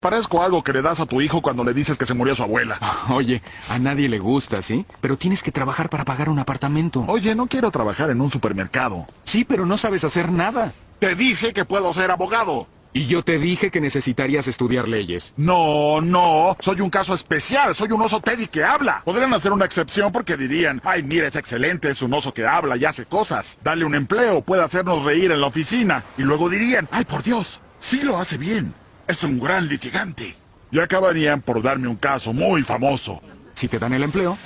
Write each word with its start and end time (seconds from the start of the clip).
Parezco 0.00 0.42
algo 0.42 0.64
que 0.64 0.72
le 0.72 0.80
das 0.80 0.98
a 0.98 1.04
tu 1.04 1.20
hijo 1.20 1.42
cuando 1.42 1.62
le 1.62 1.74
dices 1.74 1.98
que 1.98 2.06
se 2.06 2.14
murió 2.14 2.34
su 2.34 2.42
abuela. 2.42 2.78
Oye, 3.10 3.42
a 3.68 3.78
nadie 3.78 4.08
le 4.08 4.18
gusta, 4.18 4.62
¿sí? 4.62 4.86
Pero 5.02 5.18
tienes 5.18 5.42
que 5.42 5.52
trabajar 5.52 5.90
para 5.90 6.06
pagar 6.06 6.30
un 6.30 6.38
apartamento. 6.38 7.04
Oye, 7.06 7.34
no 7.34 7.46
quiero 7.46 7.70
trabajar 7.70 8.08
en 8.08 8.22
un 8.22 8.30
supermercado. 8.30 9.06
Sí, 9.24 9.44
pero 9.44 9.66
no 9.66 9.76
sabes 9.76 10.02
hacer 10.02 10.32
nada. 10.32 10.72
Te 11.00 11.14
dije 11.14 11.52
que 11.52 11.66
puedo 11.66 11.92
ser 11.92 12.10
abogado. 12.10 12.66
Y 12.94 13.08
yo 13.08 13.22
te 13.22 13.38
dije 13.38 13.70
que 13.70 13.78
necesitarías 13.78 14.46
estudiar 14.46 14.88
leyes. 14.88 15.34
No, 15.36 16.00
no, 16.00 16.56
soy 16.60 16.80
un 16.80 16.88
caso 16.88 17.14
especial, 17.14 17.74
soy 17.74 17.92
un 17.92 18.00
oso 18.00 18.20
Teddy 18.20 18.48
que 18.48 18.64
habla. 18.64 19.02
Podrían 19.04 19.34
hacer 19.34 19.52
una 19.52 19.66
excepción 19.66 20.10
porque 20.10 20.38
dirían, 20.38 20.80
ay, 20.82 21.02
mira, 21.02 21.28
es 21.28 21.36
excelente, 21.36 21.90
es 21.90 22.00
un 22.00 22.14
oso 22.14 22.32
que 22.32 22.46
habla 22.46 22.78
y 22.78 22.86
hace 22.86 23.04
cosas. 23.04 23.44
Dale 23.62 23.84
un 23.84 23.94
empleo, 23.94 24.40
puede 24.40 24.62
hacernos 24.62 25.04
reír 25.04 25.30
en 25.30 25.42
la 25.42 25.48
oficina. 25.48 26.04
Y 26.16 26.22
luego 26.22 26.48
dirían, 26.48 26.88
ay, 26.90 27.04
por 27.04 27.22
Dios, 27.22 27.60
sí 27.80 28.00
lo 28.00 28.16
hace 28.18 28.38
bien. 28.38 28.72
Es 29.10 29.24
un 29.24 29.40
gran 29.40 29.66
litigante. 29.66 30.36
Y 30.70 30.78
acabarían 30.78 31.42
por 31.42 31.60
darme 31.60 31.88
un 31.88 31.96
caso 31.96 32.32
muy 32.32 32.62
famoso. 32.62 33.20
Si 33.54 33.66
te 33.66 33.76
dan 33.76 33.92
el 33.92 34.04
empleo, 34.04 34.38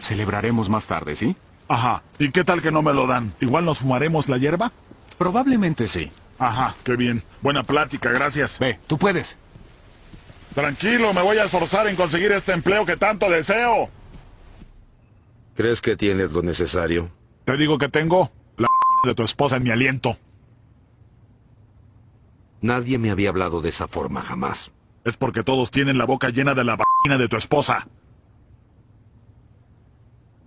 celebraremos 0.00 0.68
más 0.68 0.86
tarde, 0.86 1.16
¿sí? 1.16 1.34
Ajá. 1.66 2.04
¿Y 2.20 2.30
qué 2.30 2.44
tal 2.44 2.62
que 2.62 2.70
no 2.70 2.82
me 2.82 2.94
lo 2.94 3.08
dan? 3.08 3.34
¿Igual 3.40 3.64
nos 3.64 3.80
fumaremos 3.80 4.28
la 4.28 4.38
hierba? 4.38 4.70
Probablemente 5.18 5.88
sí. 5.88 6.08
Ajá, 6.38 6.76
qué 6.84 6.94
bien. 6.94 7.20
Buena 7.42 7.64
plática, 7.64 8.12
gracias. 8.12 8.56
Ve, 8.60 8.78
tú 8.86 8.96
puedes. 8.96 9.36
Tranquilo, 10.54 11.12
me 11.12 11.22
voy 11.22 11.38
a 11.38 11.44
esforzar 11.46 11.88
en 11.88 11.96
conseguir 11.96 12.30
este 12.30 12.52
empleo 12.52 12.86
que 12.86 12.96
tanto 12.96 13.28
deseo. 13.28 13.90
¿Crees 15.56 15.80
que 15.80 15.96
tienes 15.96 16.30
lo 16.30 16.42
necesario? 16.42 17.10
Te 17.44 17.56
digo 17.56 17.76
que 17.76 17.88
tengo 17.88 18.30
la 18.56 18.68
de 19.04 19.16
tu 19.16 19.24
esposa 19.24 19.56
en 19.56 19.64
mi 19.64 19.70
aliento. 19.70 20.16
Nadie 22.66 22.98
me 22.98 23.12
había 23.12 23.28
hablado 23.28 23.60
de 23.60 23.68
esa 23.68 23.86
forma 23.86 24.22
jamás. 24.22 24.72
Es 25.04 25.16
porque 25.16 25.44
todos 25.44 25.70
tienen 25.70 25.98
la 25.98 26.04
boca 26.04 26.30
llena 26.30 26.52
de 26.52 26.64
la 26.64 26.74
vagina 26.74 27.16
de 27.16 27.28
tu 27.28 27.36
esposa. 27.36 27.86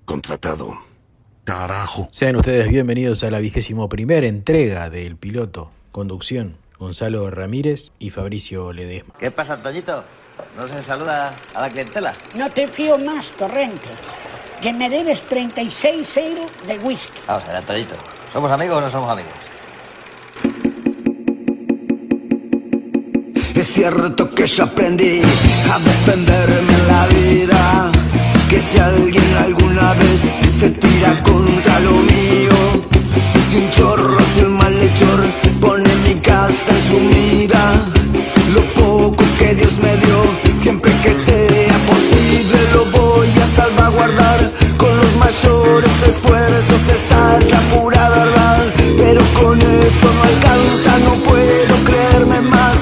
Contratado. 0.03 0.77
Carajo. 1.45 2.09
Sean 2.11 2.35
ustedes 2.35 2.67
bienvenidos 2.67 3.23
a 3.23 3.31
la 3.31 3.39
vigésimo 3.39 3.87
primera 3.87 4.27
entrega 4.27 4.89
del 4.89 5.15
piloto. 5.15 5.71
Conducción, 5.93 6.57
Gonzalo 6.77 7.31
Ramírez 7.31 7.93
y 7.99 8.09
Fabricio 8.09 8.73
Ledesma. 8.73 9.13
¿Qué 9.17 9.31
pasa, 9.31 9.61
Toñito? 9.61 10.03
¿No 10.57 10.67
se 10.67 10.81
saluda 10.81 11.33
a 11.55 11.61
la 11.61 11.69
clientela? 11.69 12.13
No 12.35 12.49
te 12.49 12.67
fío 12.67 12.97
más, 12.97 13.31
Torrente. 13.31 13.87
Que 14.61 14.73
me 14.73 14.89
debes 14.89 15.21
36 15.21 16.17
euros 16.17 16.51
de 16.67 16.79
whisky. 16.79 17.17
Vamos 17.25 17.45
a 17.45 17.53
ver, 17.53 17.63
Toñito. 17.63 17.95
¿Somos 18.33 18.51
amigos 18.51 18.75
o 18.75 18.81
no 18.81 18.89
somos 18.89 19.09
amigos? 19.09 19.48
Cierto 23.73 24.29
que 24.31 24.47
yo 24.47 24.63
aprendí 24.63 25.21
a 25.71 25.79
defenderme 25.79 26.73
en 26.73 26.87
la 26.87 27.05
vida. 27.07 27.91
Que 28.49 28.59
si 28.59 28.79
alguien 28.79 29.31
alguna 29.37 29.93
vez 29.93 30.21
se 30.59 30.69
tira 30.71 31.21
contra 31.21 31.79
lo 31.81 31.91
mío, 31.91 32.57
si 33.49 33.57
un 33.57 33.69
chorro, 33.69 34.17
si 34.33 34.41
un 34.41 34.57
malhechor 34.57 35.19
pone 35.61 35.89
mi 36.07 36.15
casa 36.15 36.71
en 36.75 36.81
su 36.89 36.99
mira, 36.99 37.73
lo 38.53 38.63
poco 38.73 39.23
que 39.37 39.53
Dios 39.53 39.79
me 39.79 39.95
dio, 39.97 40.19
siempre 40.57 40.91
que 41.03 41.13
sea 41.13 41.77
posible 41.93 42.57
lo 42.73 42.85
voy 42.85 43.29
a 43.29 43.47
salvaguardar 43.55 44.51
con 44.77 44.97
los 44.97 45.15
mayores 45.17 45.91
esfuerzos. 46.07 46.81
Esa 46.97 47.37
es 47.37 47.51
la 47.51 47.61
pura 47.73 48.09
verdad, 48.09 48.73
pero 48.97 49.21
con 49.39 49.61
eso 49.61 50.07
no 50.15 50.23
alcanza, 50.23 50.91
no 51.05 51.13
puedo 51.29 51.75
creerme 51.85 52.41
más 52.41 52.79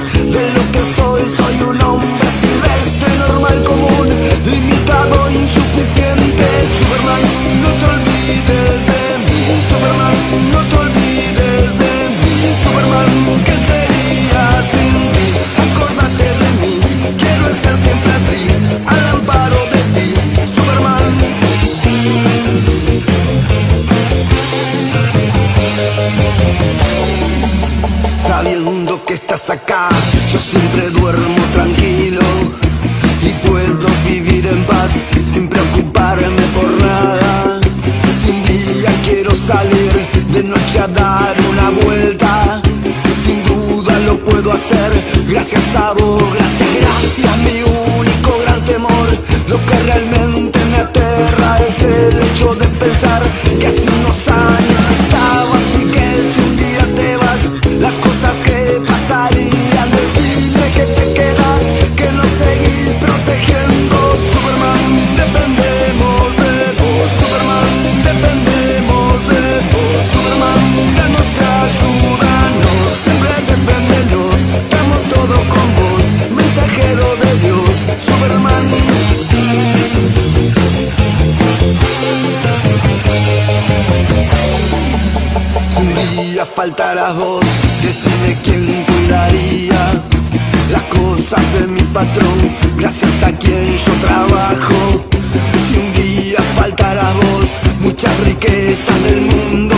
acá, 29.50 29.88
yo 30.32 30.38
siempre 30.38 30.90
duermo 30.90 31.42
tranquilo 31.54 32.20
y 33.22 33.30
puedo 33.46 33.88
vivir 34.04 34.46
en 34.46 34.62
paz 34.64 34.90
sin 35.32 35.48
preocuparme 35.48 36.42
por 36.54 36.70
nada. 36.82 37.60
Si 38.20 38.30
un 38.30 38.42
día 38.42 38.90
quiero 39.04 39.34
salir 39.34 39.92
de 40.32 40.42
noche 40.42 40.80
a 40.80 40.88
dar 40.88 41.36
una 41.50 41.70
vuelta, 41.82 42.60
sin 43.24 43.42
duda 43.44 43.98
lo 44.00 44.18
puedo 44.18 44.52
hacer. 44.52 45.04
Gracias 45.28 45.64
a 45.76 45.92
vos, 45.92 46.22
gracias, 46.34 46.68
gracias, 46.80 47.38
mi 47.38 47.62
único 48.00 48.38
gran 48.44 48.64
temor. 48.64 49.08
Lo 49.48 49.64
que 49.64 49.78
realmente 49.84 50.58
me 50.66 50.76
aterra 50.78 51.60
es 51.66 51.82
el 51.82 52.22
hecho 52.22 52.54
de 52.54 52.66
pensar 52.66 53.22
que 53.58 53.66
hace 53.66 53.87
decime 87.14 88.36
quién 88.44 88.84
cuidaría 88.84 90.02
las 90.70 90.82
cosas 90.82 91.40
de 91.54 91.66
mi 91.66 91.80
patrón, 91.84 92.54
gracias 92.76 93.22
a 93.22 93.32
quien 93.32 93.76
yo 93.76 93.92
trabajo. 94.02 95.04
Si 95.66 95.78
un 95.78 95.92
día 95.94 96.38
faltaras 96.54 97.14
vos, 97.14 97.48
muchas 97.80 98.14
riquezas 98.20 99.02
del 99.04 99.22
mundo, 99.22 99.77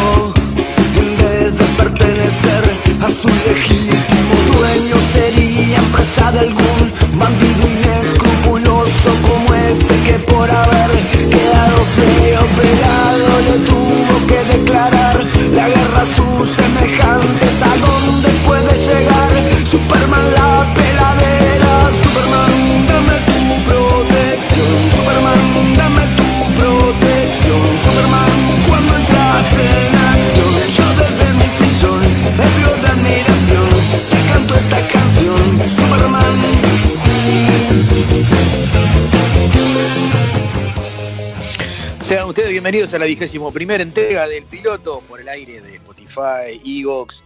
bienvenidos 42.90 42.94
a 42.94 42.98
la 42.98 43.06
vigésimo 43.06 43.52
primera 43.52 43.82
entrega 43.82 44.26
del 44.26 44.44
piloto 44.46 45.00
por 45.08 45.20
el 45.20 45.28
aire 45.28 45.60
de 45.60 45.76
Spotify, 45.76 46.60
Evox 46.64 47.22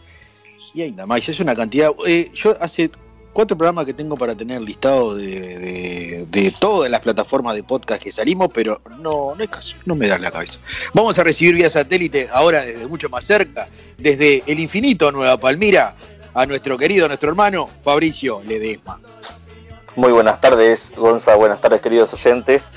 y 0.74 0.82
ahí 0.82 0.90
nada 0.90 1.06
más. 1.06 1.26
Es 1.28 1.40
una 1.40 1.54
cantidad. 1.54 1.90
eh, 2.06 2.30
yo 2.34 2.54
hace 2.60 2.90
cuatro 3.32 3.56
programas 3.56 3.86
que 3.86 3.94
tengo 3.94 4.16
para 4.16 4.34
tener 4.34 4.60
listado 4.60 5.14
de 5.14 6.54
todas 6.58 6.90
las 6.90 7.00
plataformas 7.00 7.54
de 7.54 7.62
podcast 7.62 8.02
que 8.02 8.12
salimos, 8.12 8.50
pero 8.52 8.80
no, 8.98 9.34
no 9.34 9.36
hay 9.38 9.48
caso, 9.48 9.76
no 9.86 9.94
me 9.94 10.06
da 10.06 10.18
la 10.18 10.30
cabeza. 10.30 10.58
Vamos 10.92 11.18
a 11.18 11.24
recibir 11.24 11.54
vía 11.54 11.70
satélite 11.70 12.28
ahora 12.30 12.62
desde 12.62 12.86
mucho 12.86 13.08
más 13.08 13.24
cerca, 13.24 13.68
desde 13.96 14.42
el 14.46 14.58
infinito 14.60 15.10
Nueva 15.12 15.38
Palmira, 15.38 15.96
a 16.34 16.46
nuestro 16.46 16.76
querido, 16.76 17.06
nuestro 17.06 17.30
hermano 17.30 17.70
Fabricio 17.82 18.42
Ledesma. 18.44 19.00
Muy 19.96 20.10
buenas 20.10 20.40
tardes, 20.40 20.92
Gonza, 20.96 21.36
buenas 21.36 21.60
tardes 21.60 21.80
queridos 21.80 22.12
oyentes. 22.14 22.72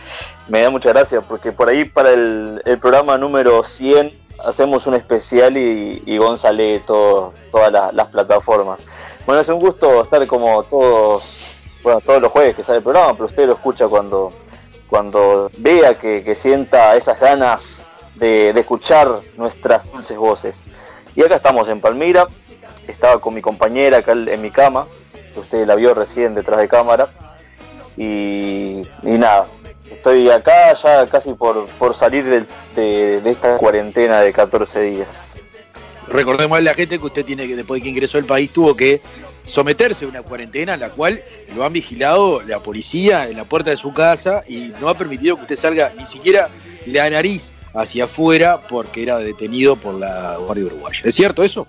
Me 0.47 0.61
da 0.61 0.69
mucha 0.69 0.89
gracia 0.89 1.19
porque 1.21 1.51
por 1.51 1.67
ahí 1.67 1.83
para 1.83 2.11
el, 2.11 2.61
programa 2.79 3.17
número 3.17 3.63
100 3.63 4.13
hacemos 4.45 4.85
un 4.85 4.93
especial 4.93 5.57
y, 5.57 6.03
y 6.05 6.17
Gonza 6.19 6.51
lee 6.51 6.79
todo- 6.85 7.33
todas 7.51 7.71
las, 7.91 8.07
plataformas. 8.09 8.81
Bueno, 9.25 9.41
es 9.41 9.47
un 9.49 9.57
gusto 9.57 10.03
estar 10.03 10.25
como 10.27 10.61
todos, 10.63 11.59
todos 12.05 12.21
los 12.21 12.31
jueves 12.31 12.55
que 12.55 12.63
sale 12.63 12.77
el 12.77 12.83
programa, 12.83 13.13
pero 13.13 13.25
usted 13.25 13.47
lo 13.47 13.53
escucha 13.53 13.87
cuando, 13.87 14.31
cuando 14.87 15.49
vea 15.57 15.97
que, 15.97 16.35
sienta 16.35 16.95
esas 16.95 17.19
ganas 17.19 17.87
de, 18.13 18.49
escuchar 18.51 19.07
nuestras 19.37 19.91
dulces 19.91 20.17
voces. 20.17 20.63
Y 21.15 21.23
acá 21.23 21.37
estamos 21.37 21.67
en 21.67 21.81
Palmira, 21.81 22.27
estaba 22.87 23.19
con 23.19 23.33
mi 23.33 23.41
compañera 23.41 23.97
acá 23.97 24.11
en 24.11 24.39
mi 24.39 24.51
cama, 24.51 24.85
que 25.37 25.41
usted 25.41 25.67
la 25.67 25.75
vio 25.75 25.93
recién 25.93 26.33
detrás 26.33 26.59
de 26.59 26.67
cámara, 26.67 27.09
y, 27.95 28.81
nada, 29.03 29.47
estoy 29.91 30.29
acá 30.29 30.73
ya 30.73 31.07
casi 31.07 31.33
por, 31.33 31.67
por 31.79 31.95
salir 31.95 32.23
de, 32.25 33.21
de, 33.21 33.29
esta 33.29 33.57
cuarentena 33.57 34.21
de 34.21 34.33
14 34.33 34.81
días. 34.81 35.33
Recordemos 36.07 36.57
a 36.57 36.61
la 36.61 36.73
gente 36.73 36.97
que 36.97 37.05
usted 37.05 37.25
tiene 37.25 37.47
que, 37.47 37.55
después 37.55 37.79
de 37.79 37.83
que 37.83 37.89
ingresó 37.89 38.17
al 38.17 38.25
país, 38.25 38.51
tuvo 38.51 38.75
que 38.75 39.01
someterse 39.45 40.05
a 40.05 40.07
una 40.07 40.23
cuarentena 40.23 40.73
en 40.73 40.79
la 40.79 40.89
cual 40.89 41.21
lo 41.55 41.63
han 41.63 41.73
vigilado 41.73 42.41
la 42.43 42.59
policía 42.59 43.29
en 43.29 43.37
la 43.37 43.45
puerta 43.45 43.69
de 43.69 43.77
su 43.77 43.93
casa 43.93 44.43
y 44.47 44.73
no 44.81 44.89
ha 44.89 44.97
permitido 44.97 45.35
que 45.35 45.43
usted 45.43 45.55
salga 45.55 45.93
ni 45.97 46.05
siquiera 46.05 46.49
la 46.85 47.09
nariz 47.09 47.51
hacia 47.73 48.05
afuera 48.05 48.61
porque 48.67 49.03
era 49.03 49.17
detenido 49.19 49.75
por 49.75 49.95
la 49.95 50.37
Guardia 50.37 50.65
Uruguaya. 50.65 51.01
¿Es 51.03 51.15
cierto 51.15 51.43
eso? 51.43 51.67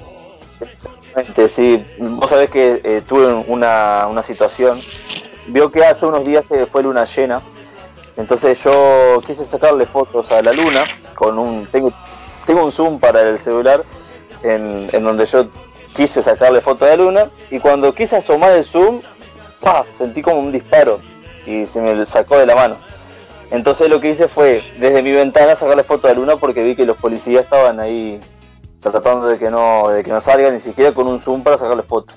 Sí. 1.48 1.84
Vos 1.98 2.30
sabés 2.30 2.50
que 2.50 2.80
eh, 2.84 3.02
tuve 3.06 3.32
una, 3.32 4.06
una 4.08 4.22
situación. 4.22 4.80
Vio 5.46 5.70
que 5.70 5.84
hace 5.84 6.06
unos 6.06 6.24
días 6.24 6.46
fue 6.70 6.82
luna 6.82 7.04
llena. 7.04 7.42
Entonces 8.16 8.62
yo 8.64 9.22
quise 9.26 9.44
sacarle 9.44 9.86
fotos 9.86 10.30
a 10.32 10.42
la 10.42 10.52
luna 10.52 10.84
con 11.14 11.38
un. 11.38 11.66
Tengo, 11.66 11.92
tengo 12.46 12.64
un 12.64 12.72
zoom 12.72 12.98
para 12.98 13.22
el 13.22 13.38
celular 13.38 13.84
en, 14.42 14.88
en 14.92 15.02
donde 15.02 15.26
yo 15.26 15.48
quise 15.94 16.22
sacarle 16.22 16.60
foto 16.60 16.84
a 16.84 16.88
la 16.88 16.96
luna 16.96 17.30
y 17.50 17.58
cuando 17.58 17.94
quise 17.94 18.16
asomar 18.16 18.52
el 18.52 18.64
zoom, 18.64 19.00
sentí 19.92 20.22
como 20.22 20.38
un 20.38 20.52
disparo 20.52 21.00
y 21.46 21.66
se 21.66 21.80
me 21.80 22.04
sacó 22.04 22.38
de 22.38 22.46
la 22.46 22.54
mano. 22.54 22.76
Entonces 23.50 23.88
lo 23.88 24.00
que 24.00 24.10
hice 24.10 24.28
fue 24.28 24.62
desde 24.78 25.02
mi 25.02 25.12
ventana 25.12 25.56
sacarle 25.56 25.82
foto 25.82 26.06
a 26.06 26.10
la 26.10 26.16
luna 26.16 26.36
porque 26.36 26.62
vi 26.62 26.76
que 26.76 26.84
los 26.84 26.96
policías 26.98 27.44
estaban 27.44 27.80
ahí 27.80 28.20
tratando 28.80 29.26
de 29.26 29.38
que 29.38 29.50
no, 29.50 29.88
de 29.88 30.02
que 30.02 30.10
no 30.10 30.20
salga 30.20 30.50
ni 30.50 30.60
siquiera 30.60 30.92
con 30.92 31.06
un 31.06 31.20
zoom 31.20 31.42
para 31.42 31.58
sacarle 31.58 31.82
foto. 31.82 32.14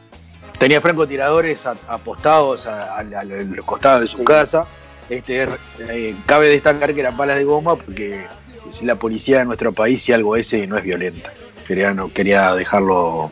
Tenía 0.57 0.79
francotiradores 0.79 1.65
apostados 1.87 2.67
a, 2.67 3.03
los 3.03 3.65
costados 3.65 4.01
de 4.01 4.07
su 4.07 4.23
casa. 4.23 4.65
Este, 5.09 5.47
eh, 5.79 6.15
cabe 6.25 6.49
destacar 6.49 6.93
que 6.93 6.99
eran 6.99 7.17
balas 7.17 7.37
de 7.37 7.43
goma 7.43 7.75
porque 7.75 8.25
si 8.71 8.85
la 8.85 8.95
policía 8.95 9.39
de 9.39 9.45
nuestro 9.45 9.73
país, 9.73 10.01
si 10.01 10.13
algo 10.13 10.35
ese, 10.35 10.67
no 10.67 10.77
es 10.77 10.83
violenta. 10.83 11.31
Quería, 11.67 11.93
no, 11.93 12.11
quería 12.13 12.53
dejarlo 12.53 13.31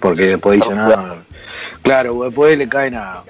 porque 0.00 0.26
después 0.26 0.60
dice 0.60 0.74
nada. 0.74 1.16
Claro, 1.82 2.24
después 2.24 2.58
le 2.58 2.68
caen 2.68 2.94
a, 2.96 3.22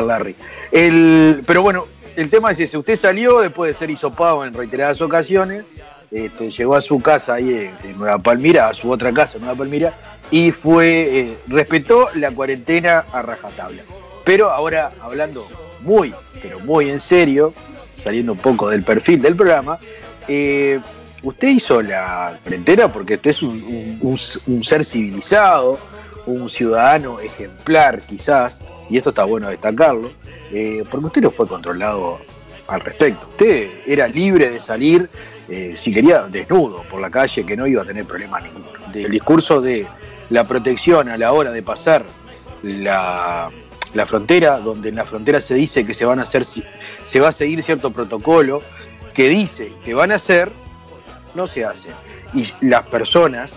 Larry. 0.00 0.36
El, 0.70 1.42
pero 1.46 1.62
bueno, 1.62 1.86
el 2.16 2.28
tema 2.28 2.50
es 2.50 2.60
ese. 2.60 2.78
Usted 2.78 2.96
salió 2.96 3.40
después 3.40 3.68
de 3.68 3.74
ser 3.74 3.90
hisopado 3.90 4.44
en 4.44 4.54
reiteradas 4.54 5.00
ocasiones. 5.00 5.64
Este, 6.12 6.50
llegó 6.50 6.74
a 6.74 6.82
su 6.82 7.00
casa 7.00 7.34
ahí 7.34 7.70
en, 7.82 7.98
Nueva 7.98 8.18
Palmira, 8.18 8.68
a 8.68 8.74
su 8.74 8.90
otra 8.90 9.12
casa 9.12 9.38
en 9.38 9.44
Nueva 9.44 9.58
Palmira, 9.58 9.94
y 10.30 10.50
fue, 10.50 11.20
eh, 11.20 11.38
respetó 11.46 12.08
la 12.14 12.30
cuarentena 12.30 13.04
a 13.12 13.22
rajatabla. 13.22 13.82
Pero 14.24 14.50
ahora, 14.50 14.92
hablando 15.00 15.46
muy, 15.80 16.14
pero 16.42 16.60
muy 16.60 16.90
en 16.90 17.00
serio, 17.00 17.54
saliendo 17.94 18.32
un 18.32 18.38
poco 18.38 18.68
del 18.68 18.82
perfil 18.82 19.22
del 19.22 19.34
programa, 19.34 19.78
eh, 20.28 20.80
usted 21.22 21.48
hizo 21.48 21.80
la 21.80 22.38
cuarentena 22.42 22.92
porque 22.92 23.14
usted 23.14 23.30
es 23.30 23.42
un 23.42 24.60
ser 24.62 24.84
civilizado, 24.84 25.78
un 26.26 26.48
ciudadano 26.48 27.20
ejemplar 27.20 28.02
quizás, 28.02 28.62
y 28.88 28.96
esto 28.96 29.10
está 29.10 29.24
bueno 29.24 29.48
destacarlo, 29.48 30.12
eh, 30.52 30.84
porque 30.90 31.06
usted 31.06 31.22
no 31.22 31.30
fue 31.30 31.46
controlado 31.46 32.18
al 32.68 32.80
respecto. 32.80 33.26
Usted 33.30 33.70
era 33.86 34.06
libre 34.08 34.50
de 34.50 34.60
salir, 34.60 35.08
eh, 35.48 35.74
si 35.76 35.92
quería, 35.92 36.22
desnudo 36.28 36.82
por 36.90 37.00
la 37.00 37.10
calle, 37.10 37.44
que 37.44 37.56
no 37.56 37.66
iba 37.66 37.82
a 37.82 37.84
tener 37.84 38.04
problema 38.04 38.40
ninguno. 38.40 38.66
El 38.94 39.10
discurso 39.10 39.60
de 39.60 39.86
la 40.30 40.46
protección 40.46 41.08
a 41.08 41.16
la 41.16 41.32
hora 41.32 41.50
de 41.50 41.62
pasar 41.62 42.04
la, 42.62 43.50
la 43.94 44.06
frontera, 44.06 44.58
donde 44.58 44.90
en 44.90 44.96
la 44.96 45.04
frontera 45.04 45.40
se 45.40 45.54
dice 45.54 45.84
que 45.84 45.94
se 45.94 46.04
van 46.04 46.18
a 46.18 46.22
hacer, 46.22 46.44
se 46.44 47.20
va 47.20 47.28
a 47.28 47.32
seguir 47.32 47.62
cierto 47.62 47.90
protocolo 47.90 48.62
que 49.14 49.28
dice 49.28 49.72
que 49.84 49.94
van 49.94 50.12
a 50.12 50.16
hacer, 50.16 50.50
no 51.34 51.46
se 51.46 51.64
hace. 51.64 51.90
Y 52.34 52.46
las 52.60 52.86
personas 52.86 53.54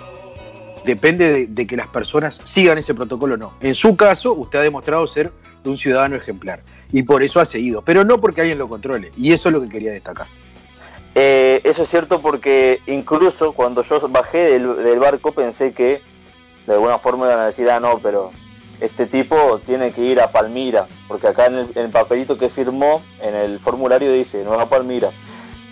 depende 0.86 1.48
de, 1.48 1.68
que 1.68 1.76
las 1.76 1.88
personas 1.88 2.40
sigan 2.44 2.78
ese 2.78 2.94
protocolo 2.94 3.36
o 3.36 3.38
no. 3.38 3.54
En 3.62 3.76
su 3.76 3.96
caso, 3.96 4.34
usted 4.34 4.60
ha 4.60 4.62
demostrado 4.62 5.06
ser 5.08 5.32
un 5.64 5.78
ciudadano 5.78 6.16
ejemplar 6.16 6.62
y 6.92 7.02
por 7.04 7.24
eso 7.24 7.40
ha 7.40 7.46
seguido, 7.46 7.82
pero 7.82 8.04
no 8.04 8.22
porque 8.22 8.42
alguien 8.42 8.60
lo 8.60 8.70
controle. 8.70 9.12
Y 9.18 9.34
eso 9.34 9.50
es 9.50 9.54
lo 9.54 9.62
que 9.62 9.70
quería 9.70 9.92
destacar. 9.92 10.28
Eh, 11.18 11.62
eso 11.64 11.84
es 11.84 11.90
cierto 11.90 12.20
porque 12.20 12.82
incluso 12.88 13.54
cuando 13.54 13.82
yo 13.84 14.06
bajé 14.10 14.60
del, 14.60 15.00
barco 15.00 15.32
pensé 15.32 15.72
que 15.72 16.02
de 16.68 16.74
alguna 16.74 16.98
forma 16.98 17.26
iban 17.26 17.40
a 17.40 17.46
decir, 17.46 17.70
ah, 17.70 17.80
no, 17.80 18.00
pero 18.00 18.32
este 18.82 19.06
tipo 19.06 19.60
tiene 19.66 19.94
que 19.94 20.02
ir 20.02 20.20
a 20.20 20.32
Palmira, 20.32 20.88
porque 21.08 21.28
acá 21.28 21.46
en 21.46 21.70
el, 21.74 21.90
papelito 21.90 22.38
que 22.38 22.50
firmó, 22.50 23.02
en 23.22 23.34
el 23.34 23.60
formulario 23.60 24.12
dice, 24.12 24.44
no 24.44 24.60
a 24.60 24.68
Palmira. 24.68 25.10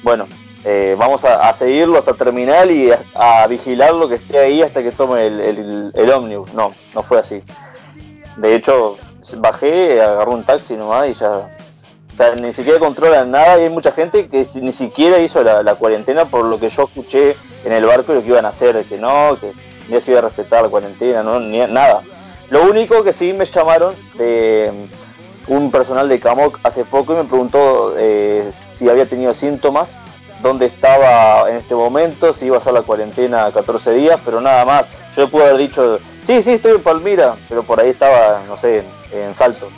Bueno, 0.01 0.28
eh, 0.63 0.95
vamos 0.98 1.25
a, 1.25 1.51
seguirlo 1.51 2.00
hasta 2.00 2.13
terminal 2.13 2.72
y 2.72 2.92
a, 3.13 3.45
vigilarlo 3.48 4.07
que 4.07 4.16
esté 4.16 4.40
ahí 4.40 4.62
hasta 4.62 4.81
que 4.81 4.92
tome 4.92 5.28
el, 5.28 5.92
el, 5.94 6.10
ómnibus. 6.10 6.54
No, 6.54 6.74
no 6.95 7.04
fue 7.04 7.19
así. 7.19 7.44
De 8.38 8.56
hecho, 8.56 8.98
bajé, 9.38 10.01
agarré 10.01 10.31
un 10.31 10.45
taxi 10.45 10.75
nomás 10.75 11.10
y 11.10 11.13
ya. 11.13 11.50
O 12.13 12.15
sea, 12.15 12.36
ni 12.36 12.54
siquiera 12.54 12.80
controlan 12.80 13.31
nada 13.31 13.60
y 13.60 13.63
hay 13.63 13.69
mucha 13.69 13.92
gente 13.92 14.27
que 14.27 14.45
ni 14.62 14.71
siquiera 14.71 15.19
hizo 15.19 15.44
la, 15.44 15.75
cuarentena 15.75 16.25
por 16.25 16.45
lo 16.45 16.60
que 16.60 16.69
yo 16.69 16.83
escuché 16.83 17.36
en 17.65 17.74
el 17.74 17.86
barco 17.86 18.12
y 18.12 18.15
lo 18.15 18.21
que 18.21 18.27
iban 18.27 18.45
a 18.45 18.50
hacer, 18.50 18.83
que 18.86 18.98
no, 18.98 19.38
que 19.39 19.51
ni 19.89 20.00
se 20.00 20.12
iba 20.12 20.19
a 20.19 20.24
respetar 20.24 20.63
la 20.63 20.69
cuarentena, 20.69 21.24
no, 21.24 21.39
ni 21.39 21.60
nada. 21.60 22.01
Lo 22.50 22.63
único 22.63 23.04
que 23.04 23.13
sí 23.13 23.33
me 23.33 23.45
llamaron 23.45 23.95
de 24.15 24.71
un 25.48 25.71
personal 25.71 26.07
de 26.07 26.19
Camoc 26.19 26.60
hace 26.63 26.86
poco 26.86 27.13
y 27.13 27.18
me 27.18 27.24
preguntó 27.24 27.95
eh, 27.98 28.50
si 28.51 28.88
había 28.89 29.06
tenido 29.06 29.33
síntomas 29.33 29.95
dónde 30.44 30.68
estaba 30.68 31.50
en 31.50 31.56
este 31.56 31.74
momento, 31.74 32.33
si 32.33 32.45
iba 32.45 32.57
a 32.57 32.62
ser 32.62 32.74
la 32.74 32.83
cuarentena 32.83 33.50
14 33.51 33.94
días, 33.94 34.19
pero 34.24 34.42
nada 34.42 34.63
más. 34.66 34.88
Yo 35.16 35.30
pude 35.30 35.45
haber 35.45 35.57
dicho, 35.57 36.00
sí, 36.24 36.42
sí, 36.42 36.51
estoy 36.51 36.74
en 36.74 36.81
Palmira, 36.81 37.36
pero 37.48 37.63
por 37.63 37.80
ahí 37.80 37.92
estaba, 37.92 38.44
no 38.48 38.57
sé, 38.57 38.83
en, 39.12 39.33
Salto. 39.33 39.69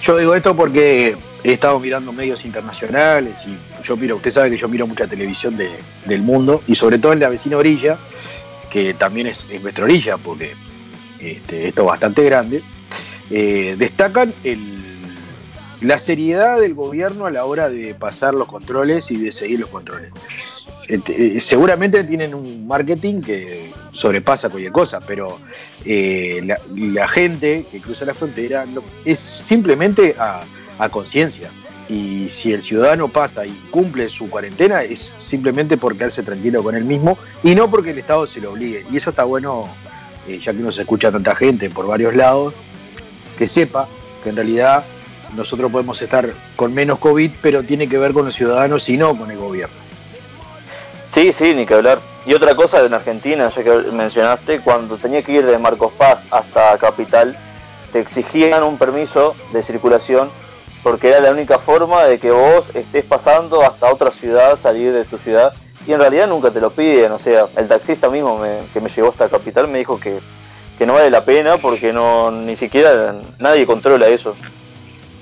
Yo 0.00 0.16
digo 0.16 0.34
esto 0.34 0.56
porque 0.56 1.16
he 1.46 1.52
estado 1.52 1.78
mirando 1.78 2.12
medios 2.12 2.44
internacionales 2.44 3.44
y 3.46 3.56
yo 3.86 3.96
miro, 3.96 4.16
usted 4.16 4.32
sabe 4.32 4.50
que 4.50 4.56
yo 4.58 4.66
miro 4.66 4.84
mucha 4.84 5.06
televisión 5.06 5.56
del 5.56 6.22
mundo 6.22 6.60
y 6.66 6.74
sobre 6.74 6.98
todo 6.98 7.12
en 7.12 7.20
la 7.20 7.28
vecina 7.28 7.56
orilla, 7.56 7.98
que 8.68 8.94
también 8.94 9.28
es, 9.28 9.46
nuestra 9.62 9.84
orilla 9.84 10.16
porque 10.16 10.54
este, 11.20 11.68
esto 11.68 11.82
es 11.82 11.86
bastante 11.86 12.24
grande, 12.24 12.62
eh, 13.30 13.76
destacan 13.78 14.34
la 15.82 16.00
seriedad 16.00 16.58
del 16.60 16.74
gobierno 16.74 17.26
a 17.26 17.30
la 17.30 17.44
hora 17.44 17.68
de 17.68 17.94
pasar 17.94 18.34
los 18.34 18.48
controles 18.48 19.12
y 19.12 19.16
de 19.16 19.30
seguir 19.30 19.60
los 19.60 19.68
controles. 19.68 20.10
Este, 20.88 21.36
eh, 21.36 21.40
seguramente 21.40 22.02
tienen 22.02 22.34
un 22.34 22.66
marketing 22.66 23.20
que 23.20 23.72
sobrepasa 23.92 24.48
cualquier 24.48 24.72
cosa, 24.72 24.98
pero 25.00 25.38
eh, 25.84 26.44
la, 26.74 27.06
gente 27.06 27.66
que 27.70 27.80
cruza 27.80 28.04
la 28.04 28.14
frontera 28.14 28.64
es 29.04 29.20
simplemente 29.20 30.16
a, 30.18 30.42
conciencia. 30.88 31.50
Y 31.88 32.28
si 32.30 32.52
el 32.52 32.62
ciudadano 32.62 33.08
pasa 33.08 33.46
y 33.46 33.52
cumple 33.70 34.08
su 34.08 34.28
cuarentena, 34.28 34.82
es 34.82 35.12
simplemente 35.20 35.76
por 35.76 35.96
quedarse 35.96 36.22
tranquilo 36.22 36.62
con 36.62 36.74
él 36.74 36.84
mismo 36.84 37.16
y 37.44 37.54
no 37.54 37.70
porque 37.70 37.90
el 37.90 37.98
Estado 37.98 38.26
se 38.26 38.40
lo 38.40 38.52
obligue. 38.52 38.84
Y 38.90 38.96
eso 38.96 39.10
está 39.10 39.24
bueno, 39.24 39.68
eh, 40.26 40.38
ya 40.42 40.52
que 40.52 40.58
no 40.58 40.72
se 40.72 40.82
escucha 40.82 41.12
tanta 41.12 41.36
gente 41.36 41.70
por 41.70 41.86
varios 41.86 42.14
lados, 42.14 42.54
que 43.38 43.46
sepa 43.46 43.88
que 44.22 44.30
en 44.30 44.36
realidad 44.36 44.84
nosotros 45.36 45.70
podemos 45.70 46.00
estar 46.02 46.28
con 46.56 46.74
menos 46.74 46.98
COVID, 46.98 47.30
pero 47.40 47.62
tiene 47.62 47.88
que 47.88 47.98
ver 47.98 48.12
con 48.12 48.24
los 48.24 48.34
ciudadanos 48.34 48.88
y 48.88 48.96
no 48.96 49.16
con 49.16 49.30
el 49.30 49.38
gobierno. 49.38 49.76
Sí, 51.12 51.32
sí, 51.32 51.54
ni 51.54 51.66
que 51.66 51.74
hablar. 51.74 52.00
Y 52.26 52.34
otra 52.34 52.56
cosa 52.56 52.84
en 52.84 52.92
Argentina, 52.92 53.48
ya 53.48 53.62
que 53.62 53.70
mencionaste, 53.92 54.60
cuando 54.60 54.96
tenía 54.96 55.22
que 55.22 55.32
ir 55.32 55.46
de 55.46 55.56
Marcos 55.58 55.92
Paz 55.96 56.24
hasta 56.30 56.76
Capital, 56.78 57.38
te 57.92 58.00
exigían 58.00 58.64
un 58.64 58.76
permiso 58.76 59.36
de 59.52 59.62
circulación 59.62 60.30
porque 60.86 61.08
era 61.08 61.18
la 61.18 61.32
única 61.32 61.58
forma 61.58 62.04
de 62.04 62.20
que 62.20 62.30
vos 62.30 62.70
estés 62.72 63.04
pasando 63.04 63.60
hasta 63.62 63.92
otra 63.92 64.12
ciudad, 64.12 64.56
salir 64.56 64.92
de 64.92 65.04
tu 65.04 65.18
ciudad, 65.18 65.52
y 65.84 65.92
en 65.92 65.98
realidad 65.98 66.28
nunca 66.28 66.52
te 66.52 66.60
lo 66.60 66.70
piden, 66.70 67.10
o 67.10 67.18
sea, 67.18 67.46
el 67.56 67.66
taxista 67.66 68.08
mismo 68.08 68.40
que 68.72 68.80
me 68.80 68.88
llevó 68.88 69.08
hasta 69.08 69.28
Capital 69.28 69.66
me 69.66 69.78
dijo 69.78 69.98
que, 69.98 70.20
que 70.78 70.86
no 70.86 70.92
vale 70.92 71.10
la 71.10 71.24
pena 71.24 71.56
porque 71.56 71.92
no 71.92 72.30
ni 72.30 72.54
siquiera 72.54 73.16
nadie 73.40 73.66
controla 73.66 74.06
eso. 74.06 74.36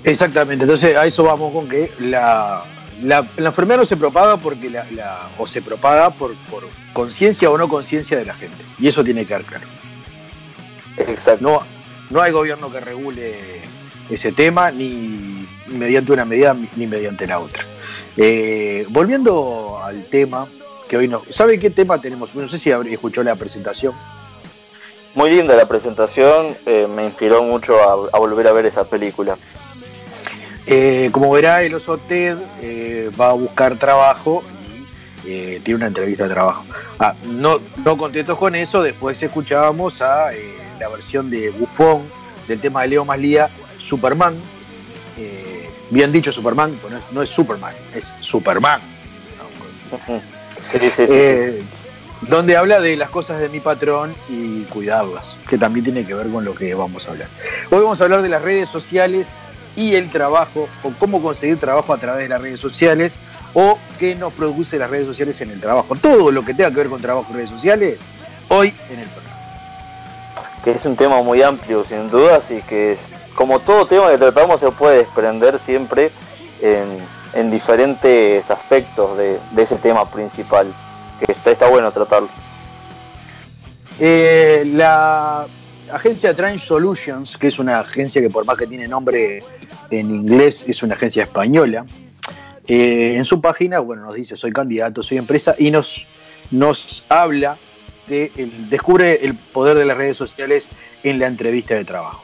Exactamente, 0.02 0.64
entonces 0.64 0.94
a 0.98 1.06
eso 1.06 1.24
vamos 1.24 1.50
con 1.50 1.66
que 1.66 1.90
la, 1.98 2.62
la, 3.02 3.26
enfermedad 3.38 3.78
no 3.78 3.86
se 3.86 3.96
propaga 3.96 4.36
porque 4.36 4.68
la, 4.68 5.30
o 5.38 5.46
se 5.46 5.62
propaga 5.62 6.10
por, 6.10 6.34
por 6.50 6.64
conciencia 6.92 7.48
o 7.48 7.56
no 7.56 7.70
conciencia 7.70 8.18
de 8.18 8.26
la 8.26 8.34
gente. 8.34 8.62
Y 8.78 8.88
eso 8.88 9.02
tiene 9.02 9.22
que 9.22 9.28
quedar 9.28 9.44
claro. 9.44 9.66
Exacto. 10.98 11.42
No, 11.42 11.62
no 12.10 12.20
hay 12.20 12.32
gobierno 12.32 12.70
que 12.70 12.80
regule 12.80 13.62
ese 14.10 14.32
tema, 14.32 14.70
ni 14.70 15.46
mediante 15.66 16.12
una 16.12 16.24
medida 16.24 16.56
ni 16.76 16.86
mediante 16.86 17.26
la 17.26 17.38
otra. 17.38 17.64
Eh, 18.16 18.86
volviendo 18.90 19.80
al 19.82 20.04
tema, 20.04 20.46
que 20.88 20.96
hoy 20.96 21.08
no. 21.08 21.22
¿Sabe 21.30 21.58
qué 21.58 21.70
tema 21.70 22.00
tenemos? 22.00 22.34
No 22.34 22.48
sé 22.48 22.58
si 22.58 22.70
escuchó 22.70 23.22
la 23.22 23.34
presentación. 23.34 23.92
Muy 25.14 25.30
linda 25.30 25.54
la 25.54 25.66
presentación, 25.66 26.56
eh, 26.66 26.88
me 26.92 27.04
inspiró 27.04 27.42
mucho 27.44 27.80
a, 28.12 28.18
volver 28.18 28.48
a 28.48 28.52
ver 28.52 28.66
esa 28.66 28.84
película. 28.84 29.38
Eh, 30.66 31.08
como 31.12 31.30
verá, 31.30 31.62
el 31.62 31.74
oso 31.74 31.98
Ted 31.98 32.36
va 33.18 33.30
a 33.30 33.32
buscar 33.34 33.78
trabajo 33.78 34.42
y 35.24 35.60
tiene 35.60 35.76
una 35.76 35.86
entrevista 35.86 36.24
de 36.24 36.34
trabajo. 36.34 36.64
Ah, 36.98 37.14
no, 37.26 37.60
no 37.84 37.96
contentos 37.96 38.36
con 38.38 38.54
eso, 38.56 38.82
después 38.82 39.22
escuchábamos 39.22 40.02
a 40.02 40.30
la 40.80 40.88
versión 40.88 41.30
de 41.30 41.50
Bufón 41.50 42.02
del 42.48 42.60
tema 42.60 42.82
de 42.82 42.88
Leo 42.88 43.04
Maslía, 43.04 43.48
Superman. 43.84 44.36
bien 45.90 46.10
dicho 46.10 46.32
Superman, 46.32 46.78
pues 46.80 46.94
no 47.12 47.22
es 47.22 47.30
Superman, 47.30 47.74
es 47.94 48.12
Superman. 48.20 48.80
Eh, 51.08 51.62
donde 52.22 52.56
habla 52.56 52.80
de 52.80 52.96
las 52.96 53.10
cosas 53.10 53.40
de 53.40 53.48
mi 53.48 53.60
patrón 53.60 54.14
y 54.28 54.62
cuidarlas, 54.64 55.36
que 55.48 55.58
también 55.58 55.84
tiene 55.84 56.06
que 56.06 56.14
ver 56.14 56.28
con 56.28 56.44
lo 56.44 56.54
que 56.54 56.74
vamos 56.74 57.06
a 57.06 57.12
hablar. 57.12 57.28
Hoy 57.70 57.80
vamos 57.80 58.00
a 58.00 58.04
hablar 58.04 58.22
de 58.22 58.28
las 58.28 58.42
redes 58.42 58.68
sociales 58.68 59.28
y 59.76 59.94
el 59.94 60.10
trabajo, 60.10 60.68
o 60.82 60.92
cómo 60.98 61.22
conseguir 61.22 61.58
trabajo 61.58 61.92
a 61.92 61.98
través 61.98 62.22
de 62.24 62.28
las 62.28 62.40
redes 62.40 62.60
sociales, 62.60 63.14
o 63.52 63.78
qué 63.98 64.14
nos 64.14 64.32
produce 64.32 64.78
las 64.78 64.90
redes 64.90 65.06
sociales 65.06 65.40
en 65.40 65.50
el 65.50 65.60
trabajo. 65.60 65.94
Todo 65.96 66.30
lo 66.30 66.44
que 66.44 66.54
tenga 66.54 66.70
que 66.70 66.76
ver 66.76 66.88
con 66.88 67.00
trabajo 67.00 67.26
y 67.30 67.36
redes 67.36 67.50
sociales, 67.50 67.98
hoy 68.48 68.72
en 68.90 69.00
el 69.00 69.08
programa. 69.08 70.60
Que 70.62 70.70
es 70.72 70.84
un 70.84 70.96
tema 70.96 71.22
muy 71.22 71.42
amplio, 71.42 71.84
sin 71.84 72.08
dudas, 72.08 72.50
y 72.50 72.62
que 72.62 72.96
como 73.34 73.60
todo 73.60 73.86
tema 73.86 74.10
que 74.10 74.18
tratamos 74.18 74.60
se 74.60 74.70
puede 74.70 74.98
desprender 74.98 75.58
siempre 75.58 76.10
en 76.60 77.00
en 77.34 77.50
diferentes 77.50 78.50
aspectos 78.50 79.18
de, 79.18 79.38
ese 79.56 79.76
tema 79.76 80.10
principal, 80.10 80.72
que 81.18 81.32
está, 81.32 81.68
bueno 81.68 81.90
tratarlo. 81.90 82.28
Eh, 83.98 84.62
la 84.66 85.46
agencia 85.92 86.34
Trans 86.34 86.62
Solutions, 86.62 87.36
que 87.36 87.48
es 87.48 87.58
una 87.58 87.80
agencia 87.80 88.22
que 88.22 88.30
por 88.30 88.44
más 88.46 88.56
que 88.56 88.66
tiene 88.66 88.88
nombre 88.88 89.42
en 89.90 90.10
inglés, 90.10 90.64
es 90.66 90.82
una 90.82 90.94
agencia 90.94 91.24
española, 91.24 91.84
eh, 92.66 93.14
en 93.16 93.24
su 93.24 93.40
página, 93.40 93.80
bueno, 93.80 94.04
nos 94.04 94.14
dice, 94.14 94.36
soy 94.36 94.52
candidato, 94.52 95.02
soy 95.02 95.18
empresa, 95.18 95.54
y 95.58 95.70
nos, 95.70 96.06
nos 96.50 97.04
habla 97.08 97.58
de, 98.06 98.30
descubre 98.70 99.24
el 99.24 99.34
poder 99.34 99.76
de 99.76 99.84
las 99.84 99.96
redes 99.96 100.16
sociales 100.16 100.68
en 101.02 101.18
la 101.18 101.26
entrevista 101.26 101.74
de 101.74 101.84
trabajo. 101.84 102.22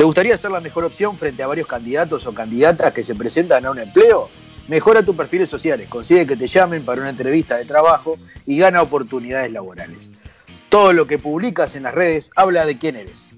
¿Te 0.00 0.04
gustaría 0.04 0.38
ser 0.38 0.50
la 0.50 0.62
mejor 0.62 0.84
opción 0.84 1.18
frente 1.18 1.42
a 1.42 1.46
varios 1.46 1.66
candidatos 1.66 2.24
o 2.24 2.32
candidatas 2.32 2.90
que 2.94 3.02
se 3.02 3.14
presentan 3.14 3.66
a 3.66 3.70
un 3.70 3.80
empleo? 3.80 4.30
Mejora 4.66 5.04
tus 5.04 5.14
perfiles 5.14 5.50
sociales, 5.50 5.90
consigue 5.90 6.26
que 6.26 6.36
te 6.36 6.46
llamen 6.46 6.86
para 6.86 7.02
una 7.02 7.10
entrevista 7.10 7.58
de 7.58 7.66
trabajo 7.66 8.16
y 8.46 8.56
gana 8.56 8.80
oportunidades 8.80 9.52
laborales. 9.52 10.08
Todo 10.70 10.94
lo 10.94 11.06
que 11.06 11.18
publicas 11.18 11.76
en 11.76 11.82
las 11.82 11.92
redes 11.92 12.30
habla 12.34 12.64
de 12.64 12.78
quién 12.78 12.96
eres. 12.96 13.32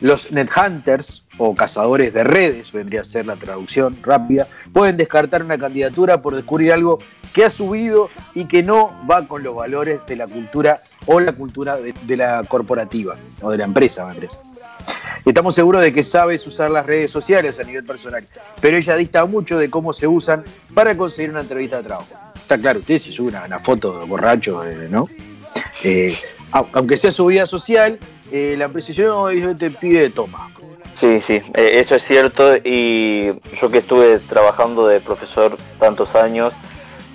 Los 0.00 0.30
nethunters 0.30 1.24
o 1.36 1.56
cazadores 1.56 2.14
de 2.14 2.22
redes, 2.22 2.70
vendría 2.70 3.00
a 3.00 3.04
ser 3.04 3.26
la 3.26 3.34
traducción 3.34 3.98
rápida, 4.04 4.46
pueden 4.72 4.96
descartar 4.96 5.42
una 5.42 5.58
candidatura 5.58 6.22
por 6.22 6.36
descubrir 6.36 6.72
algo 6.72 7.00
que 7.34 7.44
ha 7.44 7.50
subido 7.50 8.08
y 8.36 8.44
que 8.44 8.62
no 8.62 8.92
va 9.10 9.26
con 9.26 9.42
los 9.42 9.56
valores 9.56 9.98
de 10.06 10.14
la 10.14 10.28
cultura 10.28 10.80
o 11.06 11.18
la 11.18 11.32
cultura 11.32 11.76
de, 11.76 12.16
la 12.16 12.44
corporativa 12.44 13.16
o 13.42 13.50
de 13.50 13.58
la 13.58 13.64
empresa, 13.64 14.06
me 14.06 14.14
parece. 14.14 14.47
Estamos 15.28 15.54
seguros 15.54 15.82
de 15.82 15.92
que 15.92 16.02
sabes 16.02 16.46
usar 16.46 16.70
las 16.70 16.86
redes 16.86 17.10
sociales 17.10 17.60
a 17.60 17.62
nivel 17.62 17.84
personal, 17.84 18.26
pero 18.62 18.78
ella 18.78 18.96
dista 18.96 19.26
mucho 19.26 19.58
de 19.58 19.68
cómo 19.68 19.92
se 19.92 20.06
usan 20.06 20.42
para 20.72 20.96
conseguir 20.96 21.30
una 21.30 21.40
entrevista 21.40 21.76
de 21.76 21.82
trabajo. 21.82 22.08
Está 22.34 22.56
claro, 22.58 22.78
usted 22.78 22.98
si 22.98 23.12
sube 23.12 23.28
una, 23.28 23.58
foto 23.58 23.98
de 23.98 24.06
borracho, 24.06 24.64
eh, 24.64 24.88
¿no? 24.90 25.06
Eh, 25.84 26.16
aunque 26.50 26.96
sea 26.96 27.12
su 27.12 27.26
vida 27.26 27.46
social, 27.46 27.98
eh, 28.32 28.54
la 28.56 28.64
empresa 28.64 28.94
te 29.58 29.70
pide 29.70 30.08
toma. 30.08 30.50
Sí, 30.94 31.20
sí, 31.20 31.42
eso 31.54 31.94
es 31.94 32.02
cierto 32.02 32.56
y 32.56 33.26
yo 33.60 33.70
que 33.70 33.78
estuve 33.78 34.18
trabajando 34.20 34.88
de 34.88 34.98
profesor 34.98 35.58
tantos 35.78 36.14
años, 36.14 36.54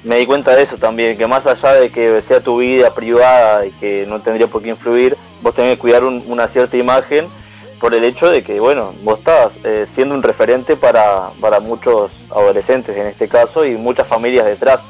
me 0.03 0.17
di 0.20 0.27
cuenta 0.27 0.55
de 0.55 0.62
eso 0.62 0.77
también, 0.77 1.17
que 1.17 1.25
más 1.25 1.48
allá 1.48 1.74
de 1.74 1.89
que 1.91 2.22
sea 2.22 2.41
tu 2.41 2.60
vida 2.60 2.93
privada 2.93 3.65
y 3.65 3.72
que 3.72 4.05
no 4.08 4.22
tendría 4.22 4.46
por 4.46 4.62
qué 4.62 4.70
influir, 4.70 5.17
vos 5.41 5.55
tenés 5.55 5.74
que 5.74 5.79
cuidar 5.79 6.03
una 6.03 6.48
cierta 6.48 6.77
imagen 6.77 7.27
por 7.84 7.94
el 7.94 8.06
hecho 8.06 8.30
de 8.30 8.44
que, 8.44 8.62
bueno, 8.62 8.94
vos 9.04 9.20
estás 9.20 9.58
eh, 9.66 9.86
siendo 9.86 10.16
un 10.16 10.24
referente 10.24 10.78
para, 10.78 11.32
muchos 11.60 12.13
adolescentes 12.32 12.96
en 12.96 13.08
este 13.08 13.28
caso 13.28 13.66
y 13.66 13.75
muchas 13.75 14.08
familias 14.08 14.46
detrás 14.46 14.86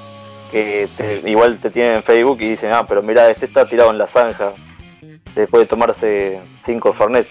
que 0.52 0.88
igual 1.26 1.58
te 1.58 1.72
tienen 1.72 1.96
en 1.96 2.04
Facebook 2.04 2.38
y 2.42 2.50
dicen, 2.52 2.72
ah, 2.72 2.86
pero 2.88 3.02
mira, 3.02 3.32
este 3.32 3.48
está 3.48 3.66
tirado 3.66 3.90
en 3.90 3.98
la 3.98 4.06
zanja 4.06 4.54
después 5.34 5.64
de 5.64 5.66
tomarse 5.66 6.40
cinco 6.64 6.94
Fernet. 6.94 7.26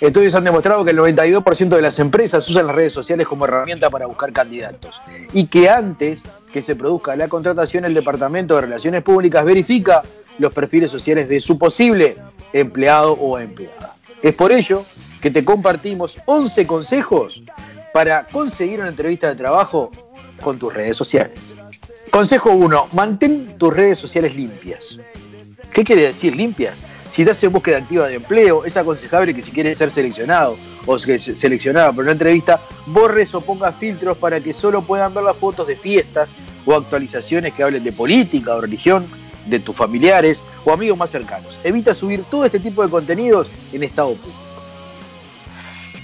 Estudios 0.00 0.34
han 0.34 0.44
demostrado 0.44 0.82
que 0.82 0.92
el 0.92 0.98
92% 0.98 1.68
de 1.68 1.82
las 1.82 1.98
empresas 1.98 2.48
usan 2.48 2.68
las 2.68 2.74
redes 2.74 2.94
sociales 2.94 3.26
como 3.26 3.44
herramienta 3.44 3.90
para 3.90 4.06
buscar 4.06 4.32
candidatos 4.32 5.02
y 5.34 5.48
que 5.48 5.68
antes 5.68 6.22
que 6.50 6.62
se 6.62 6.74
produzca 6.74 7.14
la 7.16 7.28
contratación 7.28 7.84
el 7.84 7.92
Departamento 7.92 8.54
de 8.54 8.62
Relaciones 8.62 9.02
Públicas 9.02 9.44
verifica 9.44 10.02
los 10.38 10.54
perfiles 10.54 10.90
sociales 10.90 11.28
de 11.28 11.38
su 11.38 11.58
posible 11.58 12.16
empleado 12.54 13.12
o 13.12 13.38
empleada. 13.38 13.97
Es 14.22 14.34
por 14.34 14.50
ello 14.52 14.84
que 15.20 15.30
te 15.30 15.44
compartimos 15.44 16.18
11 16.26 16.66
consejos 16.66 17.42
para 17.92 18.24
conseguir 18.24 18.80
una 18.80 18.88
entrevista 18.88 19.28
de 19.28 19.36
trabajo 19.36 19.90
con 20.40 20.58
tus 20.58 20.74
redes 20.74 20.96
sociales. 20.96 21.54
Consejo 22.10 22.50
1. 22.50 22.88
Mantén 22.92 23.56
tus 23.58 23.72
redes 23.72 23.98
sociales 23.98 24.34
limpias. 24.34 24.98
¿Qué 25.72 25.84
quiere 25.84 26.02
decir 26.02 26.34
limpias? 26.34 26.78
Si 27.10 27.22
estás 27.22 27.42
en 27.42 27.52
búsqueda 27.52 27.78
activa 27.78 28.06
de 28.06 28.16
empleo, 28.16 28.64
es 28.64 28.76
aconsejable 28.76 29.34
que 29.34 29.42
si 29.42 29.50
quieres 29.50 29.78
ser 29.78 29.90
seleccionado 29.90 30.56
o 30.86 30.98
seleccionada 30.98 31.92
por 31.92 32.04
una 32.04 32.12
entrevista, 32.12 32.60
borres 32.86 33.34
o 33.34 33.40
pongas 33.40 33.74
filtros 33.76 34.16
para 34.18 34.40
que 34.40 34.52
solo 34.52 34.82
puedan 34.82 35.14
ver 35.14 35.24
las 35.24 35.36
fotos 35.36 35.66
de 35.66 35.76
fiestas 35.76 36.34
o 36.66 36.74
actualizaciones 36.74 37.54
que 37.54 37.62
hablen 37.62 37.84
de 37.84 37.92
política 37.92 38.54
o 38.54 38.60
religión 38.60 39.06
de 39.48 39.60
tus 39.60 39.74
familiares 39.74 40.42
o 40.64 40.72
amigos 40.72 40.98
más 40.98 41.10
cercanos. 41.10 41.58
Evita 41.64 41.94
subir 41.94 42.24
todo 42.24 42.44
este 42.44 42.60
tipo 42.60 42.82
de 42.82 42.90
contenidos 42.90 43.50
en 43.72 43.82
estado 43.82 44.14
público. 44.14 44.38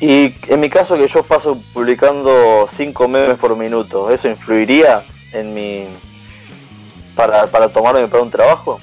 Y 0.01 0.35
en 0.49 0.61
mi 0.61 0.69
caso 0.69 0.97
que 0.97 1.07
yo 1.07 1.23
paso 1.23 1.59
publicando 1.73 2.69
5 2.71 3.09
memes 3.09 3.39
por 3.39 3.57
minuto, 3.57 4.11
¿eso 4.11 4.29
influiría 4.29 5.03
en 5.33 5.55
mi... 5.55 5.85
para, 7.15 7.47
para 7.47 7.69
tomarme 7.69 8.09
para 8.09 8.23
un 8.23 8.31
trabajo? 8.31 8.81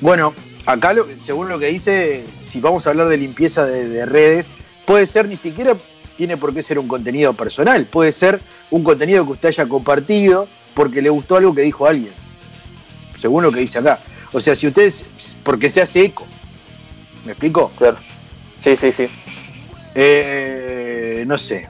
Bueno, 0.00 0.34
acá 0.66 0.94
según 1.24 1.48
lo 1.48 1.58
que 1.58 1.66
dice, 1.66 2.24
si 2.42 2.60
vamos 2.60 2.86
a 2.86 2.90
hablar 2.90 3.08
de 3.08 3.16
limpieza 3.16 3.64
de 3.64 4.04
redes, 4.04 4.46
puede 4.84 5.06
ser 5.06 5.28
ni 5.28 5.36
siquiera 5.36 5.76
tiene 6.16 6.36
por 6.36 6.52
qué 6.52 6.62
ser 6.62 6.78
un 6.78 6.88
contenido 6.88 7.32
personal, 7.32 7.86
puede 7.86 8.12
ser 8.12 8.40
un 8.70 8.84
contenido 8.84 9.24
que 9.24 9.32
usted 9.32 9.48
haya 9.48 9.66
compartido 9.66 10.46
porque 10.74 11.00
le 11.00 11.10
gustó 11.10 11.36
algo 11.36 11.54
que 11.54 11.62
dijo 11.62 11.86
alguien 11.86 12.21
según 13.22 13.44
lo 13.44 13.52
que 13.52 13.60
dice 13.60 13.78
acá. 13.78 14.00
O 14.32 14.40
sea, 14.40 14.56
si 14.56 14.66
ustedes, 14.66 15.04
porque 15.44 15.70
se 15.70 15.80
hace 15.80 16.02
eco. 16.02 16.26
¿Me 17.24 17.32
explico? 17.32 17.70
Claro. 17.78 17.98
Sí, 18.60 18.74
sí, 18.76 18.90
sí. 18.90 19.06
Eh, 19.94 21.22
no 21.26 21.38
sé. 21.38 21.68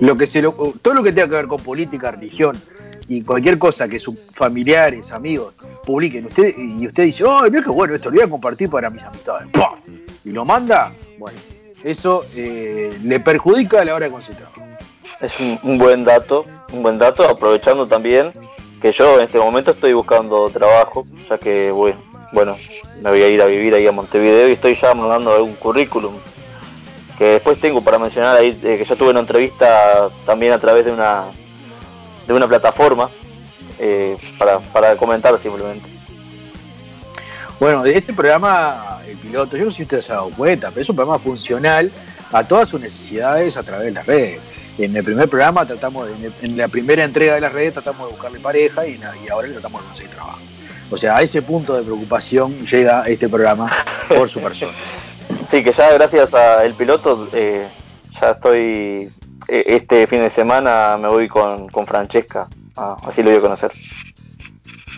Lo 0.00 0.16
que 0.16 0.26
se 0.26 0.42
todo 0.42 0.94
lo 0.94 1.02
que 1.04 1.12
tenga 1.12 1.28
que 1.28 1.36
ver 1.36 1.46
con 1.46 1.62
política, 1.62 2.10
religión 2.10 2.60
y 3.06 3.22
cualquier 3.22 3.58
cosa 3.58 3.86
que 3.86 4.00
sus 4.00 4.18
familiares, 4.32 5.12
amigos 5.12 5.54
publiquen 5.84 6.26
usted, 6.26 6.52
y 6.56 6.86
usted 6.88 7.04
dice, 7.04 7.24
¡ay, 7.28 7.50
mira 7.50 7.62
qué 7.62 7.70
bueno 7.70 7.94
esto! 7.94 8.10
Lo 8.10 8.16
voy 8.16 8.24
a 8.24 8.30
compartir 8.30 8.68
para 8.68 8.90
mis 8.90 9.02
amistades. 9.04 9.48
Y 10.24 10.30
lo 10.32 10.44
manda, 10.44 10.92
bueno, 11.18 11.38
eso 11.84 12.24
eh, 12.34 12.98
le 13.04 13.20
perjudica 13.20 13.82
a 13.82 13.84
la 13.84 13.94
hora 13.94 14.06
de 14.06 14.12
conseguir 14.12 14.44
Es 15.20 15.34
un 15.62 15.78
buen 15.78 16.04
dato, 16.04 16.44
un 16.72 16.82
buen 16.82 16.98
dato, 16.98 17.28
aprovechando 17.28 17.86
también 17.86 18.32
que 18.82 18.90
yo 18.90 19.20
en 19.20 19.26
este 19.26 19.38
momento 19.38 19.70
estoy 19.70 19.92
buscando 19.92 20.50
trabajo, 20.50 21.04
ya 21.30 21.38
que 21.38 21.70
bueno, 21.70 22.56
me 23.00 23.10
voy 23.10 23.22
a 23.22 23.28
ir 23.28 23.40
a 23.40 23.46
vivir 23.46 23.72
ahí 23.74 23.86
a 23.86 23.92
Montevideo 23.92 24.48
y 24.48 24.52
estoy 24.52 24.74
ya 24.74 24.92
mandando 24.92 25.44
un 25.44 25.54
currículum. 25.54 26.14
Que 27.16 27.34
después 27.34 27.60
tengo 27.60 27.80
para 27.80 28.00
mencionar 28.00 28.36
ahí 28.36 28.58
eh, 28.64 28.78
que 28.78 28.84
yo 28.84 28.96
tuve 28.96 29.10
una 29.10 29.20
entrevista 29.20 30.10
también 30.26 30.52
a 30.52 30.58
través 30.58 30.84
de 30.84 30.90
una 30.90 31.26
de 32.26 32.34
una 32.34 32.48
plataforma 32.48 33.08
eh, 33.78 34.16
para, 34.36 34.58
para 34.58 34.96
comentar 34.96 35.38
simplemente. 35.38 35.88
Bueno, 37.60 37.84
de 37.84 37.96
este 37.96 38.12
programa, 38.12 39.00
el 39.06 39.16
piloto, 39.16 39.56
yo 39.56 39.66
no 39.66 39.70
sé 39.70 39.76
si 39.76 39.82
ustedes 39.84 40.06
se 40.06 40.12
han 40.12 40.18
dado 40.18 40.30
cuenta, 40.30 40.70
pero 40.70 40.80
es 40.80 40.88
un 40.88 40.96
programa 40.96 41.22
funcional 41.22 41.92
a 42.32 42.42
todas 42.42 42.68
sus 42.68 42.80
necesidades 42.80 43.56
a 43.56 43.62
través 43.62 43.86
de 43.86 43.92
las 43.92 44.06
redes. 44.06 44.40
En 44.78 44.96
el 44.96 45.04
primer 45.04 45.28
programa 45.28 45.66
tratamos 45.66 46.08
de, 46.08 46.32
en 46.42 46.56
la 46.56 46.66
primera 46.68 47.04
entrega 47.04 47.34
de 47.34 47.40
las 47.42 47.52
redes 47.52 47.74
tratamos 47.74 48.06
de 48.08 48.12
buscarle 48.14 48.40
pareja 48.40 48.86
y, 48.86 48.98
y 49.24 49.28
ahora 49.28 49.46
le 49.48 49.52
tratamos 49.54 49.82
de 49.82 49.86
conseguir 49.88 50.10
trabajo. 50.12 50.38
O 50.90 50.96
sea, 50.96 51.16
a 51.16 51.22
ese 51.22 51.42
punto 51.42 51.74
de 51.74 51.82
preocupación 51.82 52.58
llega 52.66 53.04
este 53.06 53.28
programa 53.28 53.70
por 54.08 54.28
su 54.28 54.40
persona. 54.40 54.72
Sí, 55.48 55.62
que 55.62 55.72
ya 55.72 55.92
gracias 55.92 56.32
al 56.34 56.72
piloto 56.74 57.28
eh, 57.34 57.68
ya 58.18 58.30
estoy. 58.30 59.10
eh, 59.48 59.64
este 59.66 60.06
fin 60.06 60.20
de 60.20 60.30
semana 60.30 60.96
me 60.98 61.08
voy 61.08 61.28
con, 61.28 61.68
con 61.68 61.86
Francesca. 61.86 62.48
Ah, 62.74 62.96
así 63.06 63.22
lo 63.22 63.28
voy 63.30 63.38
a 63.38 63.42
conocer. 63.42 63.70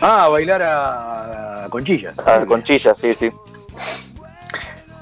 Ah, 0.01 0.25
a 0.25 0.27
bailar 0.29 0.61
a, 0.61 1.65
a 1.65 1.69
Conchilla. 1.69 2.13
A 2.25 2.45
Conchilla, 2.45 2.93
sí, 2.95 3.13
sí. 3.13 3.29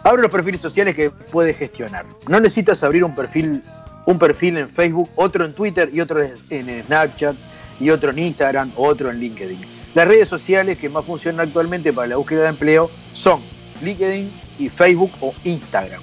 Abre 0.03 0.23
los 0.23 0.31
perfiles 0.31 0.59
sociales 0.61 0.95
que 0.95 1.11
puedes 1.11 1.55
gestionar. 1.57 2.05
No 2.27 2.39
necesitas 2.39 2.83
abrir 2.83 3.03
un 3.03 3.13
perfil, 3.13 3.61
un 4.05 4.19
perfil 4.19 4.57
en 4.57 4.69
Facebook, 4.69 5.09
otro 5.15 5.45
en 5.45 5.53
Twitter 5.53 5.89
y 5.93 6.01
otro 6.01 6.21
en 6.21 6.83
Snapchat 6.85 7.35
y 7.79 7.89
otro 7.89 8.11
en 8.11 8.19
Instagram, 8.19 8.71
otro 8.75 9.09
en 9.09 9.19
LinkedIn. 9.19 9.59
Las 9.93 10.07
redes 10.07 10.27
sociales 10.27 10.77
que 10.77 10.89
más 10.89 11.05
funcionan 11.05 11.47
actualmente 11.47 11.93
para 11.93 12.07
la 12.07 12.17
búsqueda 12.17 12.43
de 12.43 12.49
empleo 12.49 12.89
son 13.13 13.41
LinkedIn 13.81 14.31
y 14.59 14.69
Facebook 14.69 15.11
o 15.21 15.33
Instagram. 15.43 16.01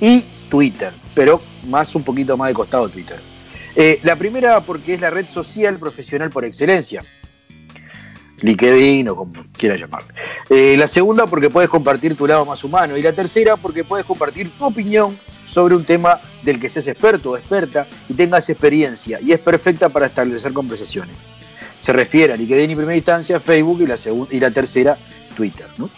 Y 0.00 0.24
Twitter, 0.50 0.92
pero 1.14 1.40
más 1.68 1.94
un 1.94 2.02
poquito 2.02 2.36
más 2.36 2.48
de 2.48 2.54
costado 2.54 2.88
Twitter. 2.88 3.18
Eh, 3.76 3.98
la 4.02 4.16
primera 4.16 4.60
porque 4.60 4.94
es 4.94 5.00
la 5.00 5.10
red 5.10 5.26
social 5.26 5.78
profesional 5.78 6.30
por 6.30 6.44
excelencia. 6.44 7.02
LinkedIn 8.40 9.08
o 9.08 9.16
como 9.16 9.44
quieras 9.56 9.80
llamarle. 9.80 10.12
Eh, 10.50 10.76
la 10.76 10.86
segunda 10.86 11.26
porque 11.26 11.48
puedes 11.48 11.70
compartir 11.70 12.14
tu 12.16 12.26
lado 12.26 12.44
más 12.44 12.62
humano. 12.62 12.96
Y 12.96 13.02
la 13.02 13.12
tercera 13.12 13.56
porque 13.56 13.84
puedes 13.84 14.04
compartir 14.04 14.50
tu 14.50 14.64
opinión 14.64 15.16
sobre 15.46 15.74
un 15.74 15.84
tema 15.84 16.20
del 16.42 16.60
que 16.60 16.68
seas 16.68 16.86
experto 16.86 17.32
o 17.32 17.36
experta 17.36 17.86
y 18.08 18.14
tengas 18.14 18.48
experiencia. 18.50 19.20
Y 19.20 19.32
es 19.32 19.40
perfecta 19.40 19.88
para 19.88 20.06
establecer 20.06 20.52
conversaciones. 20.52 21.14
Se 21.78 21.92
refiere 21.92 22.32
a 22.32 22.36
LinkedIn 22.36 22.70
en 22.70 22.76
primera 22.76 22.96
instancia, 22.96 23.40
Facebook 23.40 23.82
y 23.82 23.86
la, 23.86 23.96
y 24.30 24.40
la 24.40 24.50
tercera, 24.50 24.96
Twitter. 25.36 25.66
¿no? 25.76 25.88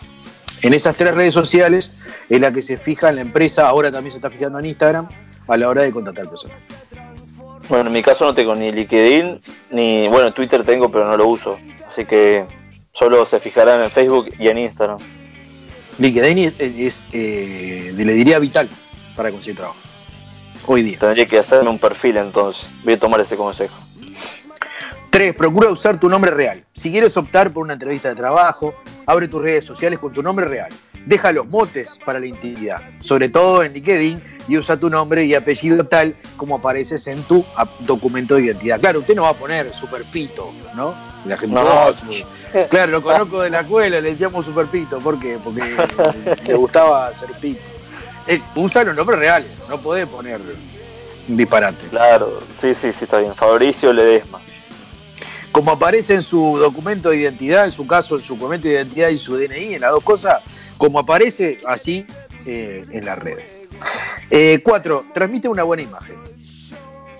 En 0.62 0.74
esas 0.74 0.96
tres 0.96 1.14
redes 1.14 1.34
sociales 1.34 1.92
es 2.28 2.40
la 2.40 2.52
que 2.52 2.62
se 2.62 2.76
fija 2.76 3.08
en 3.08 3.16
la 3.16 3.20
empresa, 3.20 3.68
ahora 3.68 3.92
también 3.92 4.10
se 4.10 4.18
está 4.18 4.30
fijando 4.30 4.58
en 4.58 4.66
Instagram, 4.66 5.08
a 5.46 5.56
la 5.56 5.68
hora 5.68 5.82
de 5.82 5.92
contratar 5.92 6.28
personas. 6.28 6.56
Bueno, 7.68 7.86
en 7.88 7.92
mi 7.92 8.02
caso 8.02 8.24
no 8.24 8.34
tengo 8.34 8.54
ni 8.54 8.70
LinkedIn, 8.70 9.40
ni. 9.70 10.08
Bueno, 10.08 10.32
Twitter 10.32 10.64
tengo, 10.64 10.88
pero 10.88 11.04
no 11.04 11.16
lo 11.16 11.26
uso. 11.26 11.58
Así 11.86 12.04
que 12.04 12.44
solo 12.92 13.26
se 13.26 13.40
fijarán 13.40 13.82
en 13.82 13.90
Facebook 13.90 14.28
y 14.38 14.48
en 14.48 14.58
Instagram. 14.58 14.98
LinkedIn 15.98 16.38
es, 16.38 16.54
es 16.60 17.06
eh, 17.12 17.92
le 17.96 18.12
diría 18.12 18.38
vital 18.38 18.68
para 19.16 19.30
conseguir 19.30 19.56
trabajo. 19.56 19.78
Hoy 20.66 20.82
día. 20.82 20.98
Tendría 20.98 21.26
que 21.26 21.38
hacerme 21.38 21.70
un 21.70 21.78
perfil 21.78 22.16
entonces. 22.16 22.68
Voy 22.84 22.94
a 22.94 22.98
tomar 22.98 23.20
ese 23.20 23.36
consejo. 23.36 23.74
3. 25.10 25.34
Procura 25.34 25.70
usar 25.70 25.98
tu 25.98 26.08
nombre 26.08 26.30
real. 26.30 26.62
Si 26.72 26.90
quieres 26.90 27.16
optar 27.16 27.50
por 27.50 27.62
una 27.62 27.72
entrevista 27.72 28.08
de 28.10 28.14
trabajo, 28.16 28.74
abre 29.06 29.28
tus 29.28 29.40
redes 29.42 29.64
sociales 29.64 29.98
con 29.98 30.12
tu 30.12 30.22
nombre 30.22 30.44
real. 30.46 30.68
Deja 31.06 31.30
los 31.30 31.46
motes 31.46 31.98
para 32.04 32.18
la 32.18 32.26
intimidad, 32.26 32.82
sobre 32.98 33.28
todo 33.28 33.62
en 33.62 33.72
LinkedIn, 33.74 34.20
y 34.48 34.58
usa 34.58 34.76
tu 34.76 34.90
nombre 34.90 35.24
y 35.24 35.34
apellido 35.36 35.84
tal 35.86 36.14
como 36.36 36.56
apareces 36.56 37.06
en 37.06 37.22
tu 37.22 37.44
documento 37.80 38.34
de 38.34 38.42
identidad. 38.46 38.80
Claro, 38.80 38.98
usted 38.98 39.14
no 39.14 39.22
va 39.22 39.28
a 39.30 39.34
poner 39.34 39.72
Superpito, 39.72 40.50
¿no? 40.74 40.94
La 41.24 41.36
gente 41.38 41.54
No, 41.54 41.62
"Oh, 41.62 41.92
sí. 41.92 42.24
Claro, 42.70 42.90
lo 42.92 43.02
conozco 43.02 43.40
de 43.40 43.50
la 43.50 43.60
escuela, 43.60 44.00
le 44.00 44.10
decíamos 44.10 44.44
Superpito. 44.44 44.98
¿Por 44.98 45.20
qué? 45.20 45.38
Porque 45.42 45.62
le 46.46 46.54
gustaba 46.54 47.14
ser 47.14 47.30
pito. 47.40 47.60
Eh, 48.26 48.40
usa 48.56 48.82
los 48.84 48.96
nombres 48.96 49.18
reales, 49.18 49.50
no 49.68 49.78
podés 49.78 50.06
poner 50.06 50.40
un 51.28 51.36
disparate. 51.36 51.86
Claro, 51.88 52.40
sí, 52.60 52.74
sí, 52.74 52.92
sí, 52.92 53.04
está 53.04 53.18
bien. 53.18 53.34
Fabricio 53.34 53.92
Ledesma. 53.92 54.40
como 55.52 55.70
aparece 55.70 56.14
en 56.14 56.22
su 56.22 56.58
documento 56.58 57.10
de 57.10 57.18
identidad, 57.18 57.64
en 57.64 57.72
su 57.72 57.86
caso, 57.86 58.16
en 58.16 58.24
su 58.24 58.34
documento 58.34 58.68
de 58.68 58.74
identidad 58.74 59.08
y 59.08 59.16
su 59.18 59.36
DNI, 59.36 59.74
en 59.74 59.80
las 59.80 59.92
dos 59.92 60.02
cosas, 60.02 60.42
como 60.76 60.98
aparece 60.98 61.58
así 61.66 62.04
eh, 62.44 62.84
en 62.90 63.04
la 63.06 63.14
red. 63.14 63.38
Eh, 64.30 64.60
cuatro, 64.62 65.06
transmite 65.14 65.48
una 65.48 65.62
buena 65.62 65.82
imagen. 65.82 66.16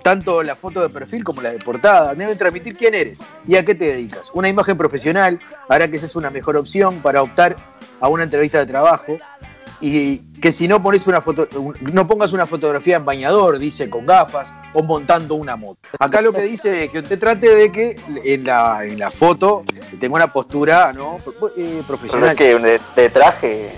Tanto 0.03 0.43
la 0.43 0.55
foto 0.55 0.83
de 0.83 0.89
perfil 0.89 1.25
como 1.25 1.43
la 1.43 1.51
de 1.51 1.59
portada 1.59 2.15
deben 2.15 2.39
transmitir 2.39 2.77
quién 2.77 2.95
eres 2.95 3.21
y 3.47 3.57
a 3.57 3.65
qué 3.65 3.75
te 3.75 3.87
dedicas. 3.87 4.31
Una 4.35 4.49
imagen 4.49 4.77
profesional 4.77 5.41
hará 5.69 5.91
que 5.91 5.99
seas 5.99 6.15
una 6.15 6.31
mejor 6.31 6.57
opción 6.57 7.01
para 7.01 7.23
optar 7.23 7.57
a 8.01 8.09
una 8.09 8.23
entrevista 8.23 8.59
de 8.59 8.67
trabajo 8.67 9.19
y 9.81 10.19
que 10.41 10.53
si 10.53 10.69
no 10.69 10.83
pones 10.83 11.07
una 11.07 11.21
foto, 11.21 11.49
no 11.81 12.07
pongas 12.07 12.33
una 12.33 12.47
fotografía 12.47 12.97
en 12.97 13.05
bañador, 13.05 13.59
dice 13.59 13.91
con 13.91 14.07
gafas 14.07 14.53
o 14.73 14.83
montando 14.83 15.35
una 15.35 15.57
moto. 15.57 15.79
Acá 15.99 16.21
lo 16.21 16.33
que 16.33 16.43
dice 16.43 16.85
es 16.85 16.91
que 16.91 17.01
usted 17.01 17.19
trate 17.19 17.55
de 17.55 17.71
que 17.73 17.97
en 18.25 18.45
la, 18.45 18.85
en 18.85 18.99
la 18.99 19.11
foto 19.11 19.65
tenga 20.01 20.15
una 20.17 20.29
postura 20.29 20.93
¿no? 20.93 21.17
Eh, 21.17 21.21
Pero 21.57 21.83
profesional. 21.87 22.31
es 22.31 22.37
que 22.37 22.59
de, 22.59 22.81
de 22.97 23.09
traje, 23.11 23.71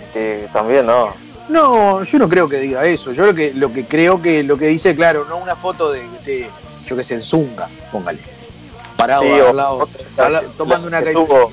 también, 0.53 0.87
¿no? 0.87 1.13
No, 1.49 2.03
yo 2.05 2.19
no 2.19 2.29
creo 2.29 2.49
que 2.49 2.59
diga 2.59 2.85
eso. 2.85 3.13
Yo 3.13 3.25
lo 3.25 3.35
que, 3.35 3.55
lo 3.55 3.73
que 3.73 3.87
creo 3.87 4.21
que 4.21 4.43
lo 4.43 4.59
que 4.59 4.67
dice, 4.67 4.95
claro, 4.95 5.25
no 5.29 5.39
una 5.39 5.57
foto 5.57 5.91
de, 5.93 6.03
de 6.25 6.47
yo 6.87 6.95
que 6.97 7.03
sé, 7.03 7.15
en 7.15 7.23
Zunga, 7.23 7.69
póngale. 7.91 8.19
Parado 8.97 9.23
Sí, 9.23 9.29
al 9.33 9.41
o- 9.43 9.53
lado, 9.55 9.77
otra- 9.79 10.27
al 10.27 10.33
lado, 10.33 10.49
tomando 10.59 10.89
una 10.89 11.03
subo. 11.05 11.53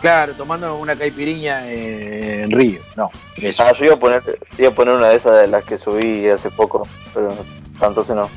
Claro, 0.00 0.32
tomando 0.34 0.76
una 0.76 0.96
caipiriña 0.96 1.70
en 1.70 2.50
Río. 2.50 2.80
No, 2.96 3.10
eso. 3.36 3.62
Ah, 3.62 3.72
yo 3.72 3.84
iba 3.84 3.94
a 3.94 3.98
poner, 3.98 4.40
iba 4.56 4.68
a 4.68 4.74
poner 4.74 4.94
una 4.94 5.08
de 5.08 5.16
esas 5.16 5.40
de 5.40 5.46
las 5.46 5.64
que 5.64 5.76
subí 5.76 6.26
hace 6.28 6.50
poco, 6.50 6.88
pero 7.12 7.34
tanto 7.78 8.02
se 8.02 8.14
no. 8.14 8.30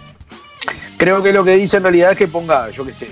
Creo 0.97 1.23
que 1.23 1.31
lo 1.31 1.43
que 1.43 1.55
dice 1.55 1.77
en 1.77 1.83
realidad 1.83 2.11
es 2.11 2.17
que 2.17 2.27
ponga, 2.27 2.69
yo 2.71 2.85
qué 2.85 2.93
sé, 2.93 3.07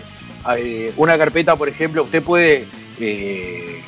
eh, 0.57 0.93
una 0.97 1.17
carpeta, 1.17 1.55
por 1.55 1.69
ejemplo, 1.69 2.03
usted 2.03 2.21
puede 2.21 2.67
eh, 2.99 3.81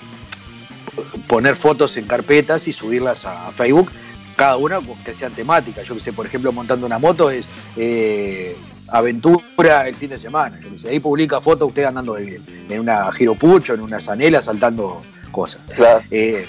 poner 1.28 1.56
fotos 1.56 1.98
en 1.98 2.06
carpetas 2.06 2.68
y 2.68 2.74
subirlas 2.74 3.26
a 3.26 3.52
Facebook, 3.52 3.92
cada 4.36 4.58
una 4.58 4.80
que 5.04 5.14
sean 5.14 5.34
temáticas. 5.34 5.86
Yo 5.88 5.96
que 5.96 6.02
sé, 6.02 6.14
por 6.14 6.26
ejemplo, 6.26 6.52
montando 6.52 6.86
una 6.86 7.00
moto 7.00 7.30
es 7.30 7.48
eh, 7.76 8.56
aventura 8.94 9.88
el 9.88 9.96
fin 9.96 10.10
de 10.12 10.18
semana. 10.20 10.60
Ahí 10.88 11.00
publica 11.00 11.42
fotos 11.42 11.68
usted 11.70 11.84
andando 11.86 12.18
en, 12.18 12.38
en 12.70 12.80
una 12.80 13.12
giropucho, 13.12 13.74
en 13.74 13.82
una 13.82 14.00
zanela, 14.00 14.42
saltando 14.42 15.02
cosas. 15.32 15.62
Claro. 15.76 16.02
Eh, 16.12 16.48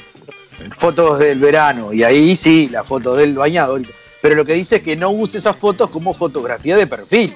fotos 0.76 1.18
del 1.18 1.38
verano, 1.38 1.92
y 1.92 2.02
ahí 2.04 2.37
sí, 2.37 2.68
la 2.68 2.85
foto 2.85 3.16
del 3.16 3.35
bañador. 3.35 3.83
Pero 4.20 4.35
lo 4.37 4.44
que 4.44 4.52
dice 4.54 4.76
es 4.76 4.83
que 4.83 4.94
no 4.94 5.11
use 5.11 5.38
esas 5.38 5.57
fotos 5.57 5.90
como 5.90 6.12
fotografía 6.14 6.76
de 6.76 6.87
perfil. 6.87 7.35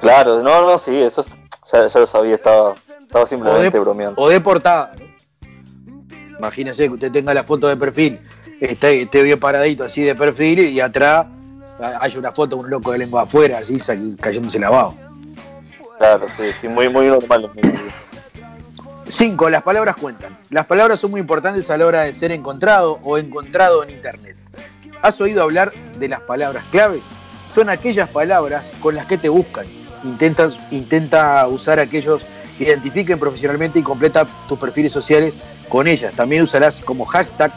Claro, 0.00 0.42
no, 0.42 0.66
no, 0.70 0.78
sí, 0.78 0.96
eso 0.96 1.20
es- 1.22 1.28
ya, 1.72 1.86
ya 1.86 2.00
lo 2.00 2.06
sabía, 2.06 2.34
estaba, 2.36 2.74
estaba 3.02 3.26
simplemente 3.26 3.78
bromeando. 3.78 4.20
o 4.20 4.28
de 4.28 4.40
portada. 4.40 4.94
Imagínese 6.38 6.84
que 6.84 6.94
usted 6.94 7.12
tenga 7.12 7.34
la 7.34 7.44
foto 7.44 7.68
de 7.68 7.76
perfil, 7.76 8.18
esté, 8.60 9.02
esté 9.02 9.22
bien 9.22 9.38
paradito 9.38 9.84
así 9.84 10.02
de 10.02 10.14
perfil 10.14 10.60
y 10.70 10.80
atrás 10.80 11.26
hay 11.82 12.16
una 12.16 12.32
foto 12.32 12.56
de 12.56 12.62
un 12.62 12.70
loco 12.70 12.92
de 12.92 12.98
lengua 12.98 13.22
afuera, 13.22 13.58
así 13.58 13.78
cayéndose 14.20 14.58
lavado. 14.58 14.94
Claro, 15.98 16.26
sí, 16.36 16.44
sí, 16.60 16.68
muy, 16.68 16.88
muy 16.88 17.06
normal. 17.06 17.50
Cinco, 19.08 19.50
las 19.50 19.62
palabras 19.62 19.96
cuentan. 19.96 20.38
Las 20.50 20.66
palabras 20.66 21.00
son 21.00 21.10
muy 21.10 21.20
importantes 21.20 21.68
a 21.70 21.76
la 21.76 21.86
hora 21.86 22.02
de 22.02 22.12
ser 22.12 22.30
encontrado 22.32 22.98
o 23.02 23.18
encontrado 23.18 23.82
en 23.82 23.90
Internet. 23.90 24.36
¿Has 25.02 25.20
oído 25.20 25.42
hablar 25.42 25.72
de 25.98 26.08
las 26.08 26.20
palabras 26.20 26.64
claves? 26.70 27.08
Son 27.46 27.68
aquellas 27.70 28.08
palabras 28.08 28.70
con 28.80 28.94
las 28.94 29.06
que 29.06 29.18
te 29.18 29.28
buscan. 29.28 29.66
Intentas, 30.04 30.56
intenta 30.70 31.46
usar 31.48 31.80
aquellos 31.80 32.22
que 32.56 32.64
identifiquen 32.64 33.18
profesionalmente 33.18 33.78
y 33.80 33.82
completa 33.82 34.26
tus 34.48 34.58
perfiles 34.58 34.92
sociales 34.92 35.34
con 35.68 35.88
ellas. 35.88 36.12
También 36.14 36.42
usarás 36.42 36.80
como 36.80 37.04
hashtag 37.04 37.50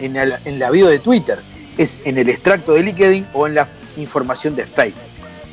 en, 0.00 0.16
el- 0.16 0.36
en 0.44 0.58
la 0.58 0.70
bio 0.70 0.86
de 0.86 0.98
Twitter, 0.98 1.38
es 1.78 1.98
en 2.04 2.18
el 2.18 2.28
extracto 2.28 2.72
de 2.72 2.82
LinkedIn 2.82 3.26
o 3.32 3.46
en 3.46 3.54
la 3.54 3.68
información 3.96 4.54
de 4.54 4.66
Facebook. 4.66 5.02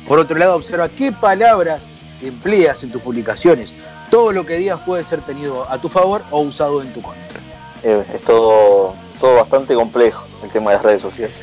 Por 0.06 0.18
otro 0.18 0.36
lado, 0.36 0.56
observa 0.56 0.88
qué 0.88 1.12
palabras 1.12 1.86
empleas 2.22 2.82
en 2.82 2.90
tus 2.90 3.02
publicaciones. 3.02 3.72
Todo 4.10 4.32
lo 4.32 4.44
que 4.44 4.56
digas 4.56 4.80
puede 4.84 5.04
ser 5.04 5.20
tenido 5.22 5.68
a 5.70 5.80
tu 5.80 5.88
favor 5.88 6.22
o 6.30 6.40
usado 6.40 6.82
en 6.82 6.92
tu 6.92 7.00
contra. 7.00 7.40
Eh, 7.82 8.04
es 8.12 8.22
todo, 8.22 8.94
todo 9.20 9.36
bastante 9.36 9.74
complejo 9.74 10.26
el 10.44 10.50
tema 10.50 10.70
de 10.70 10.76
las 10.76 10.84
redes 10.84 11.02
sociales. 11.02 11.36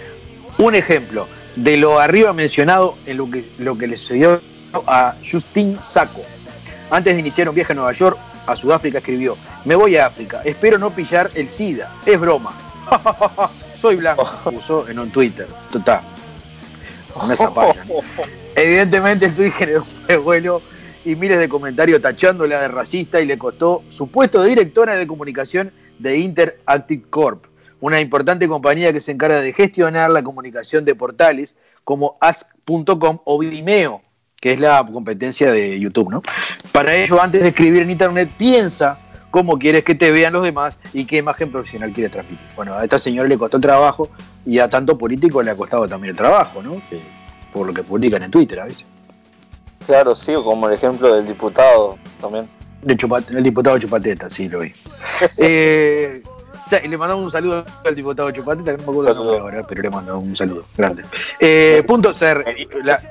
Un 0.57 0.75
ejemplo 0.75 1.27
de 1.55 1.77
lo 1.77 1.99
arriba 1.99 2.31
mencionado 2.33 2.95
en 3.05 3.17
lo 3.17 3.29
que, 3.29 3.49
lo 3.57 3.77
que 3.77 3.87
le 3.87 3.97
sucedió 3.97 4.39
a 4.87 5.15
Justin 5.29 5.81
Sacco. 5.81 6.21
Antes 6.91 7.13
de 7.13 7.19
iniciar 7.19 7.49
un 7.49 7.55
viaje 7.55 7.73
a 7.73 7.75
Nueva 7.75 7.93
York, 7.93 8.17
a 8.45 8.55
Sudáfrica 8.55 8.99
escribió, 8.99 9.37
me 9.65 9.75
voy 9.75 9.97
a 9.97 10.07
África, 10.07 10.41
espero 10.43 10.77
no 10.77 10.91
pillar 10.91 11.31
el 11.35 11.49
SIDA, 11.49 11.91
es 12.05 12.19
broma. 12.19 12.53
Soy 13.79 13.95
blanco, 13.95 14.29
puso 14.43 14.87
en 14.89 14.99
un 14.99 15.09
Twitter. 15.09 15.47
Total. 15.71 16.01
Una 17.23 17.35
zapalla. 17.35 17.83
¿no? 17.85 17.95
Evidentemente 18.55 19.25
el 19.25 19.33
tweet 19.33 19.51
generó 19.51 19.83
un 19.83 20.07
revuelo 20.07 20.61
y 21.05 21.15
miles 21.15 21.39
de 21.39 21.47
comentarios 21.47 22.01
tachándola 22.01 22.61
de 22.61 22.67
racista 22.67 23.21
y 23.21 23.25
le 23.25 23.37
costó 23.37 23.83
su 23.87 24.07
puesto 24.07 24.41
de 24.41 24.49
directora 24.49 24.97
de 24.97 25.07
comunicación 25.07 25.71
de 25.97 26.17
Interactive 26.17 27.03
Corp, 27.09 27.45
una 27.79 28.01
importante 28.01 28.47
compañía 28.49 28.91
que 28.91 28.99
se 28.99 29.13
encarga 29.13 29.39
de 29.39 29.53
gestionar 29.53 30.09
la 30.09 30.23
comunicación 30.23 30.83
de 30.83 30.95
portales 30.95 31.55
como 31.85 32.17
Ask.com 32.19 33.19
o 33.23 33.39
Vimeo, 33.39 34.01
que 34.41 34.53
es 34.53 34.59
la 34.59 34.85
competencia 34.91 35.51
de 35.53 35.79
YouTube. 35.79 36.09
¿no? 36.09 36.21
Para 36.73 36.93
ello, 36.95 37.21
antes 37.21 37.41
de 37.41 37.49
escribir 37.49 37.83
en 37.83 37.91
Internet, 37.91 38.29
piensa 38.37 38.99
cómo 39.31 39.57
quieres 39.59 39.83
que 39.83 39.95
te 39.95 40.11
vean 40.11 40.33
los 40.33 40.43
demás 40.43 40.77
y 40.93 41.05
qué 41.05 41.17
imagen 41.17 41.51
profesional 41.51 41.91
quieres 41.91 42.11
transmitir. 42.11 42.45
Bueno, 42.55 42.73
a 42.73 42.83
esta 42.83 42.97
señora 42.99 43.27
le 43.27 43.37
costó 43.37 43.57
el 43.57 43.63
trabajo 43.63 44.09
y 44.45 44.59
a 44.59 44.69
tanto 44.69 44.97
político 44.97 45.41
le 45.43 45.51
ha 45.51 45.55
costado 45.55 45.87
también 45.87 46.11
el 46.11 46.17
trabajo, 46.17 46.61
¿no? 46.61 46.81
Que- 46.89 47.01
por 47.53 47.65
lo 47.65 47.73
que 47.73 47.81
publican 47.83 48.21
en 48.23 48.29
Twitter 48.31 48.59
a 48.59 48.65
veces. 48.65 48.85
Claro, 49.87 50.15
sí, 50.15 50.33
como 50.43 50.67
el 50.67 50.75
ejemplo 50.75 51.15
del 51.15 51.25
diputado 51.25 51.97
también. 52.21 52.47
De 52.83 52.95
chupa- 52.95 53.23
el 53.29 53.43
diputado 53.43 53.77
Chupateta, 53.79 54.29
sí, 54.29 54.47
lo 54.47 54.59
vi. 54.59 54.71
Eh, 55.37 56.21
le 56.87 56.97
mandamos 56.97 57.25
un 57.25 57.31
saludo 57.31 57.65
al 57.83 57.95
diputado 57.95 58.29
Chupateta, 58.31 58.71
que 58.71 58.77
no 58.77 58.83
me 58.83 58.83
acuerdo 58.91 59.01
el 59.09 59.15
Saludo. 59.15 59.31
nombre 59.39 59.55
ahora, 59.57 59.67
pero 59.67 59.81
le 59.81 59.89
mandamos 59.89 60.23
un 60.23 60.35
saludo 60.35 60.63
grande. 60.77 61.03
Eh, 61.39 61.83
punto 61.87 62.13
ser. 62.13 62.45
la- 62.83 63.01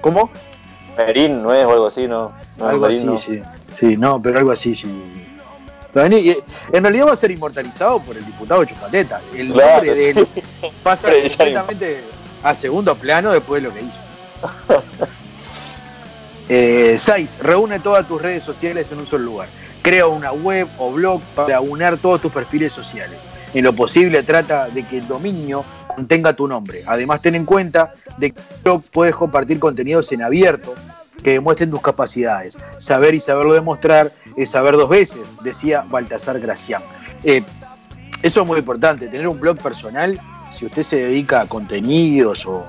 ¿Cómo? 0.00 0.30
Merín, 0.96 1.42
¿no 1.42 1.52
es? 1.52 1.64
O 1.66 1.70
algo 1.72 1.86
así, 1.88 2.06
¿no? 2.06 2.32
no 2.56 2.66
algo 2.68 2.86
Merín, 2.86 2.98
así, 3.00 3.06
no. 3.06 3.18
sí. 3.18 3.42
Sí, 3.78 3.96
no, 3.96 4.20
pero 4.22 4.38
algo 4.38 4.50
así, 4.52 4.74
sí. 4.74 4.86
Eh, 5.96 6.36
En 6.72 6.82
realidad 6.82 7.06
va 7.08 7.12
a 7.12 7.16
ser 7.16 7.30
inmortalizado 7.30 8.00
por 8.00 8.16
el 8.16 8.24
diputado 8.26 8.64
Chupateta. 8.64 9.20
El 9.34 9.52
Claro, 9.52 9.74
nombre 9.76 9.94
de 9.94 10.10
él 10.10 10.26
sí. 10.34 10.42
pasa 10.82 11.08
completamente 11.10 12.00
a 12.42 12.54
segundo 12.54 12.94
plano 12.96 13.32
después 13.32 13.62
de 13.62 13.68
lo 13.68 13.74
que 13.74 13.80
hizo. 13.82 13.98
Eh, 16.48 16.96
6. 16.98 17.38
Reúne 17.40 17.80
todas 17.80 18.06
tus 18.06 18.20
redes 18.20 18.42
sociales 18.42 18.92
en 18.92 18.98
un 18.98 19.06
solo 19.06 19.24
lugar. 19.24 19.48
Crea 19.80 20.06
una 20.06 20.30
web 20.32 20.68
o 20.78 20.92
blog 20.92 21.22
para 21.34 21.58
unir 21.62 21.96
todos 21.96 22.20
tus 22.20 22.30
perfiles 22.30 22.70
sociales. 22.70 23.18
En 23.54 23.64
lo 23.64 23.72
posible 23.72 24.22
trata 24.22 24.68
de 24.68 24.84
que 24.86 24.98
el 24.98 25.08
dominio 25.08 25.64
contenga 25.86 26.34
tu 26.34 26.46
nombre. 26.46 26.82
Además 26.86 27.22
ten 27.22 27.34
en 27.34 27.46
cuenta 27.46 27.94
de 28.18 28.32
que 28.32 28.38
el 28.40 28.62
blog 28.62 28.82
puedes 28.92 29.14
compartir 29.14 29.58
contenidos 29.58 30.12
en 30.12 30.22
abierto 30.22 30.74
que 31.24 31.32
demuestren 31.32 31.70
tus 31.70 31.80
capacidades. 31.80 32.56
Saber 32.76 33.14
y 33.14 33.20
saberlo 33.20 33.54
demostrar 33.54 34.12
es 34.36 34.50
saber 34.50 34.76
dos 34.76 34.88
veces, 34.88 35.22
decía 35.42 35.84
Baltasar 35.88 36.38
Gracián. 36.38 36.82
Eh, 37.24 37.42
eso 38.22 38.42
es 38.42 38.46
muy 38.46 38.58
importante, 38.58 39.08
tener 39.08 39.26
un 39.26 39.40
blog 39.40 39.58
personal, 39.58 40.20
si 40.52 40.66
usted 40.66 40.82
se 40.82 40.96
dedica 40.96 41.40
a 41.40 41.46
contenidos 41.46 42.46
o, 42.46 42.64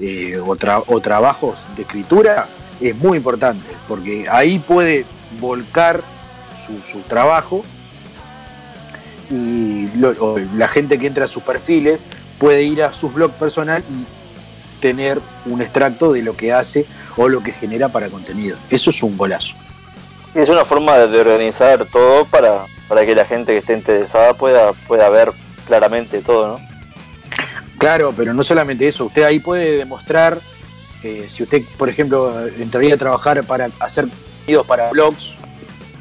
eh, 0.00 0.38
o, 0.38 0.56
tra- 0.56 0.82
o 0.86 1.00
trabajos 1.00 1.58
de 1.76 1.82
escritura, 1.82 2.46
es 2.80 2.96
muy 2.96 3.18
importante, 3.18 3.66
porque 3.88 4.26
ahí 4.30 4.58
puede 4.58 5.04
volcar 5.40 6.00
su, 6.56 7.00
trabajo 7.02 7.64
y 9.30 9.88
la 10.56 10.68
gente 10.68 10.98
que 10.98 11.06
entra 11.06 11.26
a 11.26 11.28
sus 11.28 11.42
perfiles 11.42 12.00
puede 12.38 12.62
ir 12.62 12.82
a 12.82 12.92
su 12.92 13.08
blog 13.10 13.32
personal 13.32 13.82
y 13.90 14.80
tener 14.80 15.20
un 15.46 15.62
extracto 15.62 16.12
de 16.12 16.22
lo 16.22 16.36
que 16.36 16.52
hace 16.52 16.86
o 17.16 17.28
lo 17.28 17.42
que 17.42 17.52
genera 17.52 17.88
para 17.88 18.08
contenido. 18.08 18.56
Eso 18.70 18.90
es 18.90 19.02
un 19.02 19.16
golazo. 19.16 19.54
Es 20.34 20.48
una 20.48 20.64
forma 20.64 20.98
de 20.98 21.20
organizar 21.20 21.86
todo 21.86 22.24
para, 22.26 22.66
para 22.88 23.06
que 23.06 23.14
la 23.14 23.24
gente 23.24 23.52
que 23.52 23.58
esté 23.58 23.72
interesada 23.72 24.34
pueda, 24.34 24.72
pueda 24.86 25.08
ver 25.08 25.32
claramente 25.66 26.20
todo, 26.20 26.58
¿no? 26.58 26.66
Claro, 27.78 28.12
pero 28.16 28.32
no 28.32 28.42
solamente 28.42 28.88
eso, 28.88 29.04
usted 29.04 29.22
ahí 29.24 29.38
puede 29.38 29.78
demostrar, 29.78 30.40
eh, 31.02 31.26
si 31.28 31.42
usted, 31.42 31.62
por 31.76 31.88
ejemplo, 31.88 32.46
entraría 32.58 32.94
a 32.94 32.98
trabajar 32.98 33.42
para 33.44 33.70
hacer 33.80 34.08
contenidos 34.08 34.66
para 34.66 34.90
blogs, 34.90 35.34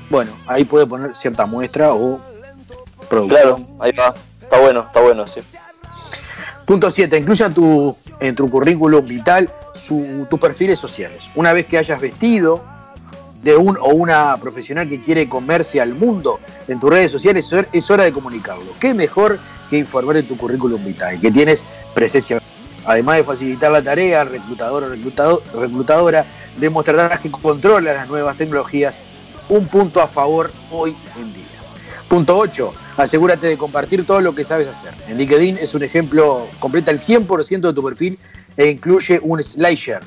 bueno, 0.10 0.32
ahí 0.48 0.64
puede 0.64 0.86
poner 0.86 1.16
cierta 1.16 1.46
muestra 1.46 1.94
o 1.94 2.20
producción. 3.10 3.66
Claro, 3.66 3.68
ahí 3.80 3.92
va. 3.92 4.14
Está 4.42 4.60
bueno, 4.60 4.82
está 4.82 5.02
bueno, 5.02 5.28
sí. 5.28 5.42
Punto 6.66 6.90
7. 6.90 7.18
Incluya 7.18 7.52
en 8.20 8.36
tu 8.36 8.50
currículum 8.50 9.06
vital 9.06 9.52
tus 10.30 10.40
perfiles 10.40 10.80
sociales. 10.80 11.30
Una 11.36 11.54
vez 11.54 11.66
que 11.68 11.78
hayas 11.78 12.00
vestido 12.02 12.64
de 13.44 13.56
un 13.56 13.78
o 13.80 13.90
una 13.94 14.36
profesional 14.38 14.90
que 14.90 15.00
quiere 15.00 15.30
comerse 15.30 15.80
al 15.80 15.94
mundo 15.94 16.40
en 16.68 16.80
tus 16.80 16.90
redes 16.90 17.12
sociales, 17.12 17.46
es 17.46 17.54
hor- 17.54 17.68
es 17.72 17.92
hora 17.92 18.04
de 18.06 18.12
comunicarlo. 18.12 18.66
¿Qué 18.80 18.94
mejor 18.96 19.38
que 19.70 19.78
informar 19.78 20.18
en 20.18 20.28
tu 20.28 20.36
currículum 20.38 20.84
vitae? 20.84 21.20
Que 21.20 21.30
tienes 21.30 21.64
presencia. 21.94 22.42
Además 22.86 23.18
de 23.18 23.24
facilitar 23.24 23.72
la 23.72 23.84
tarea 23.84 24.22
al 24.22 24.30
reclutador 24.30 24.84
o 24.84 24.90
reclutado- 24.90 25.42
reclutadora, 25.54 26.26
demostrarás 26.58 27.20
que 27.20 27.30
controlas 27.30 27.96
las 27.96 28.08
nuevas 28.10 28.36
tecnologías. 28.38 28.98
Un 29.50 29.68
punto 29.68 30.02
a 30.02 30.08
favor 30.08 30.52
hoy 30.72 30.96
en 31.20 31.32
día. 31.34 31.45
Punto 32.08 32.38
8. 32.38 32.74
Asegúrate 32.98 33.48
de 33.48 33.58
compartir 33.58 34.06
todo 34.06 34.22
lo 34.22 34.34
que 34.36 34.44
sabes 34.44 34.68
hacer. 34.68 34.94
En 35.08 35.18
LinkedIn 35.18 35.58
es 35.58 35.74
un 35.74 35.84
ejemplo, 35.84 36.48
completa 36.60 36.92
el 36.92 37.00
100% 37.00 37.60
de 37.62 37.74
tu 37.74 37.84
perfil 37.84 38.20
e 38.56 38.68
incluye 38.70 39.20
un 39.22 39.42
slideshare, 39.44 40.04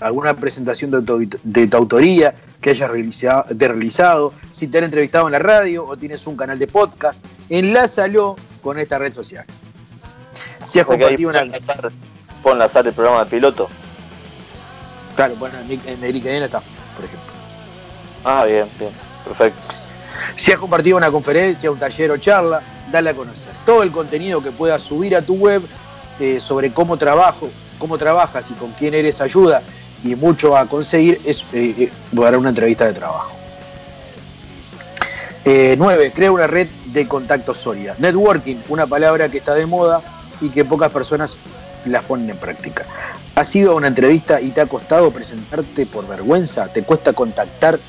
alguna 0.00 0.34
presentación 0.34 0.90
de 0.90 1.02
tu, 1.02 1.28
de 1.42 1.66
tu 1.66 1.76
autoría 1.76 2.34
que 2.60 2.70
hayas 2.70 2.88
realiza- 2.90 3.44
de 3.50 3.68
realizado, 3.68 4.32
si 4.52 4.68
te 4.68 4.78
han 4.78 4.84
entrevistado 4.84 5.26
en 5.26 5.32
la 5.32 5.40
radio 5.40 5.84
o 5.84 5.96
tienes 5.96 6.26
un 6.26 6.36
canal 6.36 6.58
de 6.58 6.68
podcast, 6.68 7.22
enlázalo 7.50 8.36
con 8.62 8.78
esta 8.78 8.98
red 8.98 9.12
social. 9.12 9.44
Si 10.64 10.78
has 10.78 10.86
Porque 10.86 11.02
compartido 11.02 11.30
una... 11.30 11.40
enlazar, 11.40 11.90
puedo 12.42 12.54
enlazar 12.54 12.86
el 12.86 12.92
programa 12.92 13.24
de 13.24 13.30
piloto. 13.30 13.68
Claro, 15.16 15.34
bueno, 15.36 15.58
en 15.58 15.70
en 15.86 16.00
LinkedIn 16.12 16.44
está, 16.44 16.60
por 16.60 17.04
ejemplo. 17.04 17.32
Ah, 18.24 18.44
bien, 18.44 18.66
bien. 18.78 18.92
Perfecto. 19.24 19.81
Si 20.36 20.52
has 20.52 20.58
compartido 20.58 20.96
una 20.96 21.10
conferencia, 21.10 21.70
un 21.70 21.78
taller 21.78 22.10
o 22.10 22.16
charla, 22.16 22.62
dale 22.90 23.10
a 23.10 23.14
conocer. 23.14 23.52
Todo 23.64 23.82
el 23.82 23.90
contenido 23.90 24.42
que 24.42 24.50
puedas 24.50 24.82
subir 24.82 25.16
a 25.16 25.22
tu 25.22 25.34
web 25.34 25.62
eh, 26.20 26.40
sobre 26.40 26.72
cómo 26.72 26.96
trabajo, 26.96 27.50
cómo 27.78 27.98
trabajas 27.98 28.50
y 28.50 28.54
con 28.54 28.72
quién 28.72 28.94
eres 28.94 29.20
ayuda 29.20 29.62
y 30.04 30.14
mucho 30.14 30.56
a 30.56 30.66
conseguir 30.66 31.20
es 31.24 31.42
eh, 31.52 31.74
eh, 31.78 31.92
dar 32.10 32.36
una 32.36 32.50
entrevista 32.50 32.86
de 32.86 32.92
trabajo. 32.92 33.32
9. 35.44 36.12
crea 36.14 36.30
una 36.30 36.46
red 36.46 36.68
de 36.86 37.08
contactos 37.08 37.58
sólida. 37.58 37.96
Networking, 37.98 38.56
una 38.68 38.86
palabra 38.86 39.28
que 39.28 39.38
está 39.38 39.54
de 39.54 39.66
moda 39.66 40.00
y 40.40 40.50
que 40.50 40.64
pocas 40.64 40.92
personas 40.92 41.36
las 41.84 42.04
ponen 42.04 42.30
en 42.30 42.36
práctica. 42.36 42.86
¿Has 43.34 43.54
ido 43.56 43.72
a 43.72 43.74
una 43.74 43.88
entrevista 43.88 44.40
y 44.40 44.50
te 44.50 44.60
ha 44.60 44.66
costado 44.66 45.10
presentarte 45.10 45.86
por 45.86 46.06
vergüenza? 46.06 46.68
¿Te 46.68 46.82
cuesta 46.82 47.12
contactar 47.12 47.80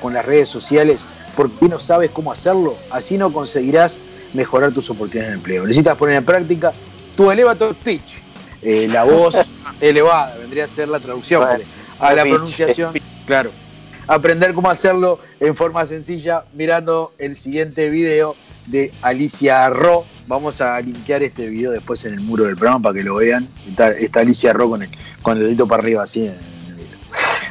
con 0.00 0.14
las 0.14 0.24
redes 0.24 0.48
sociales 0.48 1.04
porque 1.36 1.68
no 1.68 1.80
sabes 1.80 2.10
cómo 2.10 2.32
hacerlo? 2.32 2.76
Así 2.90 3.18
no 3.18 3.32
conseguirás 3.32 3.98
mejorar 4.32 4.72
tus 4.72 4.90
oportunidades 4.90 5.32
de 5.32 5.36
empleo. 5.36 5.62
Necesitas 5.64 5.96
poner 5.96 6.16
en 6.16 6.24
práctica 6.24 6.72
tu 7.16 7.30
elevator 7.30 7.74
pitch. 7.74 8.20
Eh, 8.62 8.88
la 8.88 9.04
voz 9.04 9.36
elevada 9.80 10.36
vendría 10.36 10.64
a 10.64 10.68
ser 10.68 10.88
la 10.88 11.00
traducción. 11.00 11.42
Bueno, 11.42 11.64
a 12.00 12.12
la 12.12 12.22
pitch, 12.22 12.32
pronunciación, 12.32 12.94
claro. 13.26 13.50
Aprender 14.06 14.52
cómo 14.52 14.70
hacerlo 14.70 15.18
en 15.40 15.56
forma 15.56 15.86
sencilla 15.86 16.44
mirando 16.52 17.12
el 17.18 17.36
siguiente 17.36 17.88
video 17.88 18.36
de 18.66 18.92
Alicia 19.02 19.68
Ro. 19.70 20.04
Vamos 20.26 20.60
a 20.60 20.80
linkear 20.80 21.22
este 21.22 21.48
video 21.48 21.70
después 21.70 22.04
en 22.04 22.14
el 22.14 22.20
muro 22.20 22.44
del 22.44 22.56
programa 22.56 22.82
para 22.82 22.94
que 22.94 23.02
lo 23.02 23.16
vean. 23.16 23.48
Está, 23.68 23.90
está 23.92 24.20
Alicia 24.20 24.52
Ro 24.52 24.70
con 24.70 24.82
el, 24.82 24.90
con 25.22 25.38
el 25.38 25.44
dedito 25.44 25.66
para 25.66 25.82
arriba 25.82 26.02
así. 26.02 26.30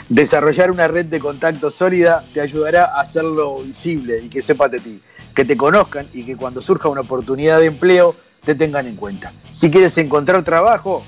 Desarrollar 0.09 0.69
una 0.71 0.87
red 0.87 1.05
de 1.05 1.19
contactos 1.19 1.75
sólida 1.75 2.25
te 2.33 2.41
ayudará 2.41 2.85
a 2.85 3.01
hacerlo 3.01 3.59
visible 3.59 4.19
y 4.23 4.29
que 4.29 4.41
sepas 4.41 4.71
de 4.71 4.79
ti, 4.79 5.01
que 5.33 5.45
te 5.45 5.55
conozcan 5.55 6.05
y 6.13 6.23
que 6.23 6.35
cuando 6.35 6.61
surja 6.61 6.89
una 6.89 7.01
oportunidad 7.01 7.59
de 7.59 7.67
empleo 7.67 8.15
te 8.43 8.55
tengan 8.55 8.85
en 8.87 8.95
cuenta. 8.95 9.31
Si 9.51 9.71
quieres 9.71 9.97
encontrar 9.97 10.43
trabajo, 10.43 11.03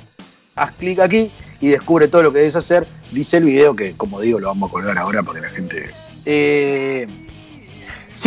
haz 0.56 0.72
clic 0.74 1.00
aquí 1.00 1.32
y 1.60 1.68
descubre 1.68 2.08
todo 2.08 2.24
lo 2.24 2.32
que 2.32 2.40
debes 2.40 2.56
hacer. 2.56 2.88
Dice 3.12 3.38
el 3.38 3.44
video 3.44 3.76
que, 3.76 3.94
como 3.94 4.22
digo, 4.22 4.40
lo 4.40 4.48
vamos 4.48 4.70
a 4.70 4.74
colgar 4.74 4.98
ahora 4.98 5.24
para 5.24 5.40
que 5.40 5.46
la 5.48 5.52
gente... 5.52 5.90
Eh, 6.26 7.08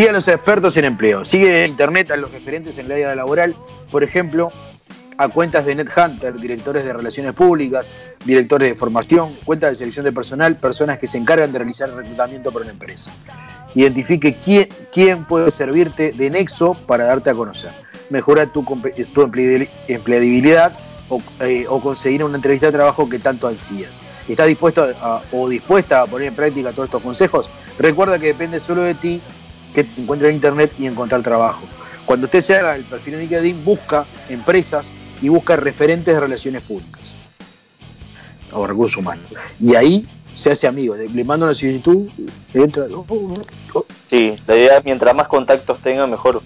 a 0.08 0.12
los 0.12 0.28
expertos 0.28 0.76
en 0.76 0.84
empleo. 0.84 1.24
Sigue 1.24 1.64
en 1.64 1.70
internet 1.70 2.10
a 2.10 2.16
los 2.16 2.30
referentes 2.30 2.78
en 2.78 2.86
el 2.86 2.92
área 2.92 3.14
laboral. 3.14 3.56
Por 3.90 4.04
ejemplo, 4.04 4.52
a 5.20 5.28
cuentas 5.28 5.66
de 5.66 5.74
NetHunter, 5.74 6.32
directores 6.38 6.84
de 6.84 6.92
relaciones 6.92 7.34
públicas, 7.34 7.86
directores 8.24 8.68
de 8.70 8.74
formación, 8.76 9.36
cuentas 9.44 9.70
de 9.70 9.76
selección 9.76 10.04
de 10.04 10.12
personal, 10.12 10.54
personas 10.56 10.98
que 10.98 11.08
se 11.08 11.18
encargan 11.18 11.50
de 11.52 11.58
realizar 11.58 11.88
el 11.88 11.96
reclutamiento 11.96 12.52
para 12.52 12.62
una 12.62 12.72
empresa. 12.72 13.10
Identifique 13.74 14.36
quién, 14.92 15.24
puede 15.24 15.50
servirte 15.50 16.12
de 16.12 16.30
nexo 16.30 16.74
para 16.86 17.04
darte 17.04 17.30
a 17.30 17.34
conocer. 17.34 17.70
Mejora 18.10 18.46
tu, 18.46 18.62
tu 18.62 19.22
emple- 19.26 19.68
empleabilidad 19.88 20.72
o, 21.08 21.20
eh, 21.40 21.66
o 21.68 21.80
conseguir 21.80 22.22
una 22.22 22.36
entrevista 22.36 22.66
de 22.66 22.72
trabajo 22.72 23.08
que 23.08 23.18
tanto 23.18 23.48
ansías. 23.48 24.00
¿Estás 24.28 24.46
dispuesto 24.46 24.84
a- 25.02 25.22
o 25.32 25.48
dispuesta 25.48 26.02
a 26.02 26.06
poner 26.06 26.28
en 26.28 26.34
práctica 26.36 26.70
todos 26.72 26.86
estos 26.86 27.02
consejos? 27.02 27.50
Recuerda 27.78 28.18
que 28.20 28.28
depende 28.28 28.60
solo 28.60 28.82
de 28.82 28.94
ti 28.94 29.20
que 29.74 29.82
te 29.84 30.00
encuentres 30.00 30.30
en 30.30 30.36
internet 30.36 30.72
y 30.78 30.86
encontrar 30.86 31.22
trabajo. 31.22 31.62
Cuando 32.06 32.26
usted 32.26 32.40
se 32.40 32.56
haga 32.56 32.76
el 32.76 32.84
perfil 32.84 33.14
en 33.14 33.20
LinkedIn, 33.20 33.64
busca 33.64 34.06
empresas 34.30 34.90
y 35.20 35.28
busca 35.28 35.56
referentes 35.56 36.14
de 36.14 36.20
relaciones 36.20 36.62
públicas 36.62 37.00
o 38.52 38.66
recursos 38.66 38.96
humanos. 38.96 39.24
Y 39.60 39.74
ahí 39.74 40.06
se 40.34 40.52
hace 40.52 40.66
amigo. 40.66 40.94
Le 40.94 41.24
manda 41.24 41.46
una 41.46 41.54
solicitud, 41.54 42.08
entra. 42.54 42.84
oh, 42.94 43.04
oh, 43.08 43.34
oh. 43.74 43.86
Sí, 44.08 44.36
la 44.46 44.56
idea 44.56 44.78
es 44.78 44.84
mientras 44.84 45.14
más 45.14 45.28
contactos 45.28 45.80
tenga, 45.82 46.06
mejor. 46.06 46.40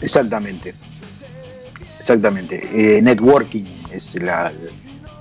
Exactamente. 0.00 0.74
Exactamente. 1.98 2.62
Eh, 2.72 3.00
networking 3.02 3.64
es 3.92 4.14
la, 4.16 4.52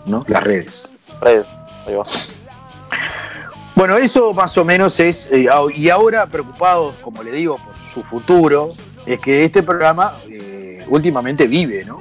¿no? 0.05 0.25
las 0.27 0.43
redes. 0.43 0.93
Red. 1.21 1.43
Ahí 1.86 1.95
va. 1.95 2.03
Bueno, 3.75 3.97
eso 3.97 4.33
más 4.33 4.57
o 4.57 4.63
menos 4.63 4.99
es, 4.99 5.27
eh, 5.31 5.47
y 5.75 5.89
ahora 5.89 6.27
preocupados, 6.27 6.95
como 7.01 7.23
le 7.23 7.31
digo, 7.31 7.57
por 7.57 7.73
su 7.93 8.03
futuro, 8.03 8.69
es 9.05 9.19
que 9.19 9.43
este 9.45 9.63
programa 9.63 10.19
eh, 10.29 10.62
últimamente 10.88 11.48
vive, 11.48 11.86
¿no? 11.86 12.00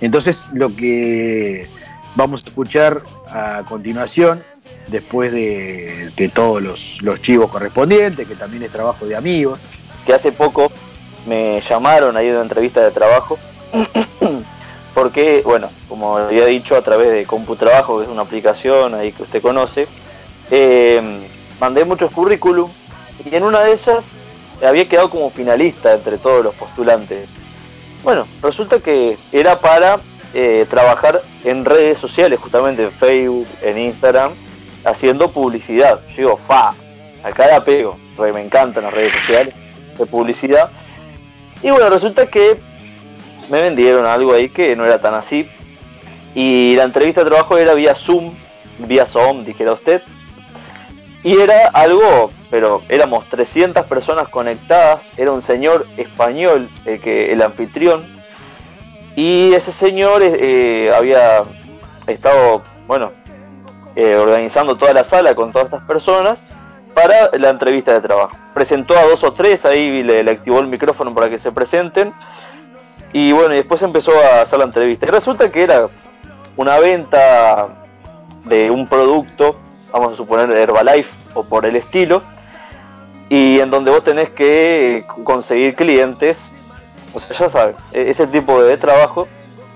Entonces 0.00 0.46
lo 0.52 0.74
que 0.74 1.68
vamos 2.14 2.42
a 2.42 2.48
escuchar 2.48 3.02
a 3.28 3.62
continuación, 3.68 4.42
después 4.88 5.32
de, 5.32 6.10
de 6.16 6.28
todos 6.28 6.62
los, 6.62 7.00
los 7.02 7.22
chivos 7.22 7.50
correspondientes, 7.50 8.26
que 8.26 8.34
también 8.34 8.62
es 8.64 8.70
trabajo 8.70 9.06
de 9.06 9.16
amigos, 9.16 9.60
que 10.04 10.12
hace 10.12 10.32
poco 10.32 10.72
me 11.26 11.60
llamaron 11.60 12.16
ahí 12.16 12.26
de 12.26 12.32
una 12.32 12.42
entrevista 12.42 12.80
de 12.80 12.90
trabajo 12.90 13.38
porque, 14.94 15.42
bueno, 15.44 15.70
como 15.88 16.16
había 16.16 16.46
dicho 16.46 16.76
a 16.76 16.82
través 16.82 17.10
de 17.10 17.24
CompuTrabajo, 17.24 17.98
que 17.98 18.04
es 18.04 18.10
una 18.10 18.22
aplicación 18.22 18.94
ahí 18.94 19.12
que 19.12 19.22
usted 19.22 19.40
conoce, 19.40 19.86
eh, 20.50 21.20
mandé 21.60 21.84
muchos 21.84 22.10
currículum 22.12 22.70
y 23.24 23.34
en 23.34 23.44
una 23.44 23.60
de 23.60 23.72
ellas 23.72 24.04
había 24.66 24.88
quedado 24.88 25.10
como 25.10 25.30
finalista 25.30 25.94
entre 25.94 26.18
todos 26.18 26.44
los 26.44 26.54
postulantes. 26.54 27.28
Bueno, 28.02 28.26
resulta 28.42 28.80
que 28.80 29.16
era 29.30 29.60
para 29.60 30.00
eh, 30.34 30.66
trabajar 30.68 31.22
en 31.44 31.64
redes 31.64 31.98
sociales, 31.98 32.40
justamente 32.40 32.84
en 32.84 32.90
Facebook, 32.90 33.46
en 33.62 33.78
Instagram, 33.78 34.32
haciendo 34.84 35.30
publicidad. 35.30 36.00
Yo 36.08 36.16
digo, 36.16 36.36
fa, 36.36 36.74
acá 37.22 37.46
la 37.46 37.64
pego, 37.64 37.96
porque 38.16 38.32
me 38.32 38.40
encantan 38.40 38.84
las 38.84 38.92
redes 38.92 39.12
sociales 39.12 39.54
de 39.98 40.06
publicidad. 40.06 40.70
Y 41.62 41.70
bueno, 41.70 41.90
resulta 41.90 42.26
que 42.26 42.58
me 43.50 43.62
vendieron 43.62 44.04
algo 44.04 44.32
ahí 44.32 44.48
que 44.48 44.74
no 44.74 44.84
era 44.84 45.00
tan 45.00 45.14
así. 45.14 45.48
Y 46.34 46.74
la 46.76 46.84
entrevista 46.84 47.22
de 47.22 47.30
trabajo 47.30 47.56
era 47.56 47.74
vía 47.74 47.94
Zoom, 47.94 48.32
vía 48.78 49.06
Zoom, 49.06 49.44
dijera 49.44 49.72
usted. 49.72 50.02
Y 51.22 51.38
era 51.38 51.68
algo, 51.68 52.32
pero 52.52 52.82
éramos 52.90 53.26
300 53.30 53.86
personas 53.86 54.28
conectadas, 54.28 55.10
era 55.16 55.32
un 55.32 55.40
señor 55.40 55.86
español, 55.96 56.68
el, 56.84 57.00
que, 57.00 57.32
el 57.32 57.40
anfitrión. 57.40 58.04
Y 59.16 59.54
ese 59.54 59.72
señor 59.72 60.20
eh, 60.22 60.92
había 60.94 61.44
estado, 62.06 62.60
bueno, 62.86 63.10
eh, 63.96 64.16
organizando 64.16 64.76
toda 64.76 64.92
la 64.92 65.02
sala 65.02 65.34
con 65.34 65.50
todas 65.50 65.68
estas 65.68 65.82
personas 65.84 66.40
para 66.92 67.30
la 67.38 67.48
entrevista 67.48 67.94
de 67.94 68.00
trabajo. 68.00 68.36
Presentó 68.52 68.98
a 68.98 69.04
dos 69.04 69.24
o 69.24 69.32
tres, 69.32 69.64
ahí 69.64 70.02
le, 70.02 70.22
le 70.22 70.30
activó 70.30 70.60
el 70.60 70.66
micrófono 70.66 71.14
para 71.14 71.30
que 71.30 71.38
se 71.38 71.52
presenten 71.52 72.12
y 73.14 73.32
bueno, 73.32 73.54
y 73.54 73.56
después 73.56 73.80
empezó 73.80 74.12
a 74.12 74.42
hacer 74.42 74.58
la 74.58 74.66
entrevista. 74.66 75.06
Y 75.06 75.08
resulta 75.08 75.50
que 75.50 75.62
era 75.62 75.88
una 76.58 76.78
venta 76.78 77.68
de 78.44 78.70
un 78.70 78.86
producto, 78.86 79.56
vamos 79.90 80.12
a 80.12 80.16
suponer 80.16 80.50
Herbalife 80.50 81.10
o 81.32 81.44
por 81.44 81.64
el 81.64 81.76
estilo, 81.76 82.22
y 83.32 83.60
en 83.60 83.70
donde 83.70 83.90
vos 83.90 84.04
tenés 84.04 84.28
que 84.30 85.04
conseguir 85.24 85.74
clientes, 85.74 86.38
o 87.14 87.20
sea, 87.20 87.36
ya 87.38 87.48
sabes, 87.48 87.76
e-, 87.92 88.10
ese 88.10 88.26
tipo 88.26 88.62
de 88.62 88.76
trabajo, 88.76 89.26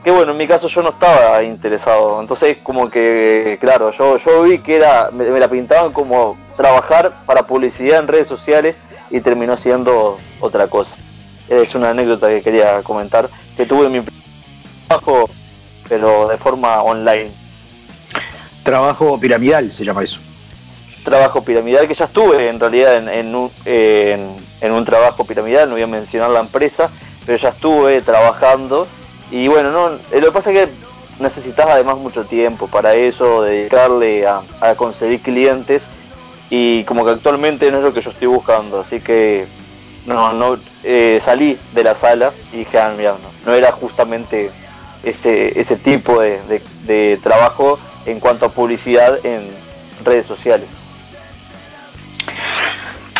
que 0.05 0.11
bueno, 0.11 0.33
en 0.33 0.39
mi 0.39 0.47
caso 0.47 0.69
yo 0.69 0.83
no 0.83 0.91
estaba 0.91 1.43
interesado, 1.43 2.21
entonces 2.21 2.59
como 2.63 2.91
que, 2.91 3.57
claro, 3.59 3.91
yo, 3.93 4.19
yo 4.19 4.43
vi 4.43 4.59
que 4.59 4.77
era, 4.77 5.09
me, 5.11 5.25
me 5.31 5.41
la 5.41 5.49
pintaban 5.49 5.93
como 5.93 6.37
trabajar 6.57 7.13
para 7.25 7.47
publicidad 7.47 8.01
en 8.01 8.09
redes 8.09 8.29
sociales 8.29 8.77
y 9.11 9.21
terminó 9.21 9.57
siendo 9.57 10.19
otra 10.41 10.67
cosa 10.67 10.97
es 11.49 11.75
una 11.75 11.91
anécdota 11.91 12.29
que 12.29 12.43
quería 12.43 12.83
comentar, 12.83 13.31
que 13.57 13.67
tuve 13.67 13.89
mi 13.89 14.03
trabajo, 14.89 15.31
pero 15.89 16.29
de 16.29 16.37
forma 16.37 16.83
online. 16.83 17.31
Trabajo 18.63 19.19
piramidal 19.21 19.71
se 19.71 19.85
llama 19.85 20.03
eso. 20.03 20.19
Trabajo 21.07 21.45
piramidal 21.45 21.87
que 21.87 21.95
ya 21.95 22.07
estuve 22.07 22.49
en 22.49 22.59
realidad 22.59 22.97
en, 22.97 23.35
un, 23.37 24.85
trabajo 24.85 25.25
piramidal, 25.25 25.69
no 25.69 25.77
voy 25.77 25.83
a 25.83 25.87
mencionar 25.87 26.31
la 26.31 26.41
empresa, 26.41 26.91
pero 27.25 27.39
ya 27.39 27.51
estuve 27.51 28.01
trabajando 28.03 28.89
y 29.31 29.47
bueno, 29.47 29.71
no, 29.71 29.95
eh, 30.11 30.21
lo 30.21 30.27
que 30.27 30.33
pasa 30.33 30.51
es 30.51 30.67
que 30.67 30.73
necesitas 31.21 31.67
además 31.69 31.97
mucho 31.99 32.25
tiempo 32.25 32.67
para 32.67 32.95
eso, 32.95 33.43
dedicarle 33.43 34.27
a, 34.27 34.43
a 34.61 34.75
conseguir 34.75 35.23
clientes 35.23 35.85
y 36.51 36.83
como 36.85 37.05
que 37.05 37.13
actualmente 37.13 37.71
no 37.71 37.79
es 37.79 37.85
lo 37.85 37.95
que 37.95 38.01
yo 38.01 38.11
estoy 38.11 38.27
buscando, 38.27 38.81
así 38.81 39.01
que 39.01 39.47
no, 40.07 40.33
no 40.33 40.59
eh, 40.83 41.21
salí 41.23 41.57
de 41.73 41.85
la 41.85 41.95
sala 41.95 42.33
y 42.53 42.59
dije, 42.59 42.81
ah, 42.81 42.93
mira, 42.97 43.15
no, 43.45 43.55
era 43.55 43.71
justamente 43.71 44.51
ese, 45.03 45.59
ese 45.59 45.77
tipo 45.77 46.21
de, 46.21 47.21
trabajo 47.23 47.79
en 48.07 48.19
cuanto 48.21 48.47
a 48.47 48.49
publicidad 48.51 49.25
en 49.25 49.51
redes 50.05 50.27
sociales. 50.27 50.71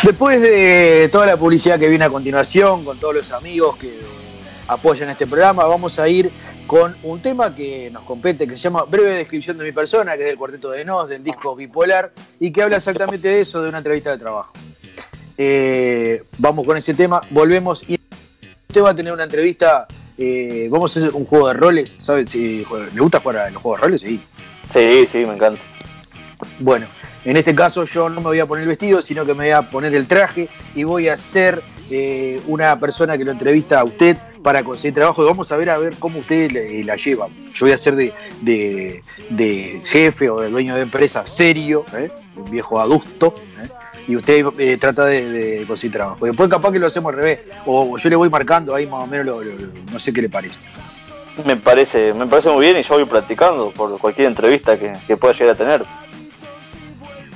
Después 0.07 0.39
de 0.39 1.09
toda 1.11 1.25
la 1.25 1.35
publicidad 1.35 1.77
que 1.77 1.89
viene 1.89 2.05
a 2.05 2.09
continuación, 2.09 2.85
con 2.85 2.97
todos 2.97 3.13
los 3.13 3.31
amigos 3.33 3.75
que 3.75 3.99
apoyan 4.69 5.09
este 5.09 5.27
programa, 5.27 5.65
vamos 5.65 5.99
a 5.99 6.07
ir 6.07 6.31
con 6.65 6.95
un 7.03 7.21
tema 7.21 7.53
que 7.53 7.91
nos 7.91 8.03
compete, 8.03 8.47
que 8.47 8.53
se 8.53 8.61
llama 8.61 8.83
Breve 8.83 9.09
Descripción 9.09 9.57
de 9.57 9.65
mi 9.65 9.73
persona, 9.73 10.15
que 10.15 10.21
es 10.21 10.27
del 10.27 10.37
Cuarteto 10.37 10.71
de 10.71 10.85
Nos, 10.85 11.09
del 11.09 11.25
disco 11.25 11.57
Bipolar, 11.57 12.13
y 12.39 12.51
que 12.51 12.61
habla 12.61 12.77
exactamente 12.77 13.27
de 13.27 13.41
eso, 13.41 13.61
de 13.61 13.67
una 13.67 13.79
entrevista 13.79 14.11
de 14.11 14.17
trabajo. 14.17 14.53
Eh, 15.37 16.23
vamos 16.37 16.65
con 16.65 16.77
ese 16.77 16.93
tema, 16.93 17.19
volvemos 17.31 17.83
y 17.85 17.99
usted 18.69 18.81
va 18.81 18.91
a 18.91 18.95
tener 18.95 19.11
una 19.11 19.25
entrevista. 19.25 19.87
Eh, 20.17 20.69
vamos 20.71 20.95
a 20.95 21.01
hacer 21.01 21.13
un 21.15 21.25
juego 21.25 21.49
de 21.49 21.53
roles, 21.53 21.97
¿sabes? 21.99 22.29
Si, 22.29 22.65
¿Le 22.93 23.01
gusta 23.01 23.19
jugar 23.19 23.37
a 23.39 23.49
los 23.49 23.61
juegos 23.61 23.81
de 23.81 23.85
roles? 23.85 24.01
Sí. 24.01 24.21
Sí, 24.71 25.05
sí, 25.05 25.17
me 25.25 25.33
encanta. 25.33 25.59
Bueno, 26.59 26.87
en 27.27 27.35
este 27.35 27.53
caso 27.53 27.83
yo 27.83 28.07
no 28.07 28.21
me 28.21 28.27
voy 28.27 28.39
a 28.39 28.45
poner 28.45 28.63
el 28.63 28.69
vestido, 28.69 29.01
sino 29.01 29.25
que 29.25 29.33
me 29.33 29.43
voy 29.43 29.51
a 29.51 29.61
poner 29.63 29.93
el 29.93 30.07
traje 30.07 30.47
y 30.73 30.85
voy 30.85 31.09
a 31.09 31.17
ser 31.17 31.61
eh, 31.91 32.39
una 32.47 32.79
persona 32.79 33.17
que 33.17 33.25
lo 33.25 33.31
entrevista 33.31 33.81
a 33.81 33.83
usted 33.83 34.15
para 34.41 34.63
conseguir 34.63 34.93
trabajo 34.93 35.23
y 35.23 35.25
vamos 35.25 35.51
a 35.51 35.57
ver 35.57 35.69
a 35.69 35.77
ver 35.77 35.97
cómo 35.99 36.19
usted 36.19 36.49
la 36.85 36.95
lleva. 36.95 37.27
Yo 37.53 37.65
voy 37.65 37.73
a 37.73 37.77
ser 37.77 37.97
de, 37.97 39.01
jefe 39.83 40.29
o 40.29 40.39
de 40.39 40.49
dueño 40.49 40.73
de 40.75 40.83
empresa 40.83 41.27
serio, 41.27 41.83
un 42.37 42.49
viejo 42.49 42.79
adusto, 42.79 43.33
y 44.07 44.15
usted 44.15 44.45
eh, 44.57 44.77
trata 44.77 45.05
de, 45.05 45.65
conseguir 45.67 45.97
trabajo. 45.97 46.25
Después 46.25 46.49
capaz 46.49 46.71
que 46.71 46.79
lo 46.79 46.87
hacemos 46.87 47.09
al 47.09 47.17
revés, 47.17 47.39
o 47.65 47.97
yo 47.97 48.09
le 48.09 48.15
voy 48.15 48.29
marcando 48.29 48.73
ahí 48.73 48.87
más 48.87 49.03
o 49.03 49.07
menos, 49.07 49.25
lo, 49.25 49.41
no 49.91 49.99
sé 49.99 50.13
qué 50.13 50.21
le 50.21 50.29
parece. 50.29 50.61
Me 51.45 51.57
parece, 51.57 52.13
me 52.13 52.25
parece 52.25 52.49
muy 52.49 52.61
bien 52.61 52.77
y 52.77 52.83
yo 52.83 52.95
voy 52.95 53.03
practicando 53.03 53.71
por 53.71 53.99
cualquier 53.99 54.27
entrevista 54.27 54.77
que 54.79 55.17
pueda 55.17 55.33
llegar 55.33 55.55
a 55.55 55.57
tener. 55.57 56.06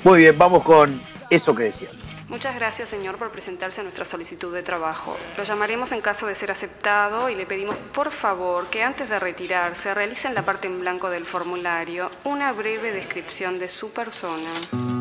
Muy 0.04 0.20
bien, 0.20 0.38
vamos 0.38 0.64
con 0.64 1.00
eso 1.30 1.54
que 1.56 1.64
decía. 1.64 1.90
Muchas 2.28 2.56
gracias, 2.56 2.90
señor, 2.90 3.18
por 3.18 3.30
presentarse 3.30 3.82
a 3.82 3.84
nuestra 3.84 4.06
solicitud 4.06 4.54
de 4.54 4.64
trabajo. 4.64 5.18
Lo 5.38 5.44
llamaremos 5.44 5.92
en 5.92 6.00
caso 6.00 6.26
de 6.28 6.34
ser 6.34 6.50
aceptado 6.50 7.30
y 7.30 7.36
le 7.36 7.46
pedimos, 7.46 7.76
por 7.94 8.10
favor, 8.10 8.68
que 8.68 8.84
antes 8.84 9.10
de 9.10 9.20
retirarse 9.20 9.94
realice 9.94 10.30
en 10.30 10.34
la 10.34 10.44
parte 10.44 10.68
en 10.68 10.80
blanco 10.80 11.10
del 11.10 11.26
formulario 11.26 12.10
una 12.24 12.54
breve 12.54 12.94
descripción 12.94 13.60
de 13.60 13.70
su 13.70 13.92
persona. 13.92 15.01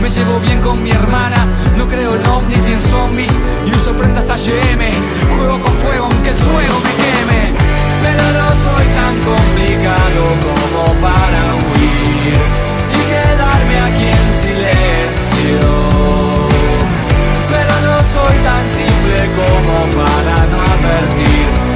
me 0.00 0.08
llevo 0.08 0.38
bien 0.40 0.60
con 0.60 0.82
mi 0.82 0.90
hermana, 0.90 1.46
no 1.76 1.86
creo 1.88 2.14
en 2.14 2.26
ovnis 2.26 2.62
ni 2.62 2.72
en 2.72 2.80
zombies 2.80 3.32
y 3.66 3.74
uso 3.74 3.92
prenda 3.94 4.20
hasta 4.20 4.36
GM. 4.36 4.82
Juego 5.36 5.60
con 5.60 5.72
fuego 5.74 6.04
aunque 6.06 6.30
el 6.30 6.36
fuego 6.36 6.74
me 6.84 6.92
queme, 7.02 7.42
pero 8.02 8.24
no 8.38 8.48
soy 8.64 8.86
tan 8.98 9.14
complicado 9.30 10.20
como 10.46 10.82
para 11.00 11.40
huir 11.62 12.38
y 12.94 13.00
quedarme 13.10 13.76
aquí 13.88 14.06
en 14.18 14.26
silencio. 14.42 15.60
Pero 17.50 17.74
no 17.86 17.96
soy 18.14 18.36
tan 18.48 18.64
simple 18.78 19.20
como 19.38 20.02
para 20.02 20.36
no 20.52 20.58
advertir 20.74 21.67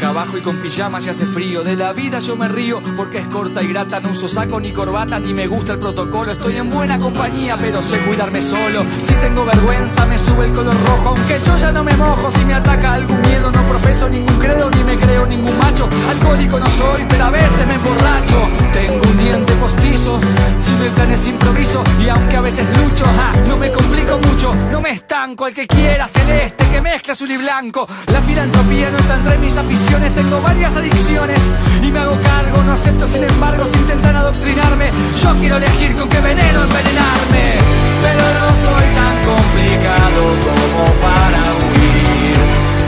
boca 0.00 0.08
abajo 0.08 0.38
y 0.38 0.40
con 0.40 0.56
pijama 0.56 1.00
si 1.00 1.10
hace 1.10 1.26
frío. 1.26 1.62
De 1.62 1.76
la 1.76 1.92
vida 1.92 2.20
yo 2.20 2.34
me 2.34 2.48
río 2.48 2.80
porque 2.96 3.18
es 3.18 3.26
corta 3.26 3.62
y 3.62 3.68
grata. 3.68 4.00
No 4.00 4.10
uso 4.10 4.28
saco 4.28 4.58
ni 4.58 4.72
corbata 4.72 5.18
ni 5.20 5.34
me 5.34 5.46
gusta 5.46 5.74
el 5.74 5.78
protocolo. 5.78 6.32
Estoy 6.32 6.56
en 6.56 6.70
buena 6.70 6.98
compañía, 6.98 7.56
pero 7.58 7.82
sé 7.82 7.98
cuidarme 8.00 8.40
solo. 8.40 8.82
Si 8.98 9.14
tengo 9.14 9.44
vergüenza, 9.44 10.06
me 10.06 10.18
sube 10.18 10.46
el 10.46 10.52
color 10.52 10.74
rojo. 10.86 11.08
Aunque 11.08 11.38
yo 11.44 11.56
ya 11.56 11.72
no 11.72 11.84
me 11.84 11.94
mojo 11.96 12.30
si 12.30 12.44
me 12.44 12.54
ataca 12.54 12.94
algún 12.94 13.20
miedo. 13.20 13.50
No 13.52 13.62
profeso 13.62 14.08
ningún 14.08 14.38
credo 14.38 14.70
ni 14.70 14.84
me 14.84 14.98
creo 14.98 15.26
ningún 15.26 15.58
macho. 15.58 15.88
Alcohólico 16.08 16.58
no 16.58 16.70
soy, 16.70 17.04
pero 17.08 17.24
a 17.24 17.30
veces 17.30 17.66
me 17.66 17.74
emborracho. 17.74 18.48
Tengo 18.72 19.02
un 19.06 19.18
diente 19.18 19.52
postizo, 19.54 20.18
si 20.58 20.72
me 20.82 20.90
planes 20.90 21.26
improviso. 21.26 21.82
Y 22.02 22.08
aunque 22.08 22.36
a 22.36 22.40
veces 22.40 22.66
lucho, 22.78 23.04
no 23.48 23.56
me 23.56 23.70
complico 23.70 24.18
mucho. 24.18 24.54
No 24.70 24.80
me 24.80 24.92
estanco 24.92 25.44
al 25.44 25.52
que 25.52 25.66
quiera 25.66 26.08
celeste 26.08 26.64
que 26.70 26.80
mezcla 26.80 27.12
azul 27.12 27.30
y 27.30 27.36
blanco. 27.36 27.86
La 28.06 28.22
filantropía 28.22 28.90
no 28.90 28.96
está 28.96 29.16
entre 29.16 29.38
mis 29.38 29.56
aficiones. 29.56 29.89
Tengo 30.14 30.40
varias 30.42 30.76
adicciones 30.76 31.40
y 31.82 31.90
me 31.90 31.98
hago 31.98 32.16
cargo. 32.20 32.62
No 32.62 32.72
acepto, 32.72 33.06
sin 33.06 33.24
embargo, 33.24 33.64
si 33.66 33.78
intentan 33.78 34.14
adoctrinarme. 34.16 34.90
Yo 35.22 35.34
quiero 35.38 35.56
elegir 35.56 35.96
con 35.96 36.08
qué 36.08 36.20
veneno 36.20 36.62
envenenarme. 36.62 37.58
Pero 38.02 38.24
no 38.38 38.46
soy 38.62 38.86
tan 38.94 39.16
complicado 39.30 40.20
como 40.46 40.84
para 41.00 41.40
huir 41.58 42.38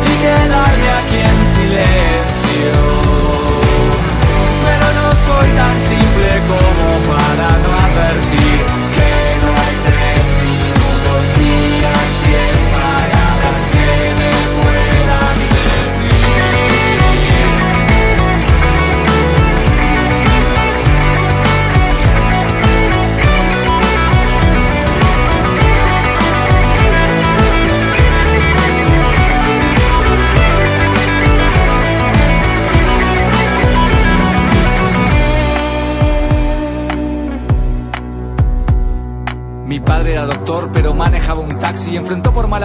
y 0.07 0.15
quedarme 0.23 0.88
aquí 1.01 1.21
en 1.31 1.38
silencio. 1.57 2.75
Pero 4.67 4.87
no 4.99 5.09
soy 5.27 5.49
tan 5.57 5.77
simple 5.88 6.31
como 6.49 7.17
para 7.17 7.49
no 7.62 7.71
advertir 7.87 8.71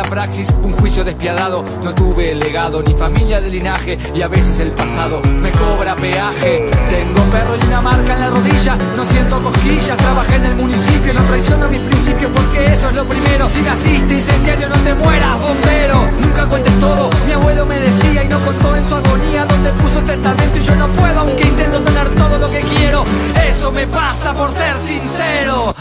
praxis 0.07 0.53
un 0.63 0.71
juicio 0.73 1.03
despiadado. 1.03 1.63
No 1.83 1.93
tuve 1.93 2.33
legado 2.35 2.81
ni 2.81 2.93
familia 2.93 3.41
de 3.41 3.49
linaje 3.49 3.97
y 4.15 4.21
a 4.21 4.27
veces 4.27 4.59
el 4.59 4.71
pasado 4.71 5.21
me 5.21 5.51
cobra 5.51 5.95
peaje. 5.95 6.69
Tengo 6.89 7.21
perro 7.31 7.55
y 7.61 7.67
una 7.67 7.81
marca 7.81 8.13
en 8.13 8.19
la 8.19 8.29
rodilla, 8.29 8.77
no 8.95 9.05
siento 9.05 9.39
cosquillas. 9.39 9.97
Trabajé 9.97 10.35
en 10.35 10.45
el 10.45 10.55
municipio, 10.55 11.13
no 11.13 11.21
traiciono 11.23 11.67
mis 11.67 11.81
principios 11.81 12.31
porque 12.33 12.73
eso 12.73 12.89
es 12.89 12.95
lo 12.95 13.05
primero. 13.05 13.49
Si 13.49 13.61
naciste 13.61 14.13
incendiario, 14.13 14.69
no 14.69 14.75
te 14.77 14.93
mueras, 14.95 15.39
bombero. 15.39 16.09
Nunca 16.21 16.45
cuentes 16.45 16.79
todo, 16.79 17.09
mi 17.25 17.33
abuelo 17.33 17.65
me 17.65 17.79
decía 17.79 18.23
y 18.23 18.27
no 18.27 18.39
contó 18.39 18.75
en 18.75 18.85
su 18.85 18.95
agonía 18.95 19.45
donde 19.45 19.71
puso 19.71 19.99
el 19.99 20.05
testamento 20.05 20.57
y 20.57 20.61
yo 20.61 20.75
no 20.75 20.87
puedo 20.89 21.19
aunque 21.19 21.47
intento 21.47 21.79
tener 21.81 22.09
todo 22.15 22.37
lo 22.37 22.49
que 22.49 22.59
quiero. 22.59 23.03
Eso 23.47 23.71
me 23.71 23.85
pasa 23.87 24.33
por 24.33 24.51
ser 24.51 24.77
sincero. 24.79 25.75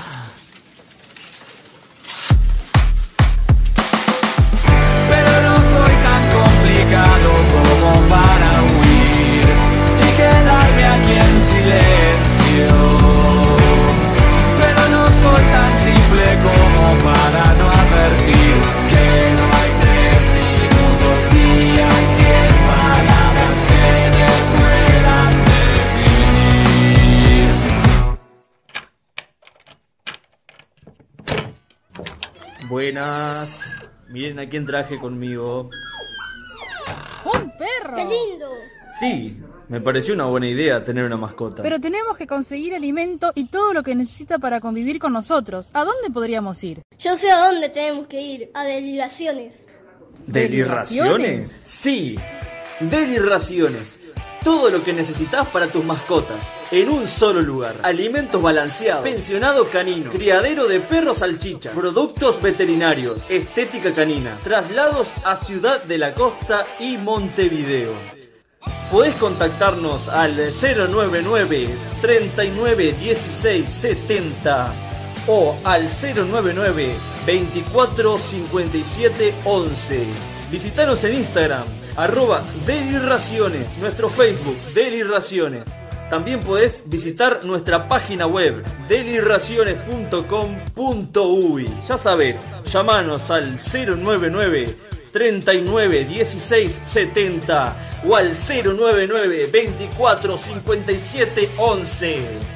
Buenas. 33.06 33.76
Miren 34.08 34.38
a 34.40 34.48
quién 34.48 34.66
traje 34.66 34.98
conmigo. 34.98 35.70
¡Un 37.24 37.52
perro! 37.56 37.96
¡Qué 37.96 38.04
lindo! 38.04 38.48
Sí, 38.98 39.40
me 39.68 39.80
pareció 39.80 40.14
una 40.14 40.24
buena 40.24 40.48
idea 40.48 40.84
tener 40.84 41.04
una 41.04 41.16
mascota. 41.16 41.62
Pero 41.62 41.80
tenemos 41.80 42.16
que 42.16 42.26
conseguir 42.26 42.74
alimento 42.74 43.30
y 43.36 43.46
todo 43.46 43.72
lo 43.72 43.84
que 43.84 43.94
necesita 43.94 44.38
para 44.38 44.60
convivir 44.60 44.98
con 44.98 45.12
nosotros. 45.12 45.68
¿A 45.72 45.84
dónde 45.84 46.10
podríamos 46.12 46.62
ir? 46.64 46.82
Yo 46.98 47.16
sé 47.16 47.30
a 47.30 47.46
dónde 47.46 47.68
tenemos 47.68 48.08
que 48.08 48.20
ir, 48.20 48.50
a 48.54 48.64
deliraciones. 48.64 49.66
¿Delirraciones? 50.26 51.54
Sí, 51.64 52.18
delirraciones. 52.80 54.00
Todo 54.42 54.70
lo 54.70 54.84
que 54.84 54.92
necesitas 54.92 55.46
para 55.48 55.66
tus 55.66 55.84
mascotas, 55.84 56.52
en 56.70 56.88
un 56.88 57.06
solo 57.08 57.42
lugar. 57.42 57.74
Alimentos 57.82 58.40
balanceados, 58.40 59.02
pensionado 59.02 59.66
canino, 59.66 60.10
criadero 60.10 60.66
de 60.66 60.80
perros 60.80 61.18
salchichas, 61.18 61.74
productos 61.74 62.40
veterinarios, 62.40 63.24
estética 63.28 63.94
canina, 63.94 64.38
traslados 64.44 65.12
a 65.24 65.36
Ciudad 65.36 65.82
de 65.82 65.98
la 65.98 66.14
Costa 66.14 66.64
y 66.78 66.96
Montevideo. 66.96 67.92
Podés 68.90 69.16
contactarnos 69.16 70.08
al 70.08 70.36
099 70.36 71.68
39 72.00 72.92
16 72.92 73.68
70 73.68 74.72
o 75.26 75.56
al 75.64 75.88
099 75.88 76.94
24 77.26 78.18
57 78.18 79.34
11. 79.44 80.06
Visitanos 80.50 81.02
en 81.02 81.14
Instagram, 81.14 81.64
arroba 81.96 82.42
Delirraciones, 82.66 83.78
nuestro 83.78 84.08
Facebook, 84.08 84.56
Delirraciones. 84.74 85.68
También 86.10 86.40
podés 86.40 86.82
visitar 86.86 87.44
nuestra 87.44 87.88
página 87.88 88.26
web, 88.26 88.64
delirraciones.com.uy. 88.88 91.70
Ya 91.88 91.98
sabes, 91.98 92.44
llamanos 92.64 93.30
al 93.30 93.56
099 93.56 94.76
39 95.12 96.04
16 96.04 96.80
70 96.84 97.76
o 98.06 98.14
al 98.14 98.34
099 98.34 99.48
24 99.50 100.38
57 100.38 101.48
11. 101.56 102.55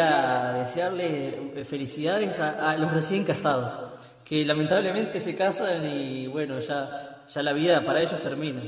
Quería 0.00 0.52
desearles 0.58 1.68
felicidades 1.68 2.40
a, 2.40 2.70
a 2.70 2.76
los 2.76 2.92
recién 2.92 3.24
casados, 3.24 3.80
que 4.24 4.44
lamentablemente 4.44 5.20
se 5.20 5.34
casan 5.34 5.86
y 5.86 6.26
bueno, 6.26 6.60
ya, 6.60 7.24
ya 7.28 7.42
la 7.42 7.52
vida 7.52 7.84
para 7.84 8.00
ellos 8.00 8.20
termina. 8.20 8.62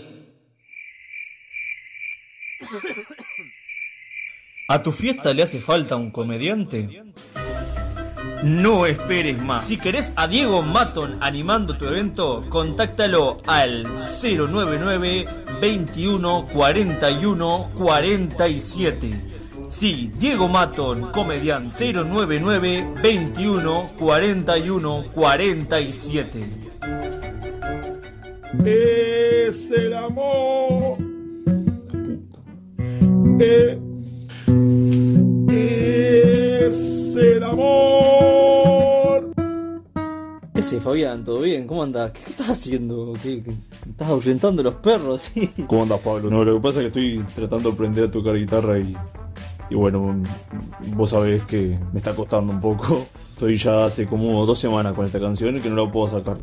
¿A 4.69 4.83
tu 4.83 4.93
fiesta 4.93 5.35
le 5.35 5.43
hace 5.43 5.61
falta 5.61 5.97
un 5.97 6.11
comediante? 6.11 7.03
No 8.45 8.87
esperes 8.87 9.41
más. 9.41 9.67
Si 9.67 9.79
querés 9.79 10.13
a 10.17 10.27
Diego 10.27 10.63
Maton 10.63 11.19
animando 11.21 11.77
tu 11.77 11.87
evento, 11.87 12.45
contáctalo 12.49 13.41
al 13.47 13.85
099 13.85 15.27
21 15.61 16.49
41 16.53 17.71
47. 17.77 19.32
Sí, 19.75 20.11
Diego 20.19 20.49
Maton, 20.49 21.11
comediante 21.13 21.95
099 21.95 22.95
21 23.03 23.91
41 23.99 25.05
47. 25.15 26.41
Es 28.67 29.71
el 29.71 29.95
amor. 29.95 30.99
Eh, 33.41 33.79
es 36.69 37.17
el 37.17 37.43
amor. 37.43 39.33
¿Qué 40.55 40.61
haces, 40.61 40.83
Fabián? 40.83 41.25
¿Todo 41.25 41.41
bien? 41.41 41.67
¿Cómo 41.67 41.83
andás? 41.83 42.13
¿Qué 42.13 42.21
estás 42.31 42.51
haciendo? 42.51 43.15
¿Qué, 43.23 43.43
qué- 43.43 43.55
¿Estás 43.89 44.09
ahuyentando 44.11 44.63
los 44.63 44.75
perros? 44.75 45.23
Sí. 45.33 45.51
¿Cómo 45.67 45.85
andas, 45.85 46.01
Pablo? 46.01 46.29
No, 46.31 46.45
lo 46.45 46.57
que 46.57 46.61
pasa 46.61 46.83
es 46.83 46.93
que 46.93 47.17
estoy 47.17 47.25
tratando 47.35 47.71
de 47.71 47.75
aprender 47.75 48.05
a 48.05 48.11
tocar 48.11 48.37
guitarra 48.37 48.79
y, 48.79 48.95
y 49.73 49.75
bueno, 49.75 50.23
vos 50.95 51.09
sabés 51.09 51.43
que 51.45 51.79
me 51.95 51.99
está 51.99 52.15
costando 52.15 52.53
un 52.53 52.61
poco. 52.61 53.07
Estoy 53.33 53.57
ya 53.57 53.87
hace 53.87 54.07
como 54.07 54.45
dos 54.45 54.59
semanas 54.59 54.93
con 54.93 55.07
esta 55.07 55.19
canción 55.19 55.57
y 55.57 55.61
que 55.61 55.71
no 55.71 55.87
la 55.87 55.91
puedo 55.91 56.11
sacar. 56.19 56.37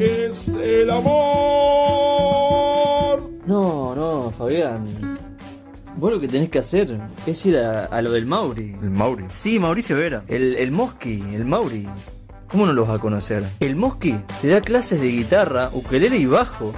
Es 0.00 0.48
el 0.48 0.90
amor. 0.90 1.12
No, 3.46 3.94
no, 3.94 4.32
Fabián. 4.36 4.84
Vos 5.96 6.10
lo 6.10 6.18
que 6.18 6.26
tenés 6.26 6.50
que 6.50 6.58
hacer 6.58 6.98
es 7.26 7.46
ir 7.46 7.58
a, 7.58 7.84
a 7.84 8.02
lo 8.02 8.10
del 8.10 8.26
Mauri. 8.26 8.76
¿El 8.82 8.90
Mauri? 8.90 9.26
Sí, 9.28 9.60
Mauricio 9.60 9.96
Vera. 9.96 10.24
El, 10.26 10.56
el 10.56 10.72
Mosqui, 10.72 11.22
el 11.32 11.44
Mauri. 11.44 11.86
¿Cómo 12.48 12.66
no 12.66 12.72
lo 12.72 12.86
vas 12.86 12.98
a 12.98 13.00
conocer? 13.00 13.44
El 13.60 13.76
Mosqui 13.76 14.18
te 14.40 14.48
da 14.48 14.60
clases 14.60 15.00
de 15.00 15.06
guitarra, 15.06 15.70
ukelele 15.72 16.16
y 16.16 16.26
bajo. 16.26 16.72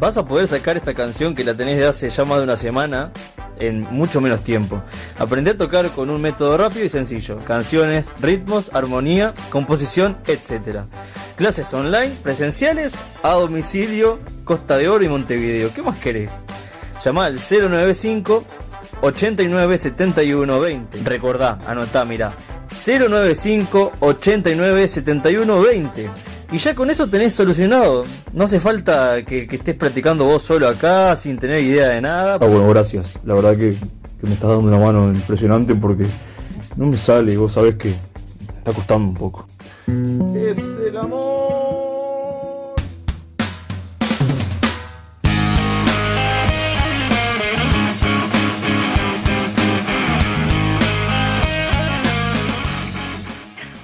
Vas 0.00 0.16
a 0.16 0.24
poder 0.24 0.48
sacar 0.48 0.76
esta 0.76 0.94
canción 0.94 1.36
que 1.36 1.44
la 1.44 1.54
tenés 1.54 1.78
de 1.78 1.86
hace 1.86 2.10
ya 2.10 2.24
más 2.24 2.38
de 2.38 2.44
una 2.44 2.56
semana 2.56 3.12
en 3.58 3.82
mucho 3.82 4.20
menos 4.20 4.42
tiempo. 4.44 4.82
Aprender 5.18 5.54
a 5.54 5.58
tocar 5.58 5.90
con 5.90 6.10
un 6.10 6.20
método 6.20 6.56
rápido 6.56 6.84
y 6.84 6.88
sencillo. 6.88 7.38
Canciones, 7.38 8.10
ritmos, 8.20 8.70
armonía, 8.74 9.34
composición, 9.50 10.16
etc. 10.26 10.80
Clases 11.36 11.72
online, 11.74 12.12
presenciales, 12.22 12.94
a 13.22 13.32
domicilio, 13.32 14.18
Costa 14.44 14.76
de 14.76 14.88
Oro 14.88 15.04
y 15.04 15.08
Montevideo. 15.08 15.72
¿Qué 15.74 15.82
más 15.82 15.98
querés? 15.98 16.40
Llama 17.04 17.26
al 17.26 17.38
095 17.38 18.44
89 19.02 19.78
71 19.78 20.60
20. 20.60 20.98
Recordá, 21.04 21.58
anotá, 21.66 22.04
mirá. 22.04 22.32
095 22.70 23.92
89 24.00 24.88
71 24.88 25.62
20. 25.62 26.10
Y 26.52 26.58
ya 26.58 26.74
con 26.74 26.90
eso 26.90 27.08
tenés 27.08 27.34
solucionado. 27.34 28.04
No 28.32 28.44
hace 28.44 28.60
falta 28.60 29.24
que, 29.24 29.46
que 29.46 29.56
estés 29.56 29.74
practicando 29.74 30.24
vos 30.24 30.42
solo 30.42 30.68
acá 30.68 31.16
sin 31.16 31.38
tener 31.38 31.60
idea 31.60 31.88
de 31.88 32.00
nada. 32.00 32.34
Ah, 32.34 32.46
bueno, 32.46 32.68
gracias. 32.68 33.18
La 33.24 33.34
verdad 33.34 33.56
que, 33.56 33.72
que 33.72 34.26
me 34.26 34.34
estás 34.34 34.50
dando 34.50 34.68
una 34.68 34.78
mano 34.78 35.08
impresionante 35.08 35.74
porque 35.74 36.06
no 36.76 36.86
me 36.86 36.96
sale 36.96 37.32
y 37.32 37.36
vos 37.36 37.52
sabés 37.52 37.76
que 37.76 37.88
me 37.88 38.58
está 38.58 38.72
costando 38.72 39.08
un 39.08 39.14
poco. 39.14 39.48
Es 40.36 40.58
el 40.86 40.96
amor. 40.96 41.65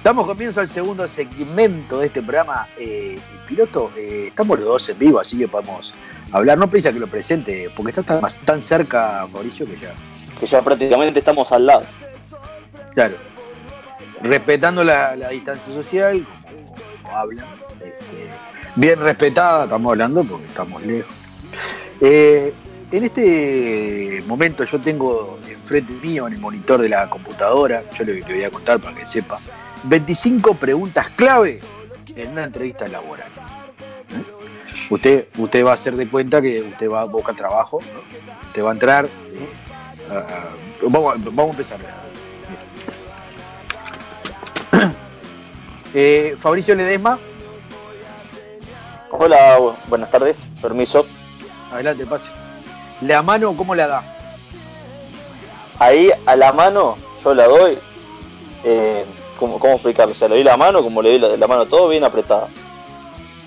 Damos 0.03 0.25
comienzo 0.25 0.59
al 0.59 0.67
segundo 0.67 1.07
segmento 1.07 1.99
de 1.99 2.07
este 2.07 2.21
programa. 2.21 2.67
Eh, 2.77 3.17
piloto, 3.47 3.89
eh, 3.95 4.25
estamos 4.27 4.59
los 4.59 4.67
dos 4.67 4.89
en 4.89 4.99
vivo, 4.99 5.19
así 5.21 5.37
que 5.37 5.47
podemos 5.47 5.93
hablar. 6.33 6.57
No 6.57 6.69
precisa 6.69 6.91
que 6.91 6.99
lo 6.99 7.07
presente, 7.07 7.71
porque 7.73 7.91
está 7.91 8.03
tan, 8.03 8.21
tan 8.43 8.61
cerca, 8.61 9.25
Mauricio, 9.31 9.65
que 9.65 9.77
ya. 9.77 9.93
Que 10.37 10.45
ya 10.45 10.61
prácticamente 10.61 11.19
estamos 11.19 11.49
al 11.53 11.65
lado. 11.65 11.85
Claro. 12.93 13.15
Respetando 14.21 14.83
la, 14.83 15.15
la 15.15 15.29
distancia 15.29 15.73
social, 15.73 16.25
como, 16.25 16.75
como 17.03 17.17
hablan. 17.17 17.47
este, 17.75 18.29
bien 18.75 18.99
respetada, 18.99 19.63
estamos 19.63 19.89
hablando 19.89 20.25
porque 20.25 20.45
estamos 20.47 20.83
lejos. 20.83 21.13
Eh, 22.01 22.53
en 22.91 23.03
este 23.05 24.21
momento 24.27 24.65
yo 24.65 24.79
tengo 24.79 25.39
enfrente 25.47 25.93
mío 26.05 26.27
en 26.27 26.33
el 26.33 26.39
monitor 26.39 26.81
de 26.81 26.89
la 26.89 27.09
computadora, 27.09 27.83
yo 27.97 28.03
le, 28.03 28.15
le 28.15 28.21
voy 28.21 28.43
a 28.43 28.51
contar 28.51 28.79
para 28.79 28.95
que 28.95 29.05
sepa, 29.05 29.39
25 29.83 30.55
preguntas 30.55 31.07
clave 31.15 31.59
en 32.15 32.31
una 32.31 32.43
entrevista 32.43 32.87
laboral. 32.87 33.27
Usted, 34.89 35.27
usted 35.37 35.65
va 35.65 35.71
a 35.71 35.73
hacer 35.75 35.95
de 35.95 36.09
cuenta 36.09 36.41
que 36.41 36.61
usted 36.61 36.89
va 36.89 37.01
a 37.01 37.05
buscar 37.05 37.35
trabajo, 37.35 37.79
¿no? 37.93 38.47
usted 38.47 38.63
va 38.63 38.69
a 38.69 38.73
entrar. 38.73 39.07
vamos, 40.81 41.15
a- 41.15 41.17
vamos 41.23 41.47
a 41.47 41.51
empezar. 41.51 41.77
Eh, 45.95 46.35
Fabricio 46.39 46.73
Ledesma, 46.73 47.19
Hola, 49.11 49.59
bu- 49.59 49.75
buenas 49.87 50.09
tardes, 50.09 50.43
permiso. 50.59 51.05
adelante, 51.71 52.03
pase. 52.07 52.29
La 53.01 53.21
mano, 53.21 53.55
¿cómo 53.55 53.75
la 53.75 53.85
da? 53.85 54.03
Ahí 55.77 56.09
a 56.25 56.35
la 56.35 56.51
mano 56.51 56.97
yo 57.23 57.35
la 57.35 57.45
doy. 57.47 57.77
Eh, 58.63 59.05
¿cómo, 59.43 59.59
¿Cómo 59.59 59.73
explicarlo? 59.73 60.13
O 60.13 60.15
sea, 60.15 60.27
le 60.29 60.35
doy 60.35 60.43
la 60.43 60.55
mano, 60.55 60.81
como 60.81 61.01
le 61.01 61.09
doy 61.09 61.19
la, 61.19 61.35
la 61.37 61.47
mano 61.47 61.65
todo 61.65 61.89
bien 61.89 62.03
apretada. 62.03 62.47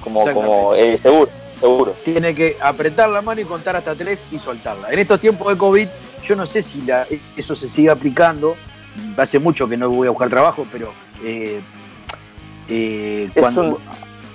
Como, 0.04 0.24
como 0.32 0.74
eh, 0.74 0.96
seguro, 0.98 1.30
seguro. 1.58 1.94
Tiene 2.04 2.34
que 2.34 2.56
apretar 2.60 3.08
la 3.08 3.22
mano 3.22 3.40
y 3.40 3.44
contar 3.44 3.74
hasta 3.76 3.94
tres 3.94 4.26
y 4.30 4.38
soltarla. 4.38 4.90
En 4.92 4.98
estos 4.98 5.18
tiempos 5.20 5.48
de 5.48 5.56
COVID, 5.56 5.88
yo 6.24 6.36
no 6.36 6.46
sé 6.46 6.60
si 6.62 6.82
la- 6.82 7.06
eso 7.36 7.56
se 7.56 7.66
sigue 7.68 7.90
aplicando. 7.90 8.56
Hace 9.16 9.38
mucho 9.38 9.68
que 9.68 9.76
no 9.76 9.88
voy 9.90 10.06
a 10.06 10.10
buscar 10.10 10.28
trabajo, 10.28 10.66
pero 10.70 10.92
eh, 11.24 11.60
eh, 12.68 13.30
cuando 13.38 13.62
un- 13.62 13.78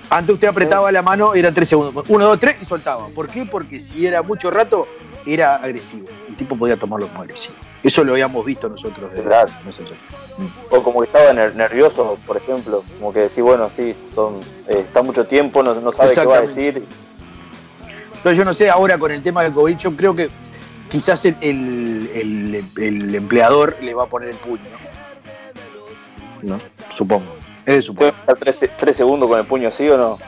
antes 0.09 0.33
usted 0.33 0.47
apretaba 0.47 0.91
la 0.91 1.01
mano, 1.01 1.33
eran 1.35 1.53
tres 1.53 1.69
segundos. 1.69 2.03
Uno, 2.09 2.25
dos, 2.25 2.39
tres 2.39 2.57
y 2.61 2.65
soltaba. 2.65 3.07
¿Por 3.15 3.27
qué? 3.29 3.45
Porque 3.45 3.79
si 3.79 4.05
era 4.05 4.21
mucho 4.21 4.51
rato, 4.51 4.87
era 5.25 5.55
agresivo. 5.55 6.07
El 6.27 6.35
tipo 6.35 6.55
podía 6.57 6.75
tomarlo 6.75 7.07
como 7.07 7.21
agresivo. 7.21 7.53
Eso 7.81 8.03
lo 8.03 8.11
habíamos 8.11 8.43
visto 8.45 8.67
nosotros. 8.67 9.13
De, 9.13 9.21
Claro. 9.23 9.49
nosotros. 9.65 9.97
O 10.69 10.81
como 10.83 11.01
que 11.01 11.05
estaba 11.07 11.31
ner- 11.33 11.53
nervioso, 11.53 12.17
por 12.25 12.37
ejemplo. 12.37 12.83
Como 12.99 13.13
que 13.13 13.19
decir, 13.21 13.43
bueno, 13.43 13.69
sí, 13.69 13.95
son, 14.13 14.35
eh, 14.67 14.81
está 14.83 15.01
mucho 15.01 15.25
tiempo, 15.25 15.61
no, 15.63 15.73
no 15.75 15.91
sabe 15.91 16.13
qué 16.13 16.25
va 16.25 16.37
a 16.37 16.41
decir. 16.41 16.83
Pero 18.23 18.35
yo 18.35 18.45
no 18.45 18.53
sé, 18.53 18.69
ahora 18.69 18.97
con 18.97 19.11
el 19.11 19.21
tema 19.23 19.43
del 19.43 19.51
COVID, 19.53 19.77
yo 19.77 19.95
creo 19.95 20.15
que 20.15 20.29
quizás 20.89 21.25
el, 21.25 21.35
el- 21.41 22.09
el- 22.13 22.83
el 22.83 23.15
empleador 23.15 23.75
le 23.81 23.93
va 23.93 24.03
a 24.03 24.07
poner 24.07 24.29
el 24.29 24.35
puño. 24.37 24.63
¿No? 26.41 26.57
Supongo. 26.93 27.25
Es 27.65 27.85
supongo. 27.85 28.11
¿Tengo 28.11 28.15
que 28.25 28.31
estar 28.31 28.37
tres, 28.37 28.65
tres 28.77 28.97
segundos 28.97 29.29
con 29.29 29.37
el 29.39 29.45
puño 29.45 29.67
así 29.69 29.87
o 29.89 29.97
no? 29.97 30.19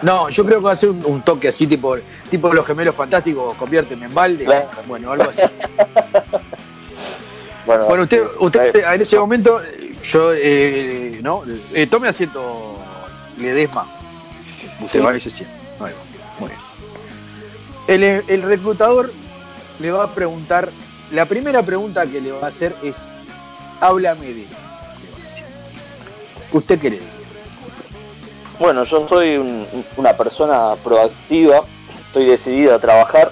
No, 0.00 0.28
yo 0.28 0.44
creo 0.46 0.58
que 0.60 0.64
va 0.64 0.72
a 0.72 0.76
ser 0.76 0.90
un, 0.90 1.04
un 1.04 1.22
toque 1.22 1.48
así, 1.48 1.66
tipo, 1.66 1.96
tipo 2.30 2.52
los 2.54 2.64
gemelos 2.66 2.94
fantásticos, 2.94 3.54
conviérteme 3.56 4.06
en 4.06 4.14
balde. 4.14 4.44
Claro. 4.44 4.66
Bueno, 4.86 5.12
algo 5.12 5.28
así. 5.30 5.42
Bueno, 7.66 7.84
Bueno, 7.86 8.02
usted, 8.04 8.22
sí, 8.24 8.30
sí. 8.32 8.38
usted 8.46 8.74
en 8.94 9.00
ese 9.02 9.18
momento, 9.18 9.60
yo, 10.02 10.32
eh, 10.34 11.20
¿no? 11.22 11.42
Eh, 11.74 11.86
tome 11.86 12.08
asiento, 12.08 12.76
Ledesma. 13.38 13.86
Usted 14.80 14.98
Sí. 15.00 15.04
va 15.04 15.10
a 15.10 15.16
ese. 15.16 15.46
Muy 16.38 16.48
bien. 16.50 16.60
El, 17.88 18.02
el 18.28 18.42
reclutador 18.42 19.12
le 19.80 19.90
va 19.90 20.04
a 20.04 20.14
preguntar, 20.14 20.70
la 21.12 21.26
primera 21.26 21.62
pregunta 21.62 22.06
que 22.06 22.20
le 22.20 22.32
va 22.32 22.44
a 22.46 22.48
hacer 22.48 22.74
es, 22.82 23.06
háblame 23.80 24.26
de. 24.32 24.44
¿Usted 26.52 26.78
qué? 26.80 27.00
Bueno, 28.58 28.84
yo 28.84 29.06
soy 29.08 29.36
un- 29.36 29.66
una 29.96 30.14
persona 30.14 30.74
proactiva, 30.82 31.62
estoy 32.06 32.26
decidida 32.26 32.76
a 32.76 32.78
trabajar 32.78 33.30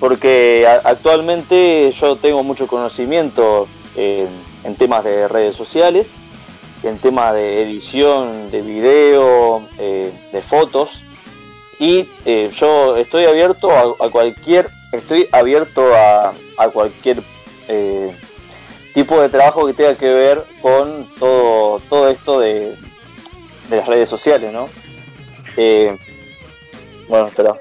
porque 0.00 0.66
actualmente 0.84 1.92
yo 1.92 2.16
tengo 2.16 2.42
mucho 2.42 2.66
conocimiento 2.66 3.68
eh, 3.94 4.26
en 4.64 4.74
temas 4.74 5.04
de 5.04 5.28
redes 5.28 5.54
sociales, 5.54 6.14
en 6.82 6.98
temas 6.98 7.34
de 7.34 7.62
edición 7.62 8.50
de 8.50 8.62
video, 8.62 9.62
eh, 9.78 10.10
de 10.32 10.42
fotos 10.42 11.02
y 11.78 12.08
eh, 12.24 12.50
yo 12.54 12.96
estoy 12.96 13.26
abierto 13.26 13.70
a, 13.70 14.10
cualquier, 14.10 14.68
estoy 14.92 15.28
abierto 15.32 15.94
a, 15.94 16.32
a 16.56 16.68
cualquier 16.70 17.22
tipo 18.94 19.20
de 19.20 19.28
trabajo 19.28 19.66
que 19.66 19.74
tenga 19.74 19.94
que 19.94 20.12
ver 20.12 20.44
con 20.60 21.06
todo, 21.18 21.78
todo 21.88 22.08
esto 22.08 22.40
de, 22.40 22.74
de 23.68 23.76
las 23.76 23.86
redes 23.86 24.08
sociales, 24.08 24.52
¿no? 24.52 24.68
Bueno, 27.08 27.28
espera, 27.28 27.54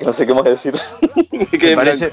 no 0.00 0.12
sé 0.12 0.26
qué 0.26 0.34
más 0.34 0.44
decir. 0.44 0.74
Me 1.52 1.76
parece, 1.76 2.12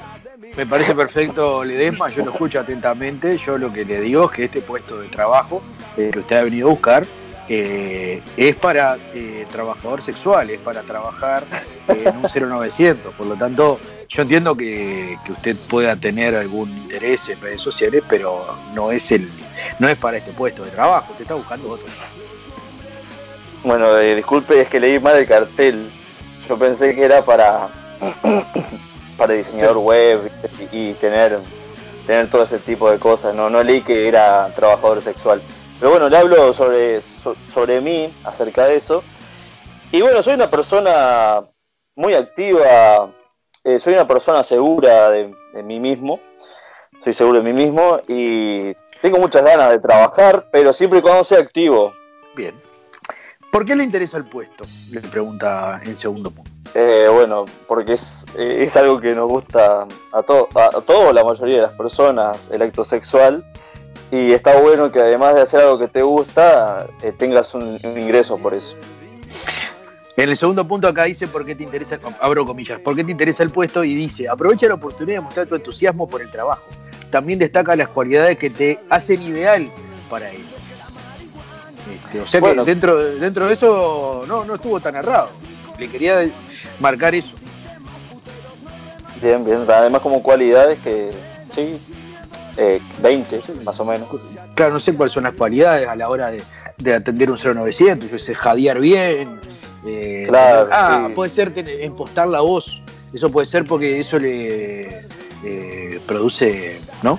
me 0.56 0.66
parece 0.66 0.94
perfecto, 0.94 1.62
Ledesma, 1.62 2.08
yo 2.10 2.24
lo 2.24 2.32
escucho 2.32 2.58
atentamente. 2.58 3.36
Yo 3.38 3.58
lo 3.58 3.72
que 3.72 3.84
le 3.84 4.00
digo 4.00 4.24
es 4.24 4.30
que 4.30 4.44
este 4.44 4.60
puesto 4.60 4.98
de 5.00 5.08
trabajo 5.08 5.62
eh, 5.96 6.10
que 6.12 6.18
usted 6.20 6.36
ha 6.36 6.42
venido 6.44 6.68
a 6.68 6.70
buscar 6.70 7.06
eh, 7.48 8.20
es 8.36 8.56
para 8.56 8.98
eh, 9.14 9.46
trabajador 9.50 10.02
sexual, 10.02 10.50
es 10.50 10.60
para 10.60 10.82
trabajar 10.82 11.44
eh, 11.88 12.04
en 12.04 12.16
un 12.44 12.58
0900. 12.58 13.14
Por 13.14 13.26
lo 13.26 13.36
tanto, 13.36 13.80
yo 14.08 14.22
entiendo 14.22 14.54
que, 14.54 15.16
que 15.24 15.32
usted 15.32 15.56
pueda 15.56 15.96
tener 15.96 16.34
algún 16.34 16.68
interés 16.70 17.28
en 17.28 17.40
redes 17.40 17.62
sociales, 17.62 18.02
pero 18.08 18.46
no 18.74 18.92
es 18.92 19.10
el 19.10 19.30
no 19.78 19.88
es 19.88 19.96
para 19.96 20.18
este 20.18 20.32
puesto 20.32 20.64
de 20.64 20.70
trabajo. 20.70 21.12
Usted 21.12 21.22
está 21.22 21.34
buscando 21.34 21.70
otro. 21.70 21.86
Bueno, 23.64 23.96
eh, 23.98 24.14
disculpe, 24.14 24.60
es 24.60 24.68
que 24.68 24.80
leí 24.80 24.98
mal 24.98 25.16
el 25.16 25.26
cartel. 25.26 25.90
Yo 26.48 26.58
pensé 26.58 26.94
que 26.94 27.04
era 27.04 27.22
para 27.22 27.68
para 29.18 29.34
diseñador 29.34 29.78
web 29.78 30.30
y, 30.72 30.90
y 30.90 30.94
tener 30.94 31.38
tener 32.06 32.30
todo 32.30 32.42
ese 32.44 32.58
tipo 32.58 32.90
de 32.90 32.98
cosas. 32.98 33.34
No, 33.34 33.50
no 33.50 33.62
leí 33.62 33.82
que 33.82 34.08
era 34.08 34.48
trabajador 34.54 35.02
sexual. 35.02 35.42
Pero 35.78 35.90
bueno, 35.90 36.08
le 36.08 36.16
hablo 36.16 36.52
sobre, 36.54 37.02
so- 37.02 37.36
sobre 37.52 37.80
mí, 37.82 38.12
acerca 38.24 38.64
de 38.64 38.76
eso. 38.76 39.04
Y 39.92 40.00
bueno, 40.00 40.22
soy 40.22 40.34
una 40.34 40.48
persona 40.48 41.42
muy 41.94 42.14
activa, 42.14 43.10
eh, 43.64 43.78
soy 43.78 43.92
una 43.94 44.06
persona 44.08 44.42
segura 44.42 45.10
de, 45.10 45.34
de 45.52 45.62
mí 45.62 45.78
mismo, 45.80 46.20
soy 47.04 47.12
seguro 47.12 47.40
de 47.40 47.44
mí 47.44 47.52
mismo 47.52 48.00
y 48.08 48.74
tengo 49.02 49.18
muchas 49.18 49.42
ganas 49.42 49.70
de 49.70 49.78
trabajar, 49.78 50.46
pero 50.50 50.72
siempre 50.72 51.00
y 51.00 51.02
cuando 51.02 51.24
sea 51.24 51.40
activo. 51.40 51.92
Bien. 52.34 52.60
¿Por 53.50 53.64
qué 53.64 53.74
le 53.74 53.84
interesa 53.84 54.18
el 54.18 54.24
puesto? 54.24 54.64
Le 54.90 55.00
pregunta 55.00 55.80
en 55.84 55.96
segundo 55.96 56.30
punto. 56.30 56.50
Eh, 56.74 57.06
bueno, 57.10 57.46
porque 57.66 57.94
es, 57.94 58.26
eh, 58.36 58.58
es 58.60 58.76
algo 58.76 59.00
que 59.00 59.14
nos 59.14 59.28
gusta 59.28 59.86
a, 60.12 60.22
to 60.22 60.48
a, 60.54 60.66
a 60.66 60.80
todos, 60.82 61.14
la 61.14 61.24
mayoría 61.24 61.56
de 61.56 61.62
las 61.62 61.72
personas, 61.76 62.50
el 62.50 62.60
acto 62.62 62.84
sexual. 62.84 63.44
Y 64.10 64.32
está 64.32 64.58
bueno 64.58 64.92
que 64.92 65.00
además 65.00 65.34
de 65.34 65.42
hacer 65.42 65.60
algo 65.60 65.78
que 65.78 65.88
te 65.88 66.02
gusta, 66.02 66.86
eh, 67.02 67.12
tengas 67.16 67.54
un, 67.54 67.78
un 67.82 67.98
ingreso 67.98 68.36
por 68.36 68.54
eso. 68.54 68.76
En 70.16 70.28
el 70.28 70.36
segundo 70.36 70.66
punto 70.66 70.88
acá 70.88 71.04
dice 71.04 71.28
por 71.28 71.46
qué 71.46 71.54
te 71.54 71.62
interesa, 71.62 71.98
abro 72.20 72.44
comillas, 72.44 72.80
por 72.80 72.96
qué 72.96 73.04
te 73.04 73.12
interesa 73.12 73.42
el 73.44 73.50
puesto 73.50 73.84
y 73.84 73.94
dice, 73.94 74.28
aprovecha 74.28 74.66
la 74.66 74.74
oportunidad 74.74 75.18
de 75.18 75.20
mostrar 75.20 75.46
tu 75.46 75.54
entusiasmo 75.54 76.08
por 76.08 76.20
el 76.20 76.30
trabajo. 76.30 76.64
También 77.10 77.38
destaca 77.38 77.76
las 77.76 77.88
cualidades 77.88 78.36
que 78.36 78.50
te 78.50 78.80
hacen 78.90 79.22
ideal 79.22 79.70
para 80.10 80.30
él. 80.30 80.44
Este, 82.06 82.20
o 82.20 82.26
sea 82.26 82.40
Bueno. 82.40 82.64
que 82.64 82.70
dentro, 82.70 82.96
dentro 82.96 83.46
de 83.46 83.54
eso 83.54 84.24
no, 84.26 84.44
no 84.44 84.54
estuvo 84.54 84.80
tan 84.80 84.96
errado. 84.96 85.28
Le 85.78 85.88
quería 85.88 86.28
marcar 86.80 87.14
eso. 87.14 87.36
Bien, 89.22 89.44
bien. 89.44 89.64
Además 89.68 90.00
como 90.02 90.22
cualidades 90.22 90.78
que, 90.80 91.10
sí, 91.54 91.78
eh, 92.56 92.80
20 93.02 93.40
más 93.64 93.78
o 93.80 93.84
menos. 93.84 94.08
Claro, 94.54 94.72
no 94.74 94.80
sé 94.80 94.94
cuáles 94.94 95.12
son 95.12 95.24
las 95.24 95.32
cualidades 95.32 95.88
a 95.88 95.94
la 95.96 96.08
hora 96.08 96.30
de, 96.30 96.42
de 96.78 96.94
atender 96.94 97.30
un 97.30 97.38
0900, 97.38 98.10
yo 98.10 98.18
sé, 98.18 98.34
jadear 98.34 98.78
bien. 98.80 99.40
eh, 99.86 100.24
Claro, 100.28 100.68
ah, 100.72 101.04
sí. 101.08 101.14
puede 101.14 101.30
ser 101.30 101.52
tener- 101.52 101.82
impostar 101.84 102.28
la 102.28 102.40
voz. 102.40 102.82
Eso 103.12 103.30
puede 103.30 103.46
ser 103.46 103.64
porque 103.64 103.98
eso 104.00 104.18
le 104.18 105.02
eh, 105.44 106.00
produce, 106.06 106.78
¿no? 107.02 107.18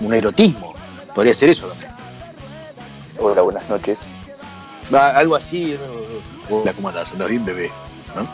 Un 0.00 0.12
erotismo. 0.14 0.74
Podría 1.14 1.34
ser 1.34 1.50
eso 1.50 1.66
también. 1.68 1.89
Hola, 3.22 3.42
buenas 3.42 3.68
noches. 3.68 4.12
Algo 4.90 5.36
así. 5.36 5.78
¿no? 6.48 6.56
Hola, 6.56 6.72
¿cómo 6.72 6.88
andás? 6.88 7.12
¿Andás 7.12 7.28
bien, 7.28 7.44
bebé? 7.44 7.70
¿No? 8.16 8.26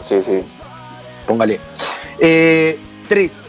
Sí, 0.00 0.20
sí. 0.20 0.42
Póngale. 1.26 1.58
Eh, 2.18 2.78
tres. 3.08 3.40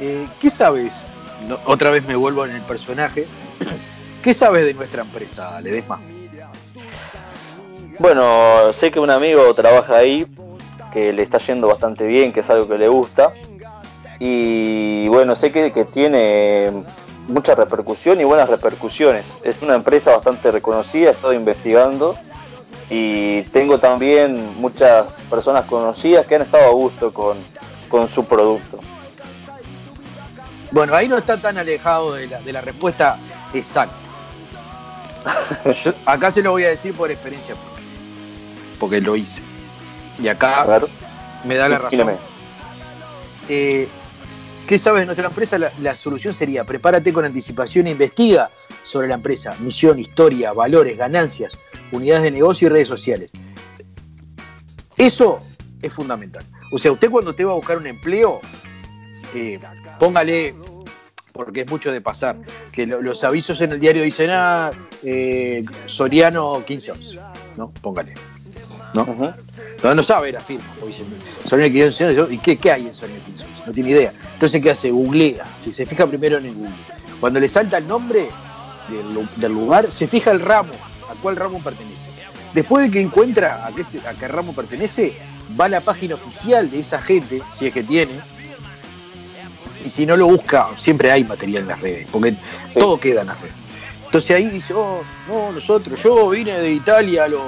Eh, 0.00 0.28
¿Qué 0.40 0.48
sabes? 0.48 1.02
No, 1.48 1.58
otra 1.64 1.90
vez 1.90 2.06
me 2.06 2.14
vuelvo 2.14 2.44
en 2.44 2.52
el 2.52 2.62
personaje. 2.62 3.26
¿Qué 4.22 4.32
sabes 4.32 4.64
de 4.64 4.74
nuestra 4.74 5.02
empresa, 5.02 5.60
Ledesma? 5.60 5.98
Bueno, 7.98 8.72
sé 8.72 8.92
que 8.92 9.00
un 9.00 9.10
amigo 9.10 9.52
trabaja 9.54 9.96
ahí, 9.96 10.24
que 10.92 11.12
le 11.12 11.22
está 11.22 11.38
yendo 11.38 11.66
bastante 11.66 12.06
bien, 12.06 12.32
que 12.32 12.40
es 12.40 12.48
algo 12.48 12.68
que 12.68 12.78
le 12.78 12.86
gusta. 12.86 13.32
Y 14.20 15.08
bueno, 15.08 15.34
sé 15.34 15.50
que, 15.50 15.72
que 15.72 15.84
tiene 15.84 16.70
mucha 17.30 17.54
repercusión 17.54 18.20
y 18.20 18.24
buenas 18.24 18.48
repercusiones. 18.48 19.36
Es 19.42 19.60
una 19.62 19.74
empresa 19.74 20.12
bastante 20.12 20.50
reconocida, 20.50 21.08
he 21.08 21.12
estado 21.12 21.32
investigando. 21.32 22.16
Y 22.88 23.42
tengo 23.44 23.78
también 23.78 24.60
muchas 24.60 25.22
personas 25.30 25.64
conocidas 25.66 26.26
que 26.26 26.34
han 26.34 26.42
estado 26.42 26.66
a 26.66 26.72
gusto 26.72 27.12
con, 27.12 27.38
con 27.88 28.08
su 28.08 28.24
producto. 28.24 28.80
Bueno, 30.72 30.94
ahí 30.94 31.08
no 31.08 31.16
está 31.16 31.36
tan 31.36 31.56
alejado 31.56 32.14
de 32.14 32.26
la, 32.26 32.40
de 32.40 32.52
la 32.52 32.60
respuesta 32.60 33.18
exacta. 33.54 33.94
Yo 35.84 35.92
acá 36.06 36.30
se 36.30 36.42
lo 36.42 36.52
voy 36.52 36.64
a 36.64 36.68
decir 36.68 36.94
por 36.94 37.10
experiencia 37.10 37.54
porque 38.80 39.00
lo 39.00 39.14
hice. 39.14 39.42
Y 40.20 40.28
acá 40.28 40.80
me 41.44 41.54
da 41.54 41.68
la 41.68 41.78
razón. 41.78 42.16
Eh, 43.48 43.88
¿Qué 44.70 44.78
sabes 44.78 45.00
de 45.00 45.06
nuestra 45.06 45.26
empresa? 45.26 45.58
La, 45.58 45.96
solución 45.96 46.32
sería 46.32 46.62
prepárate 46.62 47.12
con 47.12 47.24
anticipación 47.24 47.88
e 47.88 47.90
investiga 47.90 48.52
sobre 48.84 49.08
la 49.08 49.16
empresa, 49.16 49.56
misión, 49.58 49.98
historia, 49.98 50.52
valores, 50.52 50.96
ganancias, 50.96 51.58
unidades 51.90 52.22
de 52.22 52.30
negocio 52.30 52.66
y 52.66 52.70
redes 52.70 52.86
sociales. 52.86 53.32
Eso 54.96 55.40
es 55.82 55.92
fundamental. 55.92 56.44
O 56.70 56.78
sea, 56.78 56.92
usted 56.92 57.10
cuando 57.10 57.34
te 57.34 57.44
va 57.44 57.50
a 57.50 57.56
buscar 57.56 57.78
un 57.78 57.88
empleo, 57.88 58.40
eh, 59.34 59.58
póngale, 59.98 60.54
porque 61.32 61.62
es 61.62 61.68
mucho 61.68 61.90
de 61.90 62.00
pasar, 62.00 62.36
que 62.70 62.86
lo- 62.86 63.02
los 63.02 63.24
avisos 63.24 63.60
en 63.62 63.72
el 63.72 63.80
diario 63.80 64.04
dicen, 64.04 64.30
ah, 64.30 64.70
eh, 65.02 65.64
Soriano 65.86 66.64
15 66.64 66.92
11, 66.92 67.18
¿no? 67.56 67.72
Póngale. 67.72 68.14
¿No? 68.92 69.34
no, 69.84 69.94
no 69.94 70.02
sabe 70.02 70.32
la 70.32 70.40
firma. 70.40 70.64
porque 70.80 70.94
dice, 70.96 71.04
Soriano 71.48 71.72
15 71.72 72.06
11, 72.20 72.34
¿y 72.34 72.38
qué, 72.38 72.56
qué 72.58 72.72
hay 72.72 72.82
en 72.82 72.92
15 72.92 73.06
11? 73.06 73.46
No 73.66 73.72
tiene 73.72 73.90
idea. 73.90 74.12
Entonces, 74.34 74.62
¿qué 74.62 74.70
hace? 74.70 74.90
Googlea. 74.90 75.44
Si 75.64 75.72
se 75.72 75.86
fija 75.86 76.06
primero 76.06 76.38
en 76.38 76.46
el 76.46 76.54
Google. 76.54 76.70
Cuando 77.20 77.38
le 77.38 77.46
salta 77.48 77.78
el 77.78 77.86
nombre 77.86 78.28
del, 78.88 79.14
lu- 79.14 79.28
del 79.36 79.52
lugar, 79.52 79.92
se 79.92 80.08
fija 80.08 80.30
el 80.32 80.40
ramo, 80.40 80.72
a 81.08 81.14
cuál 81.22 81.36
ramo 81.36 81.62
pertenece. 81.62 82.10
Después 82.54 82.86
de 82.86 82.90
que 82.90 83.00
encuentra 83.00 83.64
a 83.64 83.72
qué, 83.72 83.82
a 84.08 84.12
qué 84.14 84.26
ramo 84.26 84.52
pertenece, 84.54 85.12
va 85.58 85.66
a 85.66 85.68
la 85.68 85.80
página 85.80 86.16
oficial 86.16 86.68
de 86.70 86.80
esa 86.80 87.00
gente, 87.00 87.42
si 87.54 87.66
es 87.66 87.72
que 87.74 87.84
tiene, 87.84 88.14
y 89.84 89.88
si 89.88 90.04
no 90.04 90.16
lo 90.16 90.26
busca, 90.26 90.68
siempre 90.76 91.10
hay 91.12 91.24
material 91.24 91.62
en 91.62 91.68
las 91.68 91.80
redes, 91.80 92.06
porque 92.10 92.34
todo 92.78 92.98
queda 92.98 93.20
en 93.22 93.28
las 93.28 93.40
redes. 93.40 93.54
Entonces 94.06 94.36
ahí 94.36 94.50
dice, 94.50 94.74
oh, 94.74 95.02
no, 95.28 95.52
nosotros, 95.52 96.02
yo 96.02 96.28
vine 96.30 96.58
de 96.58 96.72
Italia 96.72 97.24
a 97.24 97.28
los 97.28 97.40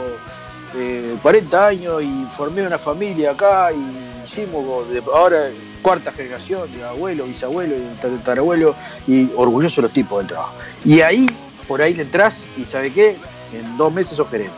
eh, 0.77 1.17
40 1.23 1.67
años 1.67 2.03
y 2.03 2.27
formé 2.37 2.67
una 2.67 2.79
familia 2.79 3.33
acá 3.33 3.71
y 3.73 4.25
hicimos 4.25 4.89
de- 4.91 5.03
ahora 5.15 5.51
cuarta 5.83 6.13
generación 6.13 6.71
de 6.73 6.85
abuelo, 6.85 7.25
bisabuelo 7.25 7.75
y 7.77 7.81
tatarabuelo 8.01 8.75
y 9.07 9.29
orgulloso 9.37 9.81
de 9.81 9.89
los 9.89 9.93
tipos 9.93 10.19
del 10.19 10.29
trabajo. 10.29 10.55
Y 10.85 11.01
ahí, 11.01 11.27
por 11.67 11.83
ahí 11.83 11.95
le 11.95 12.03
entras 12.03 12.41
y 12.57 12.65
¿sabe 12.65 12.93
qué? 12.93 13.17
En 13.53 13.77
dos 13.77 13.93
meses 13.93 14.17
sos 14.17 14.29
gerente. 14.31 14.53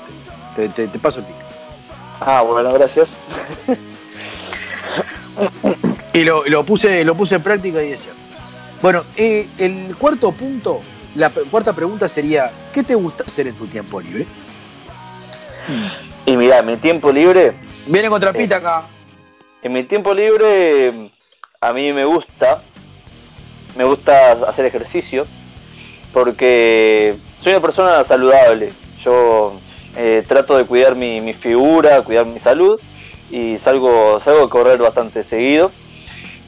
Te, 0.54 0.68
te- 0.68 0.86
te 0.88 0.98
paso 0.98 1.20
el 1.20 1.24
pico. 1.26 1.38
Ah, 2.20 2.42
bueno, 2.42 2.72
gracias. 2.72 3.16
Y 6.12 6.22
lo, 6.22 6.44
lo 6.46 6.64
puse, 6.64 7.04
lo 7.04 7.16
puse 7.16 7.34
en 7.36 7.42
práctica 7.42 7.82
y 7.82 7.90
decía. 7.90 8.12
Bueno, 8.80 9.02
eh, 9.16 9.48
el 9.58 9.96
cuarto 9.96 10.30
punto, 10.32 10.80
la 11.16 11.30
cuarta 11.30 11.72
pregunta 11.72 12.08
sería, 12.08 12.50
¿qué 12.72 12.82
te 12.84 12.94
gusta 12.94 13.24
hacer 13.26 13.48
en 13.48 13.54
tu 13.56 13.66
tiempo 13.66 14.00
libre? 14.00 14.26
Y 16.26 16.36
mira, 16.36 16.58
en 16.58 16.66
mi 16.66 16.76
tiempo 16.76 17.12
libre. 17.12 17.52
Viene 17.86 18.08
con 18.08 18.20
trapita 18.20 18.56
acá. 18.56 18.84
En 19.62 19.72
mi 19.72 19.82
tiempo 19.82 20.12
libre, 20.14 21.10
a 21.60 21.72
mí 21.72 21.92
me 21.92 22.04
gusta. 22.04 22.62
Me 23.76 23.84
gusta 23.84 24.32
hacer 24.48 24.66
ejercicio. 24.66 25.26
Porque 26.12 27.16
soy 27.40 27.52
una 27.52 27.60
persona 27.62 28.04
saludable. 28.04 28.72
Yo 29.02 29.58
eh, 29.96 30.24
trato 30.26 30.56
de 30.56 30.64
cuidar 30.64 30.94
mi, 30.94 31.20
mi 31.20 31.34
figura, 31.34 32.02
cuidar 32.02 32.26
mi 32.26 32.40
salud. 32.40 32.80
Y 33.30 33.58
salgo, 33.58 34.20
salgo 34.20 34.42
a 34.44 34.50
correr 34.50 34.78
bastante 34.78 35.24
seguido. 35.24 35.72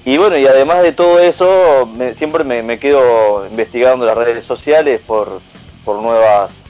Y 0.04 0.18
bueno, 0.18 0.36
y 0.38 0.46
además 0.46 0.82
de 0.82 0.92
todo 0.92 1.18
eso, 1.18 1.88
me- 1.96 2.14
siempre 2.14 2.44
me, 2.44 2.62
me 2.62 2.78
quedo 2.78 3.44
investigando 3.50 4.06
las 4.06 4.16
redes 4.16 4.44
sociales 4.44 5.00
por, 5.04 5.40
por 5.84 6.00
nuevas 6.00 6.62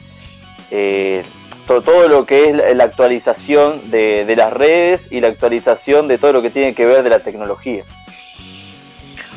eh, 0.71 1.23
to- 1.67 1.83
todo 1.83 2.09
lo 2.09 2.25
que 2.27 2.51
es 2.51 2.57
la, 2.57 2.75
la 2.75 2.85
actualización 2.85 3.91
de, 3.91 4.25
de 4.25 4.37
las 4.37 4.53
redes 4.53 5.11
y 5.12 5.21
la 5.21 5.29
actualización 5.29 6.09
de 6.09 6.19
todo 6.19 6.33
lo 6.35 6.43
que 6.43 6.51
tiene 6.51 6.75
que 6.75 6.87
ver 6.87 7.03
de 7.03 7.11
la 7.11 7.21
tecnología. 7.21 7.83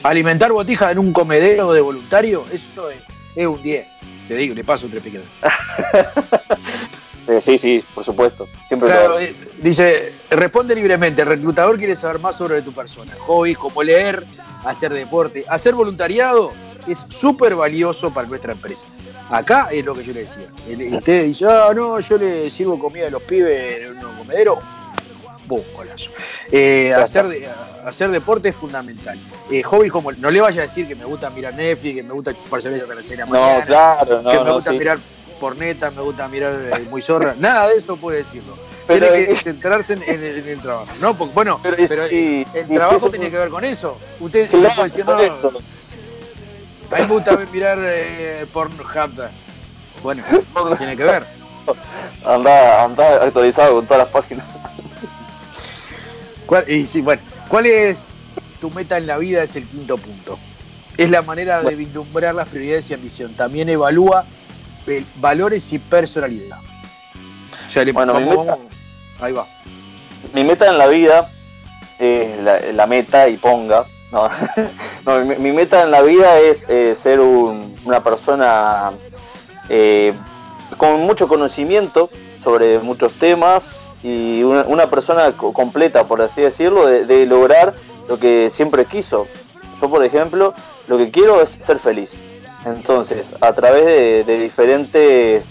Alimentar 0.04 0.52
botija 0.52 0.92
en 0.92 1.00
un 1.00 1.12
comedero 1.12 1.74
de 1.74 1.82
voluntario, 1.82 2.46
eso 2.54 2.90
es, 2.90 3.00
es 3.36 3.46
un 3.48 3.62
10. 3.62 3.86
Te 4.28 4.36
digo, 4.36 4.56
le 4.56 4.64
paso 4.64 4.88
tres 4.90 5.04
piquetes. 5.04 5.28
Eh, 7.28 7.40
sí, 7.42 7.60
sí, 7.60 7.84
por 7.94 8.04
supuesto. 8.04 8.48
Siempre 8.66 8.90
Claro, 8.90 9.18
dice, 9.62 10.14
responde 10.32 10.74
libremente, 10.74 11.22
el 11.22 11.28
reclutador 11.28 11.78
quiere 11.78 11.96
saber 11.96 12.18
más 12.18 12.36
sobre 12.36 12.64
tu 12.64 12.74
persona. 12.74 13.14
Hobbies 13.20 13.56
como 13.56 13.84
leer, 13.84 14.24
hacer 14.66 14.92
deporte, 14.92 15.46
hacer 15.48 15.76
voluntariado 15.76 16.54
es 16.88 17.06
súper 17.10 17.54
valioso 17.54 18.12
para 18.12 18.28
nuestra 18.28 18.54
empresa. 18.54 18.88
Acá 19.30 19.68
es 19.72 19.86
lo 19.86 19.94
que 19.94 20.04
yo 20.04 20.14
le 20.14 20.22
decía. 20.22 20.48
Usted 20.98 21.24
dice, 21.26 21.46
ah, 21.46 21.72
no, 21.76 22.00
yo 22.00 22.18
le 22.18 22.50
sirvo 22.50 22.80
comida 22.80 23.08
a 23.08 23.10
los 23.12 23.22
pibes 23.24 23.82
en 23.84 24.04
un 24.06 24.16
comedero. 24.18 24.60
Golazo. 25.48 26.12
Eh, 26.52 26.94
hacer, 26.96 27.50
hacer 27.84 28.12
deporte 28.12 28.50
es 28.50 28.56
fundamental. 28.56 29.18
Eh, 29.50 29.64
hobbies 29.64 29.92
como, 29.92 30.12
no 30.12 30.30
le 30.30 30.42
vaya 30.42 30.62
a 30.62 30.66
decir 30.66 30.88
que 30.88 30.94
me 30.96 31.06
gusta 31.06 31.30
mirar 31.32 31.56
Netflix, 31.56 31.96
que 31.96 32.04
me 32.04 32.14
gusta 32.14 32.34
chupar 32.34 32.62
cerveza 32.62 32.86
hasta 32.86 33.16
la 33.16 33.26
No, 33.26 33.32
mañana, 33.32 33.66
claro, 33.66 34.22
no, 34.22 34.30
que 34.32 34.38
me 34.38 34.44
no, 34.46 34.54
gusta 34.54 34.72
sí. 34.72 34.78
mirar 34.78 35.00
porneta, 35.40 35.90
me 35.90 36.02
gusta 36.02 36.28
mirar 36.28 36.54
eh, 36.54 36.86
muy 36.92 37.02
zorra. 37.02 37.34
Nada 37.40 37.68
de 37.68 37.76
eso 37.78 37.98
puede 37.98 38.18
decirlo. 38.20 38.56
Pero 38.86 39.08
tiene 39.08 39.28
que 39.28 39.36
centrarse 39.36 39.94
en, 39.94 40.04
en 40.04 40.24
el, 40.24 40.38
en 40.40 40.48
el 40.50 40.62
trabajo. 40.62 40.88
No, 41.02 41.16
porque, 41.18 41.34
bueno, 41.34 41.60
pero, 41.64 41.78
el, 42.06 42.14
y- 42.14 42.46
el 42.54 42.66
y 42.72 42.76
trabajo 42.76 43.06
si 43.06 43.10
tiene 43.12 43.32
que 43.32 43.38
ver 43.38 43.50
con 43.50 43.64
eso. 43.64 43.98
Usted 44.20 44.50
Claro, 44.50 44.68
no 44.68 44.76
puede 44.76 44.90
decir, 44.90 45.06
no. 45.06 45.60
A 46.92 46.96
mí 46.96 47.02
me 47.02 47.08
gusta 47.08 47.38
mirar 47.52 47.78
eh, 47.82 48.46
Pornhub. 48.52 49.30
Bueno, 50.04 50.24
tiene 50.78 50.96
que 50.96 51.04
ver. 51.04 51.24
Anda, 52.26 52.84
anda 52.84 53.24
actualizado 53.24 53.76
con 53.76 53.86
todas 53.86 54.04
las 54.04 54.08
páginas. 54.12 54.46
¿Cuál, 56.46 56.70
y 56.70 56.86
sí, 56.86 57.02
bueno, 57.02 57.22
¿cuál 57.48 57.66
es 57.68 58.08
tu 58.60 58.70
meta 58.72 58.98
en 58.98 59.06
la 59.08 59.18
vida? 59.18 59.44
Es 59.44 59.56
el 59.56 59.66
quinto 59.68 59.98
punto. 59.98 60.40
Es 60.98 61.10
la 61.10 61.22
manera 61.22 61.62
de 61.62 61.76
vislumbrar 61.76 62.34
las 62.36 62.50
prioridades 62.50 62.90
y 62.90 62.94
ambición. 62.94 63.34
También 63.34 63.70
evalúa 63.70 64.26
valores 65.18 65.72
y 65.72 65.78
personalidad. 65.80 66.58
O 67.68 67.70
sea, 67.72 67.86
le 67.86 67.92
Bueno, 67.92 68.16
mi 68.16 68.22
meta- 68.22 68.36
vamos- 68.36 68.58
Ahí 69.22 69.32
va. 69.34 69.46
mi 70.34 70.44
meta 70.44 70.68
en 70.70 70.78
la 70.80 70.88
vida, 70.88 71.30
eh, 72.00 72.40
la, 72.42 72.60
la 72.72 72.88
meta 72.88 73.28
y 73.30 73.38
ponga, 73.38 73.86
no, 75.06 75.20
mi, 75.26 75.36
mi 75.36 75.52
meta 75.52 75.84
en 75.84 75.92
la 75.92 76.02
vida 76.02 76.40
es 76.40 76.68
eh, 76.70 76.96
ser 76.96 77.20
un- 77.20 77.76
una 77.86 78.04
persona 78.04 78.92
eh, 79.70 80.14
con 80.78 81.02
mucho 81.02 81.28
conocimiento 81.28 82.10
sobre 82.44 82.80
muchos 82.80 83.14
temas 83.14 83.92
y 84.02 84.42
una, 84.44 84.64
una 84.64 84.90
persona 84.90 85.32
co- 85.36 85.54
completa, 85.54 86.06
por 86.08 86.22
así 86.22 86.42
decirlo, 86.42 86.86
de, 86.88 87.26
lograr 87.26 87.74
lo 88.08 88.18
que 88.18 88.50
siempre 88.50 88.86
quiso. 88.86 89.28
Yo, 89.80 89.90
por 89.90 90.04
ejemplo, 90.04 90.54
lo 90.88 90.98
que 90.98 91.12
quiero 91.12 91.42
es 91.42 91.50
ser 91.50 91.80
feliz. 91.80 92.18
Entonces, 92.66 93.28
a 93.42 93.54
través 93.54 94.26
de, 94.26 94.38
diferentes 94.38 95.46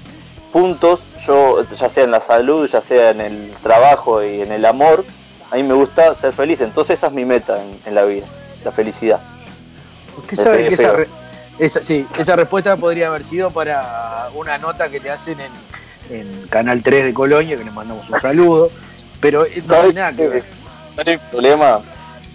puntos, 0.53 1.01
yo, 1.27 1.63
ya 1.63 1.89
sea 1.89 2.05
en 2.05 2.11
la 2.11 2.21
salud, 2.21 2.67
ya 2.69 2.81
sea 2.81 3.11
en 3.11 3.21
el 3.21 3.53
trabajo 3.63 4.23
y 4.23 4.41
en 4.43 4.51
el 4.53 4.65
amor, 4.65 5.05
a 5.51 5.57
mí 5.57 5.63
me 5.63 5.75
gusta 5.75 6.15
ser 6.15 6.33
feliz. 6.33 6.61
Entonces, 6.61 6.99
esa 6.99 7.07
es 7.09 7.13
mi 7.13 7.25
meta 7.25 7.59
en 7.85 7.95
la 7.95 8.05
vida, 8.05 8.27
la 8.69 8.73
felicidad. 8.73 9.21
Usted 10.17 10.37
sabe 10.37 10.69
que 10.69 10.75
esa, 10.75 10.83
feo. 10.85 10.97
re- 10.97 11.09
esa, 11.59 11.83
sí, 11.83 12.07
esa 12.19 12.37
respuesta 12.37 12.77
podría 12.77 13.09
haber 13.09 13.25
sido 13.25 13.51
para 13.51 14.29
una 14.35 14.59
nota 14.59 14.89
que 14.91 15.01
le 15.01 15.11
hacen 15.11 15.39
en, 15.41 16.17
en 16.17 16.47
Canal 16.49 16.83
3 16.83 17.05
de 17.07 17.15
Colonia, 17.15 17.57
que 17.57 17.65
le 17.65 17.71
mandamos 17.71 18.09
un 18.11 18.21
saludo, 18.21 18.71
pero 19.21 19.45
eh, 19.47 19.63
no 19.67 19.81
hay 19.81 19.93
nada 19.95 20.13
que 20.13 20.29
ver. 20.29 20.45
¿Sabes 20.97 21.15
el 21.15 21.21
problema? 21.31 21.81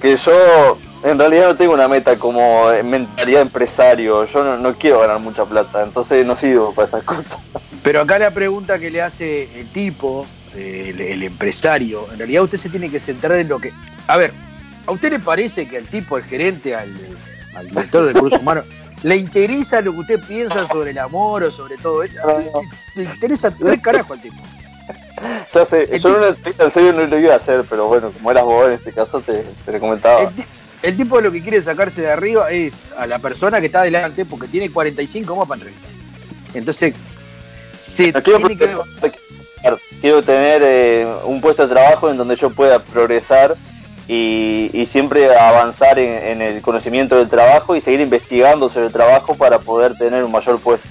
Que 0.02 0.16
yo 0.18 0.78
en 1.04 1.20
realidad 1.20 1.50
no 1.50 1.56
tengo 1.56 1.74
una 1.74 1.88
meta 1.88 2.18
como 2.18 2.68
mentalidad 2.84 3.42
empresario. 3.42 4.26
Yo 4.26 4.44
no, 4.44 4.58
no 4.58 4.74
quiero 4.74 5.02
ganar 5.02 5.20
mucha 5.20 5.46
plata, 5.46 5.84
entonces 5.84 6.26
no 6.26 6.36
sirvo 6.36 6.74
para 6.74 6.86
estas 6.86 7.04
cosas. 7.04 7.38
Pero 7.84 8.02
acá 8.02 8.18
la 8.18 8.32
pregunta 8.32 8.80
que 8.80 8.90
le 8.90 9.02
hace 9.02 9.50
el 9.60 9.68
tipo, 9.72 10.26
el, 10.56 11.00
el 11.00 11.24
empresario, 11.24 12.08
en 12.12 12.18
realidad 12.18 12.44
usted 12.44 12.58
se 12.58 12.70
tiene 12.70 12.90
que 12.90 13.00
centrar 13.00 13.38
en 13.40 13.50
lo 13.50 13.60
que... 13.60 13.72
A 14.08 14.16
ver, 14.18 14.34
¿a 14.86 14.92
usted 14.92 15.12
le 15.12 15.20
parece 15.20 15.68
que 15.68 15.78
al 15.78 15.86
tipo, 15.86 16.16
al 16.16 16.24
gerente, 16.24 16.76
al, 16.76 16.92
al 17.56 17.70
director 17.70 18.06
de 18.06 18.14
recursos 18.14 18.40
humanos, 18.40 18.66
le 19.04 19.18
interesa 19.18 19.82
lo 19.82 19.92
que 19.94 20.00
usted 20.00 20.20
piensa 20.28 20.66
sobre 20.68 20.92
el 20.92 20.98
amor 20.98 21.44
o 21.44 21.52
sobre 21.52 21.78
todo 21.78 22.04
eso? 22.04 22.16
Le 22.96 23.04
interesa 23.04 23.52
tres 23.52 23.82
carajos 23.82 24.12
al 24.18 24.22
tipo. 24.22 24.38
Ya 25.54 25.66
sé, 25.66 26.00
yo 26.00 26.10
no 26.10 26.18
lo 26.18 26.28
en 26.46 26.72
serio 26.72 26.94
no 26.94 27.06
lo 27.06 27.20
iba 27.20 27.34
a 27.34 27.38
hacer, 27.38 27.64
pero 27.70 27.88
bueno, 27.88 28.12
como 28.12 28.32
eras 28.32 28.44
vos 28.44 28.68
en 28.68 28.74
este 28.74 28.92
caso, 28.92 29.22
te, 29.22 29.44
te 29.66 29.72
lo 29.72 29.80
comentaba. 29.80 30.22
El, 30.24 30.30
el 30.82 30.98
tipo 30.98 31.22
lo 31.22 31.32
que 31.32 31.42
quiere 31.42 31.62
sacarse 31.62 32.02
de 32.02 32.12
arriba 32.12 32.52
es 32.52 32.84
a 32.98 33.08
la 33.08 33.20
persona 33.20 33.60
que 33.62 33.68
está 33.68 33.82
adelante 33.82 34.26
porque 34.26 34.48
tiene 34.48 34.70
45 34.70 35.36
más 35.36 35.48
para 35.48 35.62
entrevistar. 35.62 35.92
Entonces, 36.54 36.94
se 37.80 38.12
No 38.12 38.22
quiero 38.22 38.40
tiene 38.40 38.58
que... 38.58 39.12
quiero 40.02 40.22
tener 40.24 40.62
eh, 40.66 41.08
un 41.26 41.40
puesto 41.40 41.68
de 41.68 41.74
trabajo 41.74 42.10
en 42.10 42.18
donde 42.18 42.36
yo 42.36 42.50
pueda 42.50 42.80
progresar 42.80 43.56
y, 44.08 44.70
y 44.74 44.86
siempre 44.86 45.36
avanzar 45.38 45.97
en, 45.99 46.41
en 46.41 46.41
el 46.41 46.62
conocimiento 46.62 47.16
del 47.16 47.30
trabajo 47.30 47.76
y 47.76 47.82
seguir 47.82 48.01
investigando 48.01 48.70
sobre 48.70 48.88
el 48.88 48.91
trabajo 48.91 49.36
para 49.36 49.60
poder 49.60 49.97
tener 49.97 50.24
un 50.24 50.32
mayor 50.32 50.60
puesto. 50.60 50.88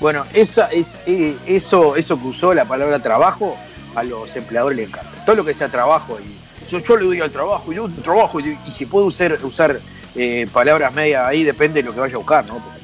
Bueno, 0.00 0.24
esa 0.34 0.66
es, 0.66 1.00
eh, 1.06 1.36
eso, 1.46 1.96
eso 1.96 2.20
que 2.20 2.26
usó 2.26 2.52
la 2.52 2.64
palabra 2.64 2.98
trabajo, 2.98 3.56
a 3.94 4.02
los 4.02 4.34
empleadores 4.36 4.76
les 4.76 4.88
encanta. 4.88 5.24
Todo 5.24 5.36
lo 5.36 5.44
que 5.44 5.54
sea 5.54 5.68
trabajo, 5.68 6.18
y 6.20 6.70
yo, 6.70 6.80
yo 6.80 6.96
le 6.96 7.04
doy 7.04 7.20
al 7.20 7.30
trabajo 7.30 7.72
y 7.72 7.88
trabajo, 8.02 8.40
y, 8.40 8.58
y 8.66 8.70
si 8.72 8.86
puedo 8.86 9.06
usar, 9.06 9.38
usar 9.42 9.80
eh, 10.16 10.48
palabras 10.52 10.92
medias 10.92 11.26
ahí, 11.26 11.44
depende 11.44 11.80
de 11.80 11.88
lo 11.88 11.94
que 11.94 12.00
vaya 12.00 12.14
a 12.14 12.18
buscar, 12.18 12.44
¿no? 12.46 12.54
Porque 12.54 12.80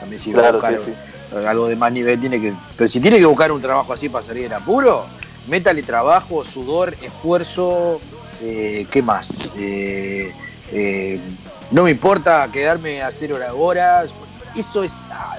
también 0.00 0.22
si 0.22 0.32
va 0.32 0.38
a 0.38 0.42
Claro, 0.42 0.58
buscar 0.58 0.78
sí, 0.84 1.46
algo 1.46 1.68
de 1.68 1.76
más 1.76 1.92
nivel, 1.92 2.20
tiene 2.20 2.40
que. 2.40 2.54
Pero 2.76 2.88
si 2.88 3.00
tiene 3.00 3.18
que 3.18 3.26
buscar 3.26 3.50
un 3.52 3.60
trabajo 3.60 3.92
así 3.92 4.08
para 4.08 4.24
salir 4.24 4.44
del 4.44 4.52
apuro, 4.54 5.06
métale 5.48 5.82
trabajo, 5.82 6.44
sudor, 6.44 6.94
esfuerzo, 7.02 8.00
eh, 8.42 8.86
¿qué 8.90 9.02
más? 9.02 9.50
Eh, 9.58 10.32
eh, 10.72 11.20
no 11.70 11.84
me 11.84 11.90
importa 11.90 12.48
quedarme 12.52 13.02
a 13.02 13.10
cero 13.10 13.38
horas. 13.56 14.10
Eso 14.56 14.82
es. 14.84 14.92
ah, 15.10 15.36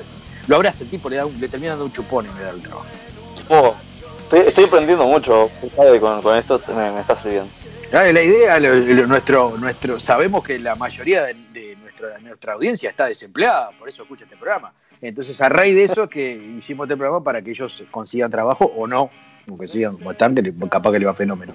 lo 0.48 0.56
abraza 0.56 0.84
el 0.84 0.90
tipo, 0.90 1.10
le, 1.10 1.18
da 1.18 1.26
un- 1.26 1.40
le 1.40 1.48
termina 1.48 1.72
dando 1.72 1.86
un 1.86 1.92
chupón 1.94 2.26
en 2.26 2.32
vez 2.32 2.40
de 2.40 2.46
dar 2.46 2.56
el 2.56 2.62
trabajo. 2.62 2.86
Oh, 3.50 3.76
estoy, 4.24 4.40
estoy 4.48 4.64
aprendiendo 4.66 5.06
mucho. 5.06 5.50
Con, 5.76 6.22
con 6.22 6.38
esto 6.38 6.62
me, 6.76 6.92
me 6.92 7.02
está 7.02 7.16
sirviendo. 7.16 7.50
Ah, 7.92 8.04
La 8.12 8.22
idea, 8.22 8.60
lo- 8.60 8.76
lo- 8.76 9.08
nuestro, 9.08 9.58
nuestro, 9.58 10.00
sabemos 10.00 10.44
que 10.44 10.60
la 10.60 10.76
mayoría 10.76 11.24
de, 11.26 11.34
de 11.54 11.76
nuestra, 11.78 12.10
de 12.10 12.22
nuestra 12.22 12.54
audiencia 12.54 12.90
está 12.90 13.06
desempleada, 13.08 13.72
por 13.80 13.90
eso 13.90 14.04
escucha 14.04 14.26
este 14.26 14.38
programa. 14.38 14.74
Entonces, 15.02 15.40
a 15.42 15.50
raíz 15.50 15.76
de 15.76 15.86
eso 15.86 16.04
es 16.04 16.10
que 16.10 16.32
hicimos 16.60 16.86
este 16.86 16.96
programa 16.98 17.24
para 17.24 17.42
que 17.42 17.52
ellos 17.52 17.84
consigan 17.90 18.30
trabajo 18.30 18.66
o 18.76 18.86
no, 18.86 19.10
aunque 19.50 19.68
sigan 19.68 19.98
como 19.98 20.12
están, 20.12 20.36
que 20.36 20.54
capaz 20.70 20.92
que 20.92 21.00
le 21.00 21.06
va 21.06 21.14
fenómeno. 21.14 21.54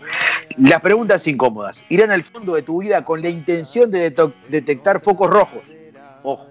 Las 0.59 0.80
preguntas 0.80 1.26
incómodas 1.26 1.84
irán 1.88 2.11
al 2.11 2.22
fondo 2.22 2.55
de 2.55 2.62
tu 2.62 2.82
vida 2.82 3.05
con 3.05 3.22
la 3.22 3.28
intención 3.28 3.90
de 3.90 4.14
detectar 4.49 5.01
focos 5.01 5.30
rojos. 5.30 5.74
Ojo. 6.22 6.49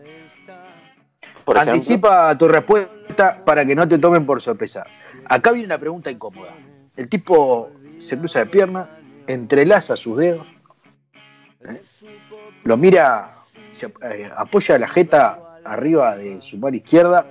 Por 1.45 1.57
ejemplo. 1.57 1.73
Anticipa 1.73 2.37
tu 2.37 2.47
respuesta 2.47 3.43
para 3.43 3.65
que 3.65 3.75
no 3.75 3.87
te 3.87 3.97
tomen 3.97 4.25
por 4.25 4.41
sorpresa. 4.41 4.85
Acá 5.25 5.51
viene 5.51 5.65
una 5.65 5.77
pregunta 5.77 6.09
incómoda. 6.09 6.55
El 6.95 7.09
tipo 7.09 7.71
se 7.97 8.17
cruza 8.17 8.39
de 8.39 8.45
pierna, 8.45 8.89
entrelaza 9.27 9.95
sus 9.95 10.17
dedos, 10.17 10.45
¿eh? 11.61 11.81
lo 12.63 12.77
mira, 12.77 13.31
se 13.71 13.87
eh, 13.87 14.29
apoya 14.35 14.77
la 14.77 14.87
jeta 14.87 15.59
arriba 15.63 16.15
de 16.17 16.41
su 16.41 16.57
mano 16.57 16.75
izquierda 16.75 17.25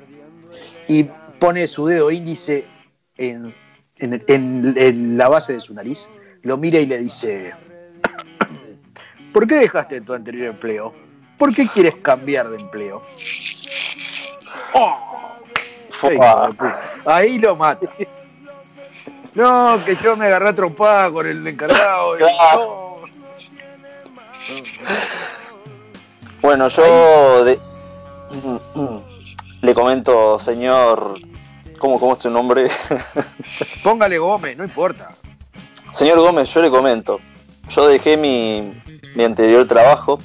y 0.89 1.05
pone 1.39 1.67
su 1.67 1.87
dedo 1.87 2.11
índice 2.11 2.67
en, 3.17 3.55
en- 3.97 4.23
en- 4.27 4.75
en 4.77 5.17
la 5.19 5.29
base 5.29 5.55
de 5.55 5.61
su 5.61 5.75
nariz, 5.75 6.09
lo 6.43 6.57
mira 6.57 6.79
y 6.81 6.87
le 6.87 6.99
dice, 6.99 7.55
¿por 9.33 9.47
qué 9.47 9.57
dejaste 9.57 10.01
tu 10.01 10.13
anterior 10.15 10.47
empleo? 10.49 10.93
¿Por 11.39 11.55
qué 11.55 11.67
quieres 11.67 11.97
cambiar 11.97 12.49
de 12.51 12.57
empleo? 12.59 13.03
¡Oh! 14.75 15.39
Ahí 17.05 17.39
lo 17.39 17.55
mata. 17.57 17.87
No, 19.35 19.83
que 19.85 19.95
yo 19.97 20.17
me 20.17 20.27
agarré 20.27 20.49
a 20.51 20.55
trompada 20.55 21.11
con 21.11 21.27
el 21.27 21.47
encargado. 21.47 22.17
no. 22.19 22.27
Bueno, 26.41 26.69
yo 26.69 27.45
de- 27.45 27.59
le 29.63 29.75
comento, 29.75 30.39
señor, 30.41 31.19
¿cómo, 31.83 31.99
cómo 31.99 32.13
es 32.13 32.21
su 32.21 32.31
nombre? 32.31 32.71
Póngale 33.83 34.17
Gómez, 34.19 34.57
no 34.57 34.63
importa. 34.65 35.09
Señor 35.93 36.21
Gómez, 36.21 36.49
yo 36.49 36.63
le 36.63 36.71
comento, 36.71 37.19
yo 37.69 37.89
dejé 37.89 38.17
mi, 38.17 38.73
mi 39.17 39.25
anterior 39.25 39.67
trabajo 39.67 40.19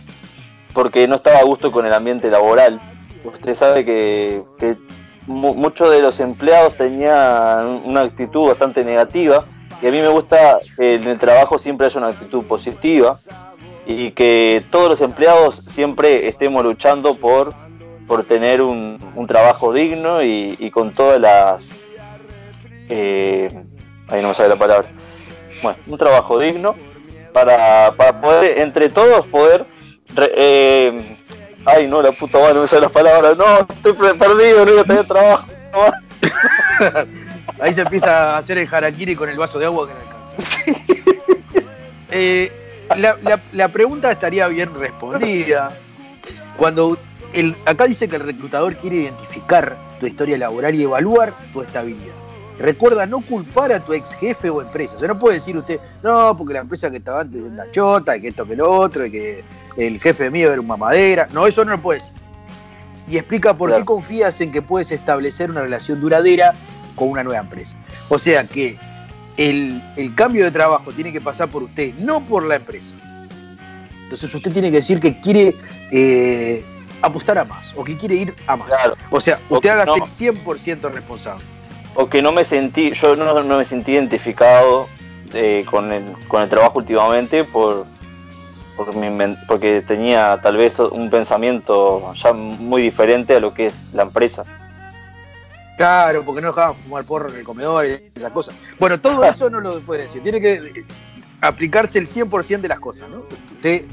porque 0.74 1.08
no 1.08 1.16
estaba 1.16 1.39
a 1.39 1.43
gusto 1.43 1.72
con 1.72 1.86
el 1.88 1.93
ambiente 1.93 2.30
laboral. 2.30 2.80
Usted 3.26 3.55
sabe 3.55 3.84
que, 3.84 4.43
que 4.60 4.78
mu- 5.26 5.55
muchos 5.55 5.91
de 5.91 6.01
los 6.01 6.20
empleados 6.20 6.76
tenían 6.78 7.82
una 7.84 8.01
actitud 8.01 8.47
bastante 8.47 8.86
negativa 8.86 9.45
y 9.82 9.88
a 9.88 9.91
mí 9.91 9.99
me 9.99 10.08
gusta 10.10 10.60
que 10.78 10.95
en 10.95 11.03
el 11.08 11.18
trabajo 11.18 11.58
siempre 11.58 11.88
haya 11.88 11.97
una 11.99 12.10
actitud 12.10 12.43
positiva 12.43 13.18
y 13.86 14.12
que 14.12 14.64
todos 14.70 14.89
los 14.89 15.01
empleados 15.01 15.55
siempre 15.68 16.28
estemos 16.28 16.64
luchando 16.64 17.16
por, 17.16 17.53
por 18.08 18.24
tener 18.24 18.62
un, 18.62 18.97
un 19.16 19.28
trabajo 19.28 19.74
digno 19.74 20.24
y, 20.24 20.55
y 20.60 20.72
con 20.72 20.93
todas 20.95 21.20
las... 21.20 21.91
eh, 22.89 23.49
ahí 24.08 24.22
no 24.22 24.30
me 24.30 24.34
sale 24.34 24.49
la 24.49 24.55
palabra. 24.55 24.88
Bueno, 25.62 25.78
un 25.88 25.97
trabajo 25.97 26.39
digno 26.39 26.76
para, 27.34 27.93
para 27.97 28.22
poder, 28.22 28.60
entre 28.60 28.89
todos, 28.89 29.26
poder... 29.26 29.66
re- 30.16 30.32
eh, 30.38 31.18
ay, 31.66 31.88
no, 31.88 32.01
la 32.01 32.12
puta 32.12 32.39
madre, 32.39 32.53
no 32.55 32.62
me 32.62 32.68
sale 32.68 32.84
las 32.84 32.91
palabras. 32.91 33.38
No, 33.38 33.60
estoy 33.60 33.93
perdido, 33.93 34.66
no 34.66 34.72
voy 34.72 34.80
a 34.82 34.84
tener 34.84 35.05
trabajo. 35.05 35.47
Ahí 37.60 37.74
se 37.74 37.82
empieza 37.82 38.36
a 38.36 38.38
hacer 38.38 38.58
el 38.60 38.68
harakiri 38.72 39.16
con 39.16 39.30
el 39.30 39.38
vaso 39.38 39.58
de 39.60 39.66
agua 39.66 39.88
que 39.88 39.93
no 39.93 39.99
alcanza. 39.99 40.62
Eh, 42.10 42.49
la, 42.95 43.18
la- 43.22 43.41
la 43.51 43.68
pregunta 43.68 44.10
estaría 44.10 44.47
bien 44.47 44.74
respondida. 44.80 45.70
Cuando 46.55 46.97
el, 47.34 47.55
acá 47.65 47.86
dice 47.86 48.07
que 48.07 48.15
el 48.15 48.23
reclutador 48.23 48.75
quiere 48.78 48.97
identificar 48.97 49.78
tu 49.99 50.07
historia 50.07 50.38
laboral 50.38 50.75
y 50.75 50.84
evaluar 50.84 51.34
tu 51.53 51.61
estabilidad. 51.61 52.13
Recuerda 52.59 53.05
no 53.05 53.21
culpar 53.21 53.71
a 53.71 53.80
tu 53.80 53.93
ex 53.93 54.15
jefe 54.15 54.49
o 54.49 54.61
empresa. 54.61 54.95
O 54.95 54.99
sea, 54.99 55.07
no 55.07 55.19
puede 55.19 55.36
decir 55.36 55.55
usted, 55.55 55.80
no, 56.01 56.36
porque 56.36 56.55
la 56.55 56.61
empresa 56.61 56.89
que 56.89 56.97
estaba 56.97 57.21
antes 57.21 57.39
es 57.41 57.51
una 57.51 57.69
chota, 57.71 58.17
y 58.17 58.21
que 58.21 58.30
esto 58.30 58.47
que 58.47 58.55
lo 58.55 58.71
otro, 58.71 59.05
y 59.05 59.11
que 59.11 59.43
el 59.75 59.99
jefe 59.99 60.32
mío 60.32 60.51
era 60.51 60.59
un 60.59 60.67
mamadera. 60.67 61.28
No, 61.32 61.45
eso 61.45 61.63
no 61.63 61.71
lo 61.71 61.82
puede 61.82 61.99
decir. 61.99 62.13
Y 63.07 63.17
explica 63.17 63.55
por 63.55 63.75
qué 63.75 63.86
confías 63.86 64.41
en 64.41 64.51
que 64.51 64.61
puedes 64.61 64.91
establecer 64.91 65.51
una 65.51 65.61
relación 65.61 66.01
duradera 66.01 66.53
con 66.95 67.09
una 67.09 67.23
nueva 67.23 67.41
empresa. 67.41 67.78
O 68.09 68.17
sea 68.17 68.43
que 68.45 68.78
el, 69.38 69.82
el 69.95 70.15
cambio 70.15 70.43
de 70.43 70.51
trabajo 70.51 70.91
tiene 70.91 71.13
que 71.13 71.21
pasar 71.21 71.49
por 71.49 71.63
usted, 71.63 71.93
no 71.95 72.21
por 72.25 72.43
la 72.43 72.55
empresa. 72.55 72.91
Entonces 74.03 74.34
usted 74.34 74.51
tiene 74.51 74.71
que 74.71 74.78
decir 74.78 74.99
que 74.99 75.19
quiere 75.19 75.55
eh, 75.91 76.65
apostar 77.01 77.37
a 77.37 77.45
más 77.45 77.73
o 77.75 77.83
que 77.83 77.95
quiere 77.95 78.15
ir 78.15 78.35
a 78.47 78.55
más. 78.55 78.67
Claro. 78.67 78.95
O 79.09 79.21
sea, 79.21 79.39
usted 79.49 79.69
haga 79.69 79.85
no. 79.85 79.95
el 79.95 80.01
100% 80.03 80.91
responsable. 80.91 81.43
o 81.95 82.09
que 82.09 82.21
no 82.21 82.31
me 82.31 82.43
sentí, 82.43 82.91
yo 82.91 83.15
no, 83.15 83.41
no 83.43 83.57
me 83.57 83.65
sentí 83.65 83.93
identificado 83.93 84.87
eh, 85.33 85.65
con, 85.69 85.91
el, 85.91 86.15
con 86.27 86.43
el 86.43 86.49
trabajo 86.49 86.79
últimamente 86.79 87.43
por, 87.43 87.85
por 88.75 88.95
mi 88.95 89.35
porque 89.47 89.83
tenía 89.85 90.39
tal 90.41 90.57
vez 90.57 90.79
un 90.79 91.09
pensamiento 91.09 92.13
ya 92.13 92.33
muy 92.33 92.81
diferente 92.81 93.35
a 93.35 93.39
lo 93.39 93.53
que 93.53 93.67
es 93.67 93.83
la 93.93 94.03
empresa. 94.03 94.45
Claro, 95.77 96.23
porque 96.23 96.41
no 96.41 96.47
dejaban 96.47 96.75
fumar 96.75 97.03
porro 97.05 97.29
en 97.29 97.35
el 97.35 97.43
comedor 97.43 97.85
y 97.85 98.11
esas 98.15 98.31
cosas. 98.31 98.55
Bueno, 98.79 98.99
todo 98.99 99.23
eso 99.29 99.49
no 99.49 99.61
lo 99.61 99.79
puede 99.81 100.03
decir. 100.03 100.23
Tiene 100.23 100.41
que 100.41 100.53
eh, 100.53 100.85
aplicarse 101.41 101.99
el 101.99 102.07
100% 102.07 102.61
de 102.61 102.67
las 102.67 102.79
cosas, 102.79 103.09
¿no? 103.09 103.23
Usted 103.51 103.85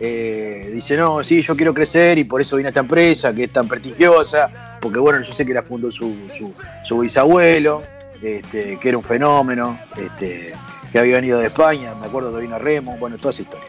eh, 0.00 0.70
dice, 0.72 0.96
no, 0.96 1.22
sí, 1.22 1.42
yo 1.42 1.54
quiero 1.54 1.74
crecer 1.74 2.16
y 2.18 2.24
por 2.24 2.40
eso 2.40 2.56
vine 2.56 2.68
a 2.68 2.70
esta 2.70 2.80
empresa 2.80 3.34
que 3.34 3.44
es 3.44 3.52
tan 3.52 3.68
prestigiosa, 3.68 4.78
porque 4.80 4.98
bueno, 4.98 5.20
yo 5.20 5.32
sé 5.32 5.44
que 5.44 5.52
la 5.54 5.62
fundó 5.62 5.90
su, 5.90 6.16
su, 6.36 6.52
su 6.84 6.98
bisabuelo, 7.00 7.82
este, 8.22 8.78
que 8.78 8.88
era 8.88 8.96
un 8.98 9.04
fenómeno, 9.04 9.78
este, 9.96 10.54
que 10.90 10.98
había 10.98 11.16
venido 11.16 11.38
de 11.38 11.46
España, 11.48 11.94
me 12.00 12.06
acuerdo 12.06 12.34
que 12.34 12.40
vino 12.40 12.56
a 12.56 12.58
Remo, 12.58 12.96
bueno, 12.98 13.16
toda 13.18 13.30
esa 13.30 13.42
historia. 13.42 13.66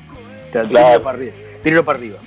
O 0.49 0.51
sea, 0.53 0.63
Claro. 0.65 1.01
para 1.03 1.17
arriba. 1.17 1.33
Tíralo 1.63 1.85
para 1.85 1.99
arriba. 1.99 2.17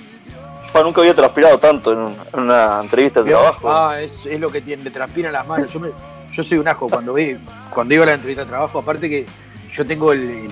Yo 0.73 0.83
nunca 0.83 1.01
había 1.01 1.13
transpirado 1.15 1.57
tanto 1.57 1.93
en, 1.93 1.99
un- 1.99 2.15
en 2.33 2.39
una 2.39 2.79
entrevista 2.81 3.23
de 3.23 3.31
trabajo. 3.31 3.71
Ah, 3.71 4.01
es, 4.01 4.25
es 4.25 4.39
lo 4.39 4.49
que 4.51 4.61
tiene, 4.61 4.83
le 4.83 4.91
transpiran 4.91 5.31
las 5.33 5.47
manos. 5.47 5.71
Yo, 5.71 5.79
me- 5.79 5.89
yo 6.31 6.43
soy 6.43 6.57
un 6.57 6.67
asco 6.67 6.87
cuando 6.89 7.13
vi, 7.13 7.37
cuando 7.69 7.93
iba 7.95 8.03
a 8.03 8.07
la 8.07 8.13
entrevista 8.13 8.43
de 8.43 8.49
trabajo, 8.49 8.79
aparte 8.79 9.09
que 9.09 9.25
yo 9.73 9.85
tengo 9.85 10.11
el, 10.11 10.19
el- 10.21 10.49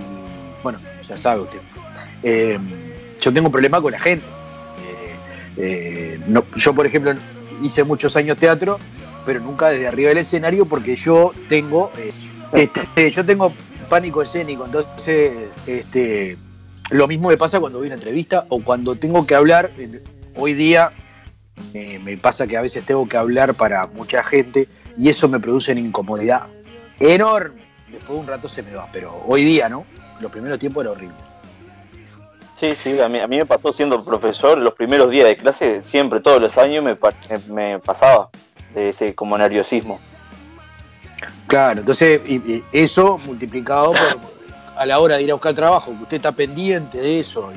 bueno, 0.64 0.80
ya 1.08 1.18
sabe 1.18 1.42
usted, 1.42 1.60
eh, 2.24 2.58
yo 3.24 3.34
tengo 3.34 3.48
un 3.48 3.52
problema 3.52 3.82
con 3.82 3.92
la 3.92 4.00
gente. 4.00 4.26
Eh, 5.58 6.20
eh, 6.20 6.20
yo, 6.56 6.74
por 6.74 6.86
ejemplo, 6.86 7.14
hice 7.62 7.84
muchos 7.84 8.16
años 8.18 8.38
teatro, 8.38 8.80
pero 9.26 9.40
nunca 9.40 9.70
desde 9.70 9.88
arriba 9.88 10.10
del 10.10 10.18
escenario 10.20 10.66
porque 10.66 10.96
yo 10.96 11.32
tengo, 11.48 11.92
eh, 11.98 12.12
este, 12.54 13.12
yo 13.12 13.26
tengo 13.26 13.54
pánico 13.90 14.22
escénico, 14.22 14.66
entonces, 14.66 15.32
este, 15.66 16.38
lo 16.90 17.08
mismo 17.08 17.30
me 17.30 17.38
pasa 17.38 17.60
cuando 17.60 17.80
voy 17.80 17.88
a 17.88 17.90
una 17.90 17.96
entrevista 17.96 18.46
o 18.50 18.60
cuando 18.62 18.96
tengo 18.96 19.26
que 19.26 19.36
hablar. 19.36 19.72
Hoy 20.36 20.54
día 20.54 20.92
me 21.74 22.18
pasa 22.18 22.48
que 22.48 22.58
a 22.58 22.62
veces 22.62 22.86
tengo 22.86 23.08
que 23.08 23.16
hablar 23.16 23.56
para 23.56 23.88
mucha 23.88 24.24
gente 24.24 24.68
y 24.98 25.10
eso 25.10 25.30
me 25.30 25.40
produce 25.40 25.72
una 25.72 25.82
incomodidad 25.82 26.48
enorme. 27.00 27.62
Después 27.90 28.10
de 28.10 28.20
un 28.20 28.28
rato 28.28 28.50
se 28.50 28.64
me 28.64 28.74
va, 28.74 28.90
pero 28.92 29.24
hoy 29.28 29.46
día, 29.46 29.70
¿no? 29.70 29.86
Los 30.20 30.32
primeros 30.32 30.58
tiempos 30.58 30.84
era 30.84 30.92
horrible. 30.92 31.33
Sí, 32.64 32.76
sí, 32.76 33.02
a 33.02 33.10
mí, 33.10 33.20
me 33.28 33.46
pasó 33.46 33.74
siendo 33.74 34.02
profesor, 34.06 34.58
los 34.58 34.74
primeros 34.74 35.12
días 35.12 35.28
de 35.28 35.36
clase, 35.36 35.84
siempre, 35.84 36.22
todos 36.22 36.42
los 36.42 36.58
años 36.58 36.82
me, 36.82 36.96
me 37.54 37.78
pasaba 37.80 38.30
de 38.74 38.88
ese 38.88 39.14
como 39.14 39.38
nerviosismo. 39.38 40.00
Claro, 41.46 41.82
entonces 41.82 42.22
y- 42.26 42.64
eso 42.72 43.18
multiplicado 43.18 43.92
por, 43.92 44.18
a 44.78 44.86
la 44.86 44.98
hora 45.00 45.18
de 45.18 45.24
ir 45.24 45.32
a 45.32 45.34
buscar 45.34 45.54
trabajo, 45.54 45.92
que 45.92 46.04
usted 46.04 46.16
está 46.16 46.32
pendiente 46.32 47.00
de 47.00 47.20
eso 47.20 47.52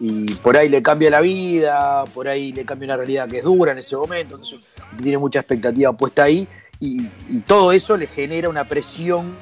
y, 0.00 0.32
por 0.36 0.56
ahí 0.56 0.70
le 0.70 0.82
cambia 0.82 1.10
la 1.10 1.20
vida, 1.20 2.06
por 2.14 2.26
ahí 2.26 2.52
le 2.52 2.64
cambia 2.64 2.86
una 2.86 2.96
realidad 2.96 3.28
que 3.28 3.38
es 3.38 3.44
dura 3.44 3.72
en 3.72 3.78
ese 3.78 3.94
momento, 3.94 4.36
entonces 4.36 4.58
tiene 4.96 5.18
mucha 5.18 5.40
expectativa 5.40 5.92
puesta 5.92 6.22
ahí 6.22 6.48
y, 6.80 7.02
y 7.28 7.40
todo 7.46 7.72
eso 7.72 7.94
le 7.94 8.06
genera 8.06 8.48
una 8.48 8.64
presión 8.64 9.36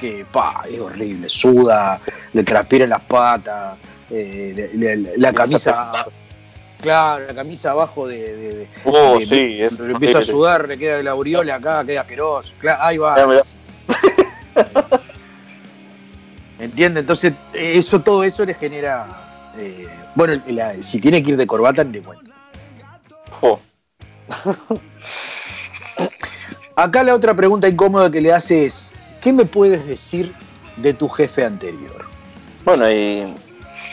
que 0.00 0.24
pa, 0.30 0.62
es 0.70 0.78
horrible, 0.78 1.28
suda, 1.28 2.00
le 2.32 2.44
transpiran 2.44 2.90
las 2.90 3.02
patas, 3.02 3.78
eh, 4.16 5.12
la 5.16 5.32
camisa, 5.32 6.06
claro, 6.80 7.26
la 7.26 7.34
camisa 7.34 7.70
abajo 7.72 8.06
de, 8.06 8.18
de- 8.36 8.54
de- 8.54 8.68
Oh, 8.84 9.18
de- 9.18 9.26
sí, 9.26 9.62
es 9.62 9.78
le 9.80 9.92
empieza 9.92 10.18
a 10.18 10.24
sudar, 10.24 10.68
le 10.68 10.78
queda 10.78 11.02
la 11.02 11.10
aureola 11.12 11.56
acá, 11.56 11.84
queda 11.84 12.02
asqueroso, 12.02 12.52
claro, 12.60 12.82
ahí 12.82 12.98
va. 12.98 13.16
Ya, 13.16 13.26
mirá. 13.26 13.42
¿Entiende? 16.58 17.00
Entonces, 17.00 17.32
eso, 17.52 18.00
todo 18.00 18.22
eso 18.24 18.44
le 18.44 18.54
genera. 18.54 19.06
eh, 19.58 19.88
bueno, 20.14 20.40
la- 20.48 20.80
si 20.82 21.00
tiene 21.00 21.22
que 21.22 21.30
ir 21.30 21.36
de 21.36 21.46
corbata, 21.46 21.82
ni 21.84 21.92
le 21.94 22.02
cuento. 22.02 22.30
Jo. 23.40 23.60
Acá 26.76 27.02
la 27.02 27.14
otra 27.14 27.34
pregunta 27.34 27.68
incómoda 27.68 28.10
que 28.10 28.20
le 28.20 28.32
hace 28.32 28.66
es: 28.66 28.92
¿qué 29.20 29.32
me 29.32 29.44
puedes 29.44 29.86
decir 29.86 30.32
de 30.76 30.92
tu 30.94 31.08
jefe 31.08 31.44
anterior? 31.44 32.04
Bueno, 32.64 32.90
y 32.90 33.34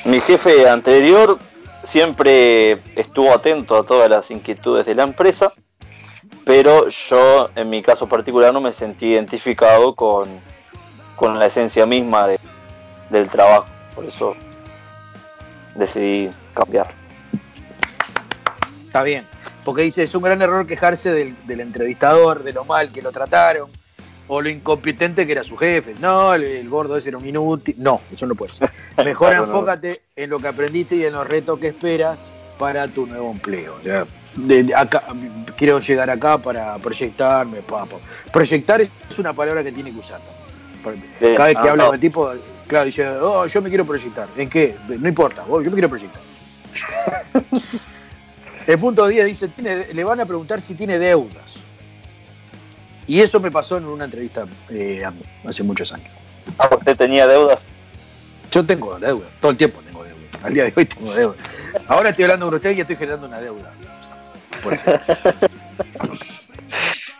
mi 0.05 0.19
jefe 0.21 0.67
anterior 0.69 1.37
siempre 1.83 2.73
estuvo 2.95 3.33
atento 3.33 3.77
a 3.77 3.83
todas 3.83 4.09
las 4.09 4.31
inquietudes 4.31 4.85
de 4.85 4.95
la 4.95 5.03
empresa, 5.03 5.53
pero 6.45 6.87
yo 6.87 7.49
en 7.55 7.69
mi 7.69 7.81
caso 7.81 8.07
particular 8.07 8.53
no 8.53 8.61
me 8.61 8.71
sentí 8.71 9.07
identificado 9.07 9.95
con, 9.95 10.29
con 11.15 11.37
la 11.39 11.45
esencia 11.47 11.85
misma 11.85 12.27
de- 12.27 12.39
del 13.09 13.29
trabajo, 13.29 13.67
por 13.95 14.05
eso 14.05 14.35
decidí 15.75 16.29
cambiar. 16.53 16.87
Está 18.87 19.03
bien. 19.03 19.25
Porque 19.63 19.83
dice: 19.83 20.03
es 20.03 20.15
un 20.15 20.23
gran 20.23 20.41
error 20.41 20.65
quejarse 20.65 21.11
del, 21.11 21.35
del 21.45 21.61
entrevistador, 21.61 22.43
de 22.43 22.51
lo 22.53 22.65
mal 22.65 22.91
que 22.91 23.01
lo 23.01 23.11
trataron, 23.11 23.69
o 24.33 24.41
lo 24.41 24.47
incompetente 24.49 25.25
que 25.25 25.33
era 25.33 25.43
su 25.43 25.57
jefe. 25.57 25.93
No, 25.99 26.33
el, 26.33 26.43
el 26.43 26.69
gordo 26.69 26.95
ese 26.95 27.09
era 27.09 27.17
un 27.17 27.27
inútil. 27.27 27.75
No, 27.77 27.99
eso 28.13 28.25
no 28.25 28.33
puede 28.33 28.53
ser. 28.53 28.71
Mejor 29.03 29.27
Claro, 29.31 29.45
no. 29.45 29.51
enfócate 29.51 30.01
en 30.15 30.29
lo 30.29 30.39
que 30.39 30.47
aprendiste 30.47 30.95
y 30.95 31.03
en 31.03 31.11
los 31.11 31.27
retos 31.27 31.59
que 31.59 31.67
esperas 31.67 32.17
para 32.57 32.87
tu 32.87 33.05
nuevo 33.07 33.29
empleo. 33.29 33.75
De- 33.83 34.63
de 34.63 34.73
acá, 34.73 35.03
quiero 35.57 35.79
llegar 35.79 36.09
acá 36.09 36.37
para 36.37 36.77
proyectarme, 36.77 37.57
papá. 37.61 37.97
Proyectar 38.31 38.79
es 38.79 38.89
una 39.19 39.33
palabra 39.33 39.65
que 39.65 39.73
tiene 39.73 39.91
que 39.91 39.99
usar. 39.99 40.21
Cada 40.81 41.45
vez 41.47 41.55
que 41.57 41.67
ah, 41.67 41.71
habla 41.71 41.75
no. 41.75 41.85
con 41.87 41.95
el 41.95 41.99
tipo, 42.01 42.31
claro, 42.67 42.85
dice, 42.85 43.05
oh, 43.09 43.45
yo 43.47 43.61
me 43.61 43.67
quiero 43.67 43.83
proyectar. 43.85 44.29
¿En 44.37 44.49
qué? 44.49 44.77
No 44.97 45.09
importa, 45.09 45.43
oh, 45.49 45.59
yo 45.61 45.69
me 45.69 45.73
quiero 45.75 45.89
proyectar. 45.89 46.21
El 48.67 48.79
punto 48.79 49.05
10 49.07 49.25
dice, 49.25 49.47
tiene- 49.49 49.93
le 49.93 50.03
van 50.05 50.21
a 50.21 50.25
preguntar 50.25 50.61
si 50.61 50.75
tiene 50.75 50.97
deudas. 50.99 51.57
Y 53.11 53.19
eso 53.19 53.41
me 53.41 53.51
pasó 53.51 53.75
en 53.75 53.83
una 53.87 54.05
entrevista 54.05 54.45
eh, 54.69 55.03
a 55.03 55.11
mí, 55.11 55.19
hace 55.45 55.63
muchos 55.63 55.91
años. 55.91 56.07
Ah, 56.57 56.69
¿Usted 56.73 56.95
tenía 56.95 57.27
deudas? 57.27 57.65
Yo 58.49 58.65
tengo 58.65 58.97
deuda, 58.97 59.27
todo 59.41 59.51
el 59.51 59.57
tiempo 59.57 59.81
tengo 59.81 60.01
deuda. 60.05 60.15
Al 60.41 60.53
día 60.53 60.63
de 60.63 60.71
hoy 60.73 60.85
tengo 60.85 61.13
deuda. 61.13 61.35
Ahora 61.89 62.11
estoy 62.11 62.23
hablando 62.23 62.45
con 62.45 62.55
usted 62.55 62.71
y 62.73 62.79
estoy 62.79 62.95
generando 62.95 63.27
una 63.27 63.41
deuda. 63.41 63.73
Por. 64.63 64.75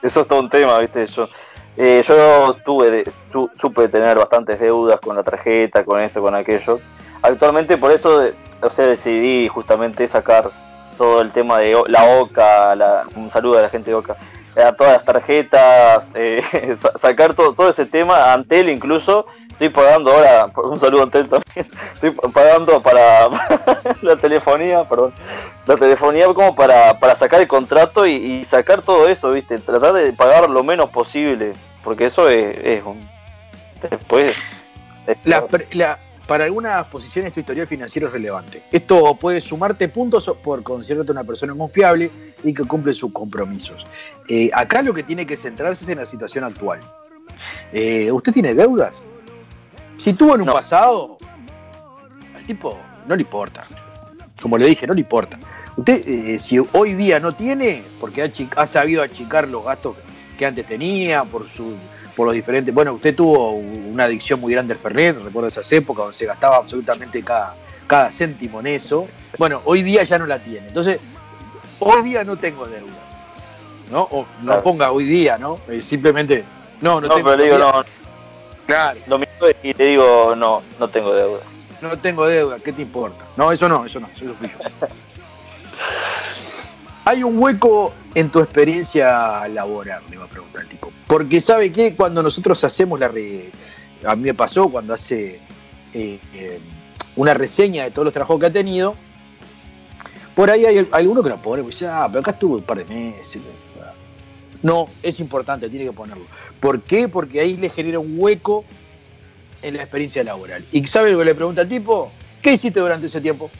Eso 0.02 0.22
es 0.22 0.28
todo 0.30 0.39
un 0.39 0.50
tema, 0.50 0.80
¿viste? 0.80 1.06
Yo, 1.08 1.28
eh, 1.76 2.02
yo 2.08 2.56
tuve 2.64 2.89
de- 2.89 3.12
su- 3.30 3.52
supe 3.60 3.89
tener 3.89 4.18
bastantes 4.18 4.62
deudas 4.62 4.98
con 5.02 5.18
la 5.18 5.24
tarjeta, 5.24 5.84
con 5.84 6.00
esto, 6.00 6.22
con 6.22 6.34
aquello. 6.36 6.80
Actualmente 7.22 7.76
por 7.78 7.92
eso, 7.92 8.18
de- 8.20 8.34
o 8.62 8.70
sea, 8.70 8.86
decidí 8.88 9.50
justamente 9.50 10.08
sacar 10.08 10.50
todo 10.98 11.20
el 11.20 11.32
tema 11.32 11.60
de 11.60 11.76
la 11.88 12.06
OCA, 12.18 12.76
la- 12.78 13.04
un 13.16 13.30
saludo 13.30 13.60
a 13.60 13.64
la 13.64 13.70
gente 13.70 13.89
de 13.92 13.96
OCA, 13.96 14.16
a 14.56 14.74
todas 14.74 14.93
las 14.93 15.06
tarjetas, 15.06 16.12
eh, 16.16 16.41
sa- 16.80 16.97
sacar 16.97 17.34
todo, 17.34 17.54
todo 17.54 17.70
ese 17.70 17.86
tema, 17.86 18.34
Antel 18.34 18.70
incluso, 18.70 19.26
estoy 19.52 19.70
pagando 19.70 20.12
ahora, 20.12 20.52
un 20.64 20.80
saludo 20.80 21.02
a 21.02 21.04
Antel 21.06 21.28
también, 21.30 21.72
estoy 21.93 22.12
pagando 22.32 22.82
para 22.82 23.30
la 24.02 24.16
telefonía, 24.18 24.84
perdón, 24.84 25.14
la 25.68 25.76
telefonía 25.78 26.26
como 26.28 26.56
para, 26.56 26.97
para 26.99 27.16
sacar 27.16 27.39
el 27.41 27.47
contrato 27.47 28.06
y, 28.06 28.14
y 28.14 28.45
sacar 28.45 28.82
todo 28.82 29.08
eso, 29.08 29.32
¿viste? 29.32 29.58
Tratar 29.60 29.93
de 29.93 30.12
pagar 30.14 30.49
lo 30.49 30.64
menos 30.64 30.89
posible, 30.89 31.54
porque 31.84 32.06
eso 32.06 32.28
es, 32.30 32.58
es 32.64 32.84
un... 32.84 33.08
Después... 33.89 34.36
es- 35.08 35.18
La 35.24 35.45
pre- 35.45 35.68
la- 35.72 35.97
para 36.32 36.45
algunas 36.45 36.86
posiciones 36.86 37.34
tu 37.34 37.41
historial 37.41 37.67
financiero 37.67 38.07
es 38.07 38.13
relevante. 38.13 38.63
Esto 38.71 39.15
puede 39.15 39.41
sumarte 39.41 39.89
puntos 39.89 40.34
por 40.41 40.63
considerarte 40.63 41.11
una 41.11 41.25
persona 41.25 41.53
confiable 41.53 42.09
y 42.41 42.53
que 42.53 42.63
cumple 42.63 42.93
sus 42.93 43.11
compromisos. 43.11 43.86
Eh, 44.29 44.49
acá 44.53 44.82
lo 44.82 44.93
que 44.93 45.03
tiene 45.03 45.27
que 45.27 45.36
centrarse 45.36 45.84
es 45.84 45.89
en 45.89 45.97
la 45.97 46.05
situación 46.05 46.45
actual. 46.45 46.79
Eh, 47.73 48.09
¿Usted 48.13 48.32
tiene 48.32 48.53
deudas? 48.53 49.01
Si 49.97 50.13
tuvo 50.13 50.36
en 50.36 50.43
un 50.43 50.47
pasado, 50.47 51.17
al 52.34 52.45
tipo 52.45 52.77
no 53.09 53.13
le 53.17 53.23
importa. 53.23 53.65
Como 54.41 54.57
le 54.57 54.67
dije, 54.67 54.88
no 54.88 54.93
le 54.93 55.01
importa. 55.01 55.38
Usted, 55.75 56.07
eh, 56.07 56.39
si 56.39 56.59
hoy 56.59 56.93
día 56.93 57.19
no 57.19 57.34
tiene, 57.34 57.84
porque 57.99 58.32
ha 58.55 58.65
sabido 58.67 59.03
achicar 59.03 59.49
los 59.49 59.65
gastos 59.65 59.97
que 60.39 60.45
antes 60.45 60.65
tenía, 60.65 61.25
por 61.25 61.45
su 61.45 61.75
por 62.22 62.28
los 62.28 62.36
diferentes. 62.36 62.72
Bueno, 62.72 62.93
usted 62.93 63.15
tuvo 63.15 63.53
una 63.53 64.03
adicción 64.03 64.39
muy 64.39 64.53
grande 64.53 64.74
al 64.74 64.80
Fernet, 64.80 65.17
recuerdo 65.24 65.47
esas 65.47 65.72
épocas 65.72 66.03
donde 66.03 66.15
se 66.15 66.28
gastaba 66.28 66.57
absolutamente 66.57 67.24
cada, 67.24 67.55
cada 67.88 68.11
céntimo 68.11 68.59
en 68.59 68.67
eso. 68.67 69.07
Bueno, 69.39 69.59
hoy 69.65 69.82
día 69.82 70.03
ya 70.03 70.19
no 70.19 70.28
la 70.28 70.38
tiene. 70.38 70.67
Entonces, 70.67 70.99
hoy 71.80 72.03
día 72.03 72.24
no 72.24 72.38
tengo 72.38 72.67
deudas. 72.67 72.93
¿No? 73.89 74.03
O 74.11 74.28
no 74.43 74.61
ponga 74.61 74.91
hoy 74.91 75.05
día, 75.05 75.39
¿no? 75.39 75.57
Eh, 75.67 75.82
simplemente, 75.82 76.43
no, 76.80 77.01
no, 77.01 77.07
No, 77.07 77.15
tengo 77.15 77.32
pero 77.32 77.43
digo, 77.43 77.57
deudas. 77.57 77.76
no. 77.76 77.86
Claro. 78.67 78.99
Y 79.63 79.74
le 79.74 79.86
digo, 79.88 80.36
no, 80.36 80.61
no 80.80 80.88
tengo 80.88 81.15
deudas. 81.15 81.63
No 81.82 81.97
tengo 81.97 82.28
deuda, 82.28 82.59
¿qué 82.59 82.72
te 82.72 82.84
importa? 82.84 83.26
No, 83.36 83.51
eso 83.51 83.67
no, 83.67 83.84
eso 83.84 83.99
no, 83.99 84.07
eso 84.15 84.36
fui 84.36 84.47
yo. 84.47 84.57
hay 87.05 87.24
un 87.24 87.41
hueco 87.41 87.95
en 88.13 88.30
tu 88.30 88.41
experiencia 88.41 89.47
laboral, 89.47 90.03
me 90.07 90.17
va 90.17 90.26
a 90.26 90.28
preguntar 90.28 90.61
el. 90.69 90.80
Porque 91.12 91.41
sabe 91.41 91.74
que 91.74 91.93
cuando 91.93 92.24
nosotros 92.24 92.64
hacemos 92.64 92.97
la... 92.97 93.09
Re... 93.09 93.51
A 94.05 94.16
mí 94.16 94.24
me 94.24 94.34
pasó 94.34 94.70
cuando 94.70 94.93
hace 94.93 95.41
eh, 95.93 96.20
eh, 96.34 96.59
una 97.18 97.34
reseña 97.34 97.84
de 97.84 97.91
todos 97.91 98.05
los 98.05 98.14
trabajos 98.14 98.39
que 98.39 98.45
ha 98.45 98.49
tenido, 98.49 98.95
por 100.34 100.49
ahí 100.49 100.66
hay 100.66 100.88
alguno 100.89 101.22
que 101.22 101.28
lo 101.28 101.36
pone, 101.36 101.64
pues 101.64 101.84
ah, 101.84 102.07
pero 102.07 102.22
acá 102.22 102.32
estuvo 102.32 102.55
un 102.55 102.64
par 102.64 102.78
de 102.78 102.86
meses. 102.86 103.41
No, 104.64 104.88
es 105.03 105.20
importante, 105.20 105.70
tiene 105.70 105.84
que 105.84 105.91
ponerlo. 105.91 106.24
¿Por 106.62 106.82
qué? 106.82 107.09
Porque 107.09 107.41
ahí 107.41 107.57
le 107.57 107.68
genera 107.68 107.99
un 107.99 108.14
hueco 108.18 108.64
en 109.62 109.76
la 109.76 109.82
experiencia 109.82 110.24
laboral. 110.24 110.64
¿Y 110.72 110.88
sabe 110.88 111.12
lo 111.12 111.20
que 111.20 111.26
le 111.26 111.36
pregunta 111.36 111.59
al 111.59 111.68
tipo? 111.68 112.09
¿Qué 112.41 112.53
hiciste 112.53 112.80
durante 112.80 113.07
ese 113.07 113.20
tiempo? 113.20 113.51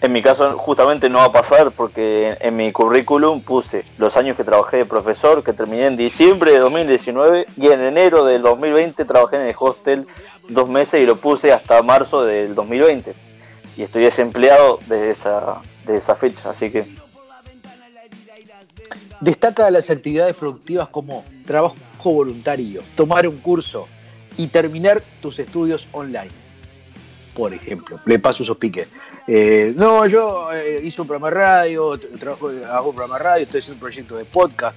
En 0.00 0.12
mi 0.12 0.22
caso 0.22 0.56
justamente 0.56 1.08
no 1.08 1.18
va 1.18 1.24
a 1.24 1.32
pasar 1.32 1.72
porque 1.72 2.36
en 2.40 2.56
mi 2.56 2.70
currículum 2.70 3.40
puse 3.40 3.84
los 3.98 4.16
años 4.16 4.36
que 4.36 4.44
trabajé 4.44 4.78
de 4.78 4.86
profesor, 4.86 5.42
que 5.42 5.52
terminé 5.52 5.86
en 5.86 5.96
diciembre 5.96 6.52
de 6.52 6.58
2019 6.58 7.46
y 7.56 7.66
en 7.66 7.80
enero 7.80 8.24
del 8.24 8.42
2020 8.42 9.04
trabajé 9.04 9.36
en 9.36 9.42
el 9.42 9.54
hostel 9.58 10.06
dos 10.48 10.68
meses 10.68 11.02
y 11.02 11.06
lo 11.06 11.16
puse 11.16 11.52
hasta 11.52 11.82
marzo 11.82 12.24
del 12.24 12.54
2020. 12.54 13.12
Y 13.76 13.82
estoy 13.82 14.04
desempleado 14.04 14.78
desde 14.86 15.10
esa, 15.10 15.62
desde 15.84 15.98
esa 15.98 16.14
fecha, 16.14 16.50
así 16.50 16.70
que... 16.70 16.86
Destaca 19.20 19.68
las 19.72 19.90
actividades 19.90 20.36
productivas 20.36 20.88
como 20.90 21.24
trabajo 21.44 21.74
voluntario, 22.04 22.84
tomar 22.94 23.26
un 23.26 23.38
curso 23.38 23.88
y 24.36 24.46
terminar 24.46 25.02
tus 25.20 25.40
estudios 25.40 25.88
online. 25.90 26.30
Por 27.34 27.52
ejemplo, 27.52 27.98
le 28.06 28.20
paso 28.20 28.44
esos 28.44 28.56
piques. 28.58 28.86
Eh, 29.30 29.74
no, 29.76 30.06
yo 30.06 30.50
eh, 30.54 30.80
hice 30.82 31.02
un 31.02 31.06
programa 31.06 31.28
de 31.28 31.34
radio, 31.34 31.98
trabajo, 32.18 32.50
hago 32.72 32.88
un 32.88 32.96
programa 32.96 33.18
de 33.18 33.24
radio, 33.24 33.42
estoy 33.42 33.60
haciendo 33.60 33.74
un 33.74 33.80
proyecto 33.80 34.16
de 34.16 34.24
podcast. 34.24 34.74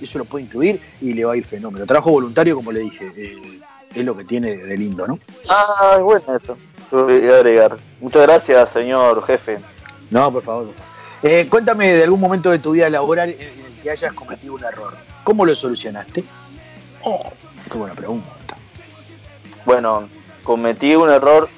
Eso 0.00 0.18
lo 0.18 0.24
puede 0.24 0.44
incluir 0.44 0.80
y 1.00 1.12
le 1.12 1.24
va 1.24 1.32
a 1.32 1.36
ir 1.36 1.44
fenómeno. 1.44 1.84
Trabajo 1.84 2.12
voluntario, 2.12 2.54
como 2.54 2.70
le 2.70 2.80
dije, 2.80 3.12
eh, 3.16 3.60
es 3.92 4.04
lo 4.04 4.16
que 4.16 4.22
tiene 4.22 4.56
de 4.56 4.76
lindo, 4.76 5.08
¿no? 5.08 5.18
Ah, 5.48 5.98
bueno 6.00 6.24
eso. 6.36 6.56
Voy 6.92 7.28
a 7.28 7.36
agregar. 7.36 7.76
Muchas 8.00 8.22
gracias, 8.22 8.70
señor 8.70 9.26
jefe. 9.26 9.58
No, 10.08 10.30
por 10.30 10.44
favor. 10.44 10.68
cuéntame 11.48 11.94
de 11.94 12.04
algún 12.04 12.20
momento 12.20 12.52
de 12.52 12.60
tu 12.60 12.72
vida 12.72 12.88
laboral 12.88 13.30
en 13.30 13.40
el 13.40 13.82
que 13.82 13.90
hayas 13.90 14.12
cometido 14.12 14.54
un 14.54 14.62
error. 14.62 14.94
¿Cómo 15.24 15.44
lo 15.44 15.52
solucionaste? 15.56 16.22
Oh, 17.02 17.28
qué 17.68 17.76
buena 17.76 17.94
pregunta. 17.94 18.56
Bueno, 19.66 20.08
cometí 20.44 20.94
un 20.94 21.10
error, 21.10 21.48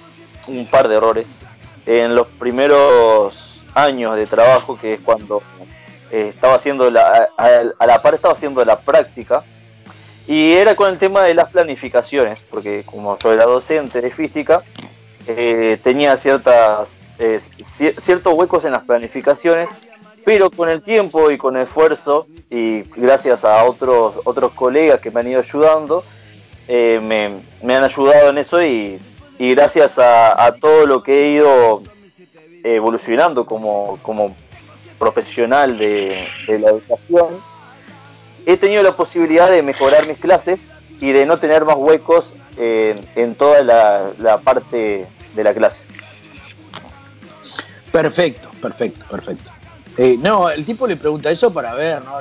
un 0.47 0.67
par 0.67 0.89
de 0.89 0.97
errores 0.97 1.27
en 1.87 2.15
los 2.15 2.27
primeros 2.27 3.63
años 3.75 4.17
de 4.17 4.27
trabajo, 4.27 4.77
que 4.77 4.95
es 4.95 5.01
cuando 5.01 5.43
eh, 6.11 6.33
estaba 6.35 6.55
haciendo 6.55 6.91
la, 6.91 7.29
a, 7.37 7.87
la 7.87 8.03
par 8.03 8.15
estaba 8.15 8.35
haciendo 8.35 8.65
la 8.65 8.81
práctica, 8.81 9.45
y 10.27 10.53
era 10.53 10.75
con 10.75 10.91
el 10.91 10.99
tema 10.99 11.23
de 11.23 11.35
las 11.35 11.51
planificaciones, 11.51 12.43
porque 12.51 12.83
como 12.85 13.17
yo 13.19 13.33
era 13.33 13.45
docente 13.45 14.01
de 14.01 14.11
física, 14.11 14.63
eh, 15.29 15.79
tenía 15.85 16.17
ciertas, 16.17 17.03
eh, 17.19 17.41
ciertos 18.01 18.35
huecos 18.35 18.65
en 18.65 18.73
las 18.73 18.83
planificaciones, 18.83 19.71
pero 20.25 20.51
con 20.51 20.69
el 20.69 20.83
tiempo 20.83 21.31
y 21.31 21.39
con 21.39 21.57
esfuerzo, 21.57 22.27
y 22.51 22.83
gracias 22.97 23.45
a 23.45 23.65
otros, 23.65 24.15
otros 24.25 24.53
colegas 24.53 25.01
que 25.01 25.13
me 25.13 25.21
han 25.21 25.29
ido 25.29 25.41
ayudando, 25.41 26.03
me, 26.69 27.31
me, 27.63 27.77
han 27.77 27.85
ayudado 27.85 28.31
en 28.31 28.39
eso 28.39 28.61
y 28.61 28.99
y 29.39 29.55
gracias 29.55 29.99
a, 29.99 30.55
todo 30.61 30.87
lo 30.87 31.03
que 31.03 31.21
he 31.21 31.31
ido 31.33 31.83
evolucionando 32.63 33.47
como, 33.47 34.37
profesional 34.99 35.79
de, 35.79 36.29
la 36.49 36.71
educación, 36.71 37.29
he 38.47 38.57
tenido 38.57 38.83
la 38.83 38.97
posibilidad 38.97 39.51
de 39.51 39.63
mejorar 39.63 40.07
mis 40.07 40.19
clases 40.19 40.59
y 41.01 41.13
de 41.13 41.27
no 41.27 41.37
tener 41.37 41.65
más 41.65 41.77
huecos 41.77 42.35
en 42.57 43.35
toda 43.35 43.63
la, 43.63 44.39
parte 44.39 45.07
de 45.35 45.45
la 45.45 45.53
clase. 45.53 45.87
Perfecto, 47.93 48.51
perfecto, 48.61 49.05
perfecto. 49.11 49.51
Eh, 49.99 50.17
no, 50.21 50.51
el 50.51 50.65
tipo 50.67 50.87
le 50.87 50.97
pregunta 50.97 51.31
eso 51.31 51.51
para 51.51 51.75
ver, 51.75 52.03
¿no? 52.03 52.19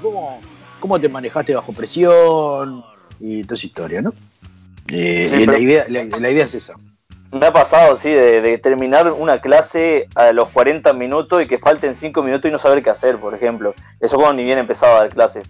¿Cómo, 0.00 0.40
¿Cómo 0.78 0.98
te 0.98 1.08
manejaste 1.08 1.54
bajo 1.54 1.74
presión? 1.74 2.82
Y 3.18 3.44
toda 3.44 3.56
esa 3.56 3.66
historia, 3.66 4.00
¿no? 4.00 4.14
Eh, 4.92 5.46
la, 5.46 5.58
idea, 5.58 5.86
la, 5.88 6.30
idea 6.30 6.44
es 6.44 6.54
esa. 6.54 6.74
Me 7.32 7.46
ha 7.46 7.52
pasado, 7.52 7.96
sí, 7.96 8.10
de, 8.10 8.58
terminar 8.58 9.12
una 9.12 9.40
clase 9.40 10.08
a 10.16 10.32
los 10.32 10.48
40 10.48 10.92
minutos 10.94 11.42
y 11.42 11.46
que 11.46 11.58
falten 11.58 11.94
5 11.94 12.22
minutos 12.22 12.48
y 12.48 12.52
no 12.52 12.58
saber 12.58 12.82
qué 12.82 12.90
hacer, 12.90 13.18
por 13.18 13.34
ejemplo. 13.34 13.74
Eso 14.00 14.16
cuando 14.16 14.34
ni 14.34 14.44
bien 14.44 14.58
empezaba 14.58 14.96
a 14.96 15.00
dar 15.00 15.08
clase. 15.10 15.42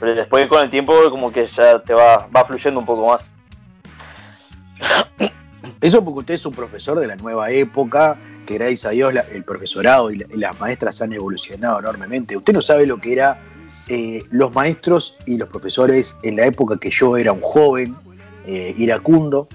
Pero 0.00 0.14
después 0.14 0.46
con 0.46 0.62
el 0.62 0.70
tiempo 0.70 0.94
como 1.10 1.32
que 1.32 1.46
ya 1.46 1.80
te 1.80 1.94
va, 1.94 2.28
va 2.34 2.44
fluyendo 2.44 2.80
un 2.80 2.86
poco 2.86 3.06
más. 3.06 3.30
Eso 5.80 6.04
porque 6.04 6.20
usted 6.20 6.34
es 6.34 6.46
un 6.46 6.54
profesor 6.54 6.98
de 6.98 7.06
la 7.06 7.16
nueva 7.16 7.50
época, 7.50 8.18
que 8.46 8.54
gracias 8.54 8.86
a 8.86 8.90
Dios 8.90 9.14
el 9.32 9.44
profesorado 9.44 10.10
y, 10.10 10.18
las 10.18 10.58
maestras 10.58 11.00
han 11.02 11.12
evolucionado 11.12 11.78
enormemente. 11.78 12.36
Usted 12.36 12.52
no 12.52 12.62
sabe 12.62 12.86
lo 12.86 12.98
que 12.98 13.12
era 13.12 13.40
eh, 13.88 14.24
los 14.30 14.52
maestros 14.52 15.16
y 15.26 15.36
los 15.36 15.48
profesores 15.48 16.16
en 16.22 16.36
la 16.36 16.46
época 16.46 16.78
que 16.78 16.90
yo 16.90 17.16
era 17.16 17.32
un 17.32 17.40
joven, 17.40 17.94
eh, 18.48 18.74
iracundo. 18.78 19.46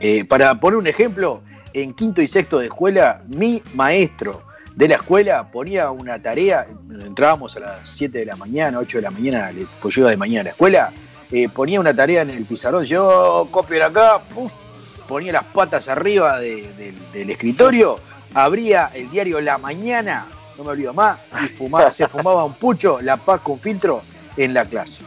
Eh, 0.00 0.24
para 0.24 0.54
poner 0.56 0.76
un 0.76 0.86
ejemplo, 0.86 1.40
en 1.72 1.94
quinto 1.94 2.20
y 2.20 2.26
sexto 2.26 2.58
de 2.58 2.66
escuela, 2.66 3.22
mi 3.26 3.62
maestro 3.74 4.42
de 4.76 4.86
la 4.86 4.96
escuela 4.96 5.50
ponía 5.50 5.90
una 5.90 6.20
tarea, 6.20 6.66
entrábamos 7.04 7.56
a 7.56 7.60
las 7.60 7.88
7 7.88 8.18
de 8.18 8.26
la 8.26 8.36
mañana, 8.36 8.78
8 8.80 8.98
de 8.98 9.02
la 9.02 9.10
mañana, 9.10 9.50
pues 9.80 9.94
yo 9.94 10.02
iba 10.02 10.10
de 10.10 10.18
mañana 10.18 10.40
a 10.42 10.44
la 10.44 10.50
escuela, 10.50 10.92
eh, 11.32 11.48
ponía 11.48 11.80
una 11.80 11.94
tarea 11.94 12.20
en 12.20 12.30
el 12.30 12.44
pizarrón, 12.44 12.84
yo 12.84 13.48
copio 13.50 13.82
acá, 13.82 14.20
ponía 15.08 15.32
las 15.32 15.44
patas 15.44 15.88
arriba 15.88 16.38
del 16.38 17.30
escritorio, 17.30 17.98
abría 18.34 18.90
el 18.94 19.10
diario 19.10 19.40
La 19.40 19.56
Mañana, 19.56 20.26
no 20.58 20.64
me 20.64 20.70
olvido 20.70 20.92
más, 20.92 21.18
y 21.42 21.48
fumaba, 21.48 21.90
se 21.90 22.06
fumaba 22.06 22.44
un 22.44 22.52
pucho, 22.52 23.00
la 23.00 23.16
paz 23.16 23.40
con 23.40 23.58
filtro 23.58 24.02
en 24.36 24.52
la 24.52 24.66
clase. 24.66 25.02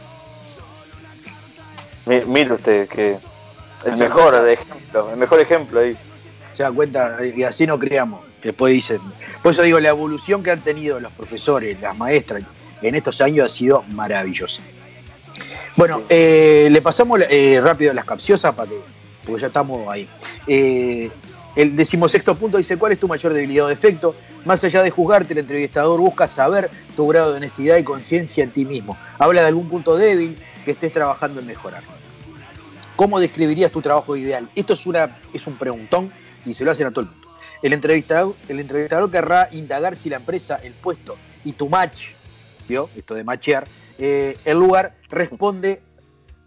Mire 2.06 2.52
usted 2.52 2.88
que 2.88 3.18
el 3.84 3.96
mejor 3.96 4.34
ejemplo, 4.48 5.10
el 5.10 5.16
mejor 5.16 5.40
ejemplo 5.40 5.80
ahí. 5.80 5.96
Se 6.54 6.62
da 6.62 6.70
cuenta, 6.70 7.16
y 7.24 7.42
así 7.44 7.66
no 7.66 7.78
creamos. 7.78 8.20
Después 8.42 8.72
dicen. 8.72 9.00
Por 9.42 9.52
eso 9.52 9.62
digo, 9.62 9.78
la 9.80 9.90
evolución 9.90 10.42
que 10.42 10.50
han 10.50 10.60
tenido 10.60 11.00
los 11.00 11.12
profesores, 11.12 11.80
las 11.80 11.96
maestras, 11.96 12.42
en 12.82 12.94
estos 12.94 13.20
años 13.20 13.46
ha 13.46 13.48
sido 13.48 13.84
maravillosa. 13.88 14.60
Bueno, 15.76 16.02
eh, 16.08 16.68
le 16.70 16.82
pasamos 16.82 17.20
eh, 17.30 17.60
rápido 17.62 17.94
las 17.94 18.04
capciosas 18.04 18.54
para 18.54 18.68
que, 18.68 18.80
porque 19.24 19.40
ya 19.40 19.46
estamos 19.46 19.88
ahí. 19.88 20.08
Eh, 20.46 21.10
el 21.56 21.76
decimosexto 21.76 22.34
punto 22.34 22.58
dice: 22.58 22.76
¿Cuál 22.76 22.92
es 22.92 22.98
tu 22.98 23.08
mayor 23.08 23.32
debilidad 23.32 23.66
o 23.66 23.68
defecto? 23.68 24.14
Más 24.44 24.62
allá 24.64 24.82
de 24.82 24.90
juzgarte, 24.90 25.32
el 25.32 25.38
entrevistador 25.38 26.00
busca 26.00 26.26
saber 26.26 26.68
tu 26.96 27.06
grado 27.06 27.30
de 27.30 27.36
honestidad 27.38 27.76
y 27.76 27.84
conciencia 27.84 28.42
en 28.42 28.50
ti 28.50 28.64
mismo. 28.64 28.96
Habla 29.18 29.42
de 29.42 29.48
algún 29.48 29.68
punto 29.68 29.96
débil, 29.96 30.36
que 30.64 30.72
estés 30.72 30.92
trabajando 30.92 31.40
en 31.40 31.46
mejorar. 31.46 31.82
¿Cómo 32.96 33.18
describirías 33.18 33.72
tu 33.72 33.80
trabajo 33.80 34.16
ideal? 34.16 34.48
Esto 34.54 34.74
es, 34.74 34.86
una, 34.86 35.16
es 35.32 35.46
un 35.46 35.56
preguntón 35.56 36.12
y 36.44 36.54
se 36.54 36.64
lo 36.64 36.70
hacen 36.70 36.86
a 36.86 36.90
todo 36.90 37.00
el 37.00 37.06
mundo. 37.10 37.28
El 37.62 37.72
entrevistador, 37.72 38.34
el 38.48 38.60
entrevistador 38.60 39.10
querrá 39.10 39.48
indagar 39.52 39.96
si 39.96 40.10
la 40.10 40.16
empresa, 40.16 40.56
el 40.62 40.72
puesto 40.72 41.16
y 41.44 41.52
tu 41.52 41.68
match, 41.68 42.08
¿vio? 42.68 42.90
Esto 42.96 43.14
de 43.14 43.24
matchear, 43.24 43.66
eh, 43.98 44.36
el 44.44 44.58
lugar 44.58 44.96
responde, 45.08 45.80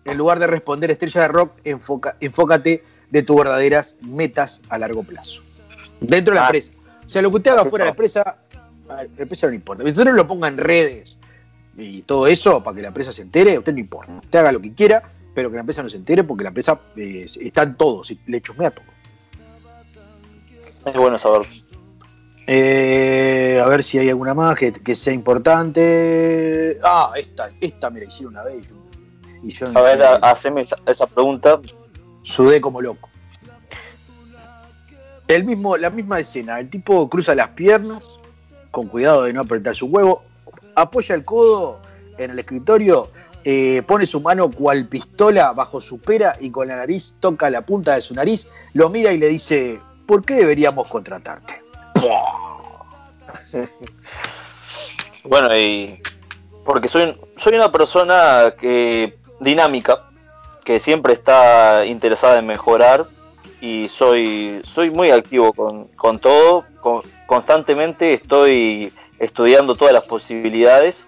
en 0.03 0.17
lugar 0.17 0.39
de 0.39 0.47
responder 0.47 0.91
estrella 0.91 1.21
de 1.21 1.27
rock, 1.29 1.53
enfócate 1.63 2.83
de 3.09 3.23
tus 3.23 3.35
verdaderas 3.37 3.95
metas 4.01 4.61
a 4.69 4.77
largo 4.77 5.03
plazo. 5.03 5.41
Dentro 5.99 6.33
de 6.33 6.39
la 6.39 6.45
ah. 6.45 6.49
empresa. 6.49 6.71
O 7.05 7.09
sea, 7.09 7.21
lo 7.21 7.29
que 7.31 7.37
usted 7.37 7.51
haga 7.51 7.65
fuera 7.65 7.85
de 7.85 7.87
la 7.87 7.91
empresa, 7.91 8.37
la 8.87 9.03
empresa 9.03 9.47
no 9.47 9.53
importa. 9.53 9.83
Usted 9.83 10.03
no 10.03 10.11
lo 10.11 10.27
ponga 10.27 10.47
en 10.47 10.57
redes, 10.57 11.17
y 11.77 12.01
todo 12.03 12.27
eso 12.27 12.63
para 12.63 12.75
que 12.75 12.81
la 12.81 12.87
empresa 12.89 13.11
se 13.11 13.21
entere, 13.21 13.55
a 13.55 13.59
usted 13.59 13.73
no 13.73 13.79
importa. 13.79 14.13
Usted 14.13 14.39
haga 14.39 14.51
lo 14.51 14.61
que 14.61 14.73
quiera, 14.73 15.03
pero 15.33 15.49
que 15.49 15.55
la 15.55 15.61
empresa 15.61 15.83
no 15.83 15.89
se 15.89 15.97
entere 15.97 16.23
porque 16.23 16.43
la 16.43 16.49
empresa 16.49 16.79
eh, 16.95 17.25
está 17.41 17.63
en 17.63 17.75
todo, 17.75 18.03
le 18.27 18.41
chusmea 18.41 18.71
todo. 18.71 18.85
Es 20.85 20.95
bueno 20.95 21.17
saber. 21.17 21.47
Eh, 22.47 23.59
a 23.63 23.67
ver 23.67 23.83
si 23.83 23.97
hay 23.97 24.09
alguna 24.09 24.33
más 24.33 24.55
que, 24.55 24.95
sea 24.95 25.13
importante. 25.13 26.79
Ah, 26.83 27.11
esta, 27.15 27.49
esta 27.59 27.89
me 27.89 27.99
la 27.99 28.05
hicieron 28.05 28.33
una 28.33 28.43
vez. 28.43 28.65
Y 29.43 29.51
yo 29.51 29.67
a 29.73 29.81
ver, 29.81 30.01
haceme 30.21 30.61
esa, 30.61 31.07
pregunta. 31.07 31.59
Sudé 32.21 32.61
como 32.61 32.81
loco. 32.81 33.09
El 35.27 35.43
mismo, 35.43 35.75
la 35.75 35.89
misma 35.89 36.19
escena, 36.19 36.59
el 36.59 36.69
tipo 36.69 37.09
cruza 37.09 37.33
las 37.33 37.49
piernas, 37.49 38.03
con 38.69 38.87
cuidado 38.87 39.23
de 39.23 39.33
no 39.33 39.41
apretar 39.41 39.75
su 39.75 39.87
huevo, 39.87 40.23
apoya 40.75 41.15
el 41.15 41.23
codo 41.25 41.81
en 42.17 42.31
el 42.31 42.39
escritorio, 42.39 43.07
eh, 43.43 43.83
pone 43.87 44.05
su 44.05 44.21
mano 44.21 44.49
cual 44.51 44.87
pistola 44.87 45.53
bajo 45.53 45.79
su 45.81 45.99
pera 45.99 46.35
y 46.39 46.49
con 46.51 46.67
la 46.67 46.75
nariz 46.77 47.15
toca 47.19 47.49
la 47.49 47.61
punta 47.65 47.95
de 47.95 48.01
su 48.01 48.13
nariz, 48.13 48.47
lo 48.73 48.89
mira 48.89 49.11
y 49.11 49.17
le 49.17 49.27
dice, 49.27 49.79
¿por 50.05 50.23
qué 50.25 50.35
deberíamos 50.35 50.87
contratarte? 50.87 51.61
Bueno, 55.23 55.55
y 55.57 55.99
porque 56.65 56.87
soy, 56.87 57.17
soy 57.37 57.55
una 57.55 57.71
persona 57.71 58.53
que 58.59 59.17
dinámica, 59.39 60.09
que 60.63 60.79
siempre 60.79 61.13
está 61.13 61.83
interesada 61.85 62.37
en 62.37 62.45
mejorar 62.45 63.05
y 63.59 63.87
soy, 63.87 64.61
soy 64.73 64.91
muy 64.91 65.09
activo 65.09 65.51
con, 65.53 65.85
con 65.89 66.19
todo, 66.19 66.63
con- 66.79 67.01
constantemente 67.25 68.13
estoy 68.13 68.93
estudiando 69.19 69.75
todas 69.75 69.93
las 69.93 70.03
posibilidades 70.03 71.07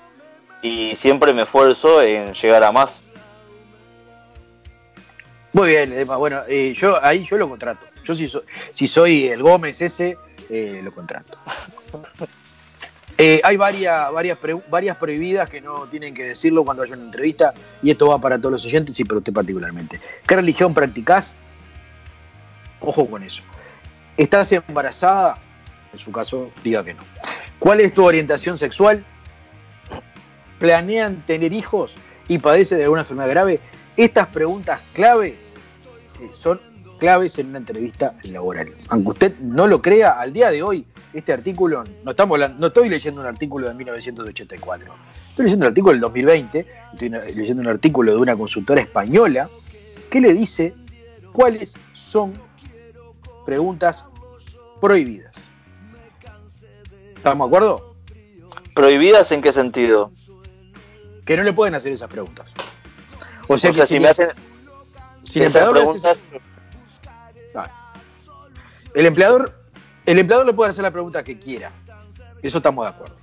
y 0.62 0.95
siempre 0.95 1.34
me 1.34 1.43
esfuerzo 1.43 2.01
en 2.01 2.34
llegar 2.34 2.64
a 2.64 2.72
más. 2.72 3.03
Muy 5.53 5.70
bien. 5.70 6.05
Bueno, 6.05 6.41
eh, 6.47 6.74
yo 6.76 7.03
ahí 7.03 7.24
yo 7.24 7.38
lo 7.38 7.49
contrato. 7.49 7.86
Yo 8.03 8.16
si, 8.16 8.28
so- 8.28 8.43
si 8.72 8.88
soy 8.88 9.28
el 9.30 9.41
Gómez 9.41 9.82
ese, 9.82 10.18
eh, 10.49 10.82
lo 10.84 10.91
contrato. 10.91 11.38
Eh, 13.20 13.41
hay 13.43 13.58
varias, 13.58 14.12
varias, 14.12 14.38
varias 14.70 14.95
prohibidas 14.97 15.49
que 15.49 15.60
no 15.60 15.88
tienen 15.88 16.14
que 16.14 16.24
decirlo 16.24 16.64
cuando 16.64 16.84
haya 16.84 16.93
una 16.93 17.05
entrevista, 17.05 17.51
y 17.82 17.89
esto 17.89 18.10
va 18.10 18.20
para 18.22 18.38
todos 18.38 18.51
los 18.51 18.66
oyentes, 18.66 18.95
sí, 18.95 19.03
pero 19.05 19.18
usted 19.18 19.34
particularmente. 19.34 19.99
¿Qué 20.28 20.36
religión 20.36 20.72
practicás? 20.72 21.36
Ojo 22.80 23.10
con 23.10 23.24
eso. 23.24 23.41
¿Estás 24.18 24.51
embarazada? 24.51 25.39
En 25.91 25.97
su 25.97 26.12
caso, 26.12 26.51
diga 26.64 26.84
que 26.86 26.93
no. 26.93 27.01
¿Cuál 27.60 27.82
es 27.82 27.93
tu 27.93 28.05
orientación 28.05 28.58
sexual? 28.58 29.03
¿Planean 30.60 31.24
tener 31.26 31.53
hijos 31.53 31.95
y 32.28 32.38
padece 32.38 32.76
de 32.76 32.84
alguna 32.84 33.01
enfermedad 33.01 33.30
grave? 33.30 33.60
Estas 33.95 34.28
preguntas 34.28 34.82
clave 34.93 35.30
eh, 35.30 36.30
son 36.32 36.60
claves 36.99 37.38
en 37.38 37.47
una 37.47 37.60
entrevista 37.60 38.14
laboral. 38.24 38.70
Aunque 38.89 39.10
usted 39.10 39.39
no 39.39 39.68
lo 39.68 39.82
crea, 39.82 40.20
al 40.20 40.34
día 40.34 40.51
de 40.51 40.64
hoy, 40.64 40.86
este 41.14 41.34
artículo, 41.34 41.84
no, 42.03 42.12
estamos 42.12 42.39
no 42.58 42.68
estoy 42.68 42.89
leyendo 42.89 43.22
un 43.22 43.28
artículo 43.28 43.68
de 43.68 43.74
1984, 43.74 44.93
estoy 45.30 45.45
leyendo 45.45 45.66
un 45.66 45.70
artículo 45.70 45.93
del 45.93 46.01
2020, 46.01 46.66
estoy 46.93 47.10
leyendo 47.10 47.62
un 47.62 47.68
artículo 47.68 48.12
de 48.12 48.18
una 48.18 48.36
consultora 48.36 48.82
española 48.82 49.49
que 50.10 50.22
le 50.22 50.34
dice 50.34 50.74
cuáles 51.34 51.76
son 51.93 52.34
preguntas 53.45 54.03
prohibidas. 54.82 55.26
¿Estamos 57.28 57.51
de 57.51 57.57
acuerdo? 57.57 57.95
¿Prohibidas 58.73 59.30
en 59.34 59.41
qué 59.41 59.51
sentido? 59.51 60.11
Que 61.25 61.36
no 61.36 61.43
le 61.43 61.51
pueden 61.51 61.75
hacer 61.75 61.91
esas 61.91 62.09
preguntas. 62.09 62.53
O 63.49 63.57
sea, 63.57 63.71
O 63.71 63.73
sea, 63.73 63.84
que 63.84 63.88
si 63.88 63.99
me 63.99 64.07
hacen 64.07 64.30
si 65.25 65.39
el 65.39 65.47
esas 65.47 65.63
hace 65.63 65.71
preguntas, 65.73 66.17
Claro. 67.51 67.73
El 68.93 69.05
empleador, 69.07 69.59
el 70.05 70.19
empleador 70.19 70.45
le 70.45 70.53
puede 70.53 70.71
hacer 70.71 70.84
la 70.84 70.91
pregunta 70.91 71.21
que 71.21 71.38
quiera. 71.38 71.69
Eso 72.41 72.59
estamos 72.59 72.86
de 72.86 72.91
acuerdo. 72.91 73.15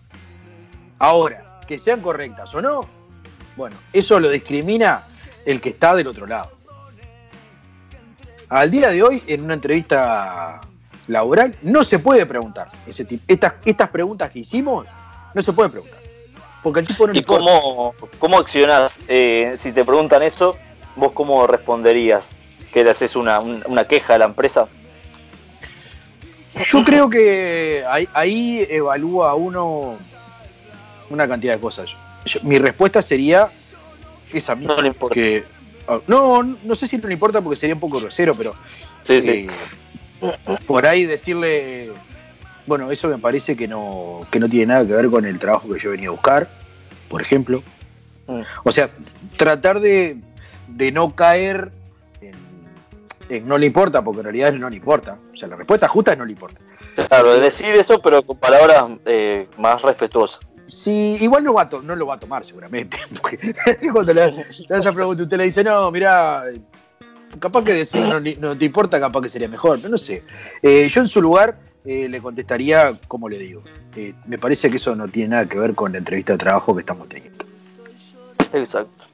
Ahora, 0.98 1.60
que 1.66 1.78
sean 1.78 2.02
correctas 2.02 2.54
o 2.54 2.60
no, 2.60 2.86
bueno, 3.56 3.76
eso 3.90 4.20
lo 4.20 4.28
discrimina 4.28 5.04
el 5.46 5.62
que 5.62 5.70
está 5.70 5.94
del 5.94 6.08
otro 6.08 6.26
lado. 6.26 6.50
Al 8.50 8.70
día 8.70 8.90
de 8.90 9.02
hoy, 9.02 9.22
en 9.26 9.44
una 9.44 9.54
entrevista 9.54 10.60
laboral, 11.06 11.54
no 11.62 11.84
se 11.84 11.98
puede 11.98 12.24
preguntar 12.26 12.68
ese 12.86 13.04
tipo. 13.04 13.22
Estas, 13.28 13.54
estas 13.64 13.88
preguntas 13.90 14.30
que 14.30 14.40
hicimos, 14.40 14.86
no 15.34 15.42
se 15.42 15.52
puede 15.52 15.68
preguntar. 15.70 15.98
Porque 16.62 16.80
el 16.80 16.86
tipo 16.86 17.06
no 17.06 17.12
¿Y 17.14 17.22
cómo, 17.22 17.94
cómo 18.18 18.38
accionás? 18.38 18.98
Eh, 19.08 19.54
si 19.58 19.72
te 19.72 19.84
preguntan 19.84 20.22
eso, 20.22 20.56
¿vos 20.96 21.12
cómo 21.12 21.46
responderías? 21.46 22.30
¿Que 22.72 22.82
le 22.82 22.90
haces 22.90 23.16
una, 23.16 23.38
un- 23.40 23.62
una 23.66 23.84
queja 23.84 24.14
a 24.14 24.18
la 24.18 24.24
empresa? 24.24 24.66
Yo 26.70 26.84
creo 26.84 27.10
que 27.10 27.84
ahí, 27.90 28.08
ahí 28.14 28.66
evalúa 28.70 29.34
uno 29.34 29.96
una 31.10 31.26
cantidad 31.28 31.54
de 31.54 31.60
cosas. 31.60 31.90
Yo- 32.24 32.40
mi 32.44 32.58
respuesta 32.58 33.02
sería 33.02 33.48
esa 34.32 34.54
misma. 34.54 34.76
No 34.76 34.82
le 34.82 34.88
importa. 34.88 35.14
Que, 35.14 35.44
ah, 35.88 35.98
no, 36.06 36.42
no 36.42 36.76
sé 36.76 36.86
si 36.88 36.96
no 36.96 37.08
le 37.08 37.14
importa 37.14 37.40
porque 37.40 37.56
sería 37.56 37.74
un 37.74 37.80
poco 37.80 38.00
grosero, 38.00 38.34
pero 38.34 38.54
Sí, 39.02 39.20
sí. 39.20 39.46
Por 40.66 40.86
ahí 40.86 41.06
decirle, 41.06 41.90
bueno, 42.66 42.90
eso 42.90 43.08
me 43.08 43.18
parece 43.18 43.56
que 43.56 43.68
no, 43.68 44.26
que 44.30 44.40
no 44.40 44.48
tiene 44.48 44.66
nada 44.66 44.86
que 44.86 44.94
ver 44.94 45.10
con 45.10 45.24
el 45.24 45.38
trabajo 45.38 45.68
que 45.72 45.78
yo 45.78 45.90
venía 45.90 46.08
a 46.08 46.12
buscar, 46.12 46.48
por 47.08 47.20
ejemplo. 47.20 47.62
Mm. 48.26 48.40
O 48.64 48.72
sea, 48.72 48.90
tratar 49.36 49.80
de, 49.80 50.18
de 50.68 50.92
no 50.92 51.14
caer 51.14 51.70
en, 52.20 52.34
en 53.28 53.46
no 53.46 53.58
le 53.58 53.66
importa, 53.66 54.02
porque 54.02 54.20
en 54.20 54.24
realidad 54.24 54.52
no 54.54 54.70
le 54.70 54.76
importa. 54.76 55.18
O 55.32 55.36
sea, 55.36 55.48
la 55.48 55.56
respuesta 55.56 55.88
justa 55.88 56.12
es 56.12 56.18
no 56.18 56.24
le 56.24 56.32
importa. 56.32 56.60
Claro, 56.94 57.38
decir 57.38 57.74
eso, 57.74 58.00
pero 58.00 58.22
con 58.22 58.38
palabras 58.38 58.84
eh, 59.04 59.48
más 59.58 59.82
respetuosas. 59.82 60.40
Sí, 60.66 61.18
igual 61.20 61.44
no, 61.44 61.52
va 61.52 61.62
a 61.62 61.70
no 61.82 61.94
lo 61.94 62.06
va 62.06 62.14
a 62.14 62.18
tomar 62.18 62.44
seguramente. 62.44 62.96
Porque 63.20 63.54
cuando 63.92 64.14
le 64.14 64.22
hace 64.22 64.44
le 64.44 64.48
hace 64.50 64.78
esa 64.78 64.92
pregunta, 64.92 65.22
usted 65.22 65.36
le 65.36 65.44
dice, 65.44 65.62
no, 65.62 65.90
mira, 65.90 66.44
capaz 67.40 67.64
que 67.64 67.72
decir 67.72 68.02
no, 68.40 68.56
te 68.56 68.64
importa, 68.64 68.98
capaz 69.00 69.22
que 69.22 69.28
sería 69.28 69.48
mejor, 69.48 69.78
pero 69.78 69.90
no 69.90 69.98
sé. 69.98 70.22
Eh, 70.62 70.88
yo 70.88 71.00
en 71.00 71.08
su 71.08 71.20
lugar 71.20 71.56
eh, 71.84 72.08
le 72.08 72.20
contestaría 72.20 72.98
como 73.08 73.28
le 73.28 73.38
digo. 73.38 73.62
Eh, 73.96 74.14
me 74.26 74.38
parece 74.38 74.70
que 74.70 74.76
eso 74.76 74.94
no 74.96 75.08
tiene 75.08 75.30
nada 75.30 75.46
que 75.46 75.58
ver 75.58 75.74
con 75.74 75.92
la 75.92 75.98
entrevista 75.98 76.32
de 76.32 76.38
trabajo 76.38 76.74
que 76.74 76.80
estamos 76.80 77.08
teniendo. 77.08 77.44
Exacto. 78.52 79.04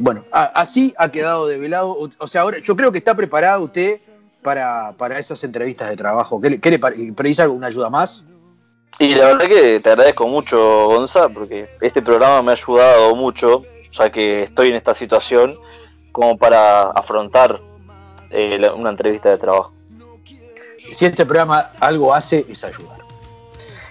Bueno, 0.00 0.24
a- 0.30 0.44
así 0.60 0.94
ha 0.98 1.10
quedado 1.10 1.46
develado. 1.46 1.90
O, 1.90 2.08
o 2.18 2.26
sea, 2.28 2.42
ahora 2.42 2.58
yo 2.58 2.76
creo 2.76 2.92
que 2.92 2.98
está 2.98 3.14
preparado 3.14 3.62
usted 3.64 3.98
para, 4.42 4.92
para 4.96 5.18
esas 5.18 5.42
entrevistas 5.44 5.88
de 5.90 5.96
trabajo. 5.96 6.40
¿Qué 6.40 6.70
le 6.70 6.78
precisa 7.12 7.44
alguna 7.44 7.68
ayuda 7.68 7.90
más? 7.90 8.24
Y 9.00 9.14
la 9.14 9.26
verdad 9.28 9.46
que 9.46 9.80
te 9.80 9.90
agradezco 9.90 10.26
mucho, 10.26 10.86
Gonza, 10.86 11.28
porque 11.28 11.68
este 11.80 12.02
programa 12.02 12.42
me 12.42 12.50
ha 12.50 12.54
ayudado 12.54 13.14
mucho, 13.14 13.62
ya 13.92 14.10
que 14.10 14.42
estoy 14.42 14.68
en 14.68 14.74
esta 14.74 14.92
situación, 14.92 15.56
como 16.18 16.36
para 16.36 16.90
afrontar 16.90 17.60
eh, 18.30 18.58
la- 18.58 18.74
una 18.74 18.90
entrevista 18.90 19.30
de 19.30 19.38
trabajo. 19.38 19.72
si 20.90 21.06
este 21.06 21.24
programa 21.24 21.70
algo 21.78 22.12
hace, 22.12 22.44
es 22.48 22.64
ayudar. 22.64 22.98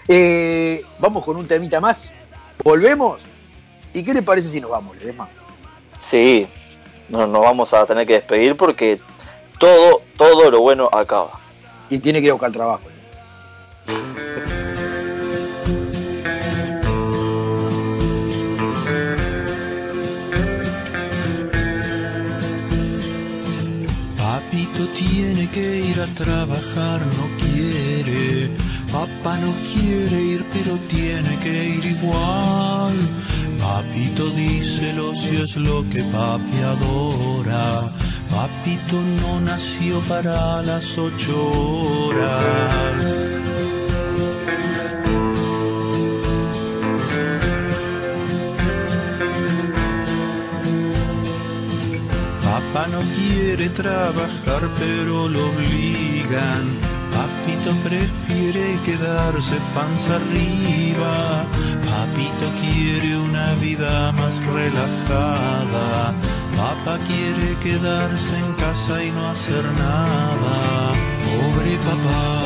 Eh, 0.10 0.84
vamos 1.00 1.24
con 1.24 1.38
un 1.38 1.48
temita 1.48 1.80
más. 1.80 2.12
Volvemos. 2.66 3.22
¿Y 3.94 4.04
qué 4.04 4.14
le 4.14 4.22
parece 4.22 4.50
si 4.50 4.60
nos 4.60 4.72
vamos, 4.72 4.98
Ledesma? 4.98 5.30
Sí, 6.02 6.46
no, 7.08 7.26
nos 7.28 7.42
vamos 7.42 7.74
a 7.74 7.86
tener 7.86 8.06
que 8.06 8.14
despedir 8.16 8.58
porque 8.58 9.00
todo, 9.58 10.02
todo 10.18 10.52
lo 10.52 10.60
bueno 10.60 10.90
acaba. 10.92 11.32
Y 11.90 11.98
tiene 12.00 12.20
que 12.20 12.26
ir 12.26 12.32
a 12.32 12.34
buscar 12.34 12.52
trabajo. 12.52 12.82
Papito 24.58 24.88
tiene 24.88 25.48
que 25.52 25.82
ir 25.82 26.00
a 26.00 26.08
trabajar, 26.16 27.00
no 27.00 27.30
quiere. 27.38 28.50
Papá 28.92 29.38
no 29.38 29.54
quiere 29.72 30.20
ir, 30.20 30.46
pero 30.52 30.78
tiene 30.90 31.38
que 31.44 31.70
ir 31.76 31.86
igual. 31.86 32.96
Papito 33.60 34.32
díselo 34.32 35.16
si 35.16 35.36
es 35.36 35.58
lo 35.58 35.88
que 35.90 36.02
papi 36.06 36.58
adora. 36.74 37.92
Papito 38.32 39.00
no 39.22 39.40
nació 39.42 40.00
para 40.02 40.64
las 40.64 40.98
ocho 40.98 41.36
horas. 42.08 43.67
Papá 52.74 52.88
no 52.88 53.00
quiere 53.16 53.70
trabajar 53.70 54.70
pero 54.78 55.30
lo 55.30 55.48
obligan. 55.50 56.64
Papito 57.12 57.72
prefiere 57.82 58.78
quedarse 58.84 59.56
panza 59.74 60.16
arriba. 60.18 61.46
Papito 61.88 62.46
quiere 62.62 63.18
una 63.18 63.54
vida 63.56 64.12
más 64.12 64.44
relajada. 64.46 66.14
Papá 66.58 66.98
quiere 67.08 67.58
quedarse 67.64 68.38
en 68.38 68.54
casa 68.56 69.04
y 69.04 69.12
no 69.12 69.30
hacer 69.30 69.64
nada. 69.64 70.92
Pobre 71.24 71.78
papá, 71.88 72.37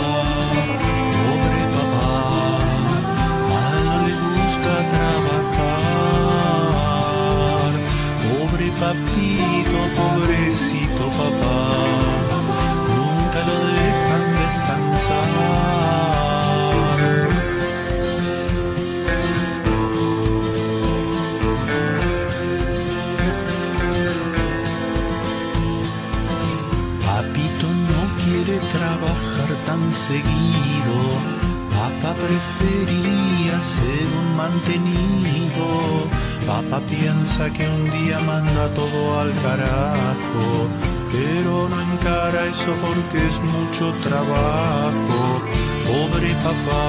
porque 42.82 43.18
es 43.28 43.40
mucho 43.42 43.92
trabajo. 44.02 45.42
Pobre 45.86 46.30
papá, 46.46 46.84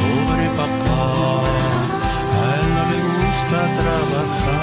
pobre 0.00 0.46
papá, 0.60 1.02
a 2.38 2.56
él 2.58 2.66
no 2.76 2.82
le 2.90 2.98
gusta 3.10 3.58
trabajar. 3.80 4.59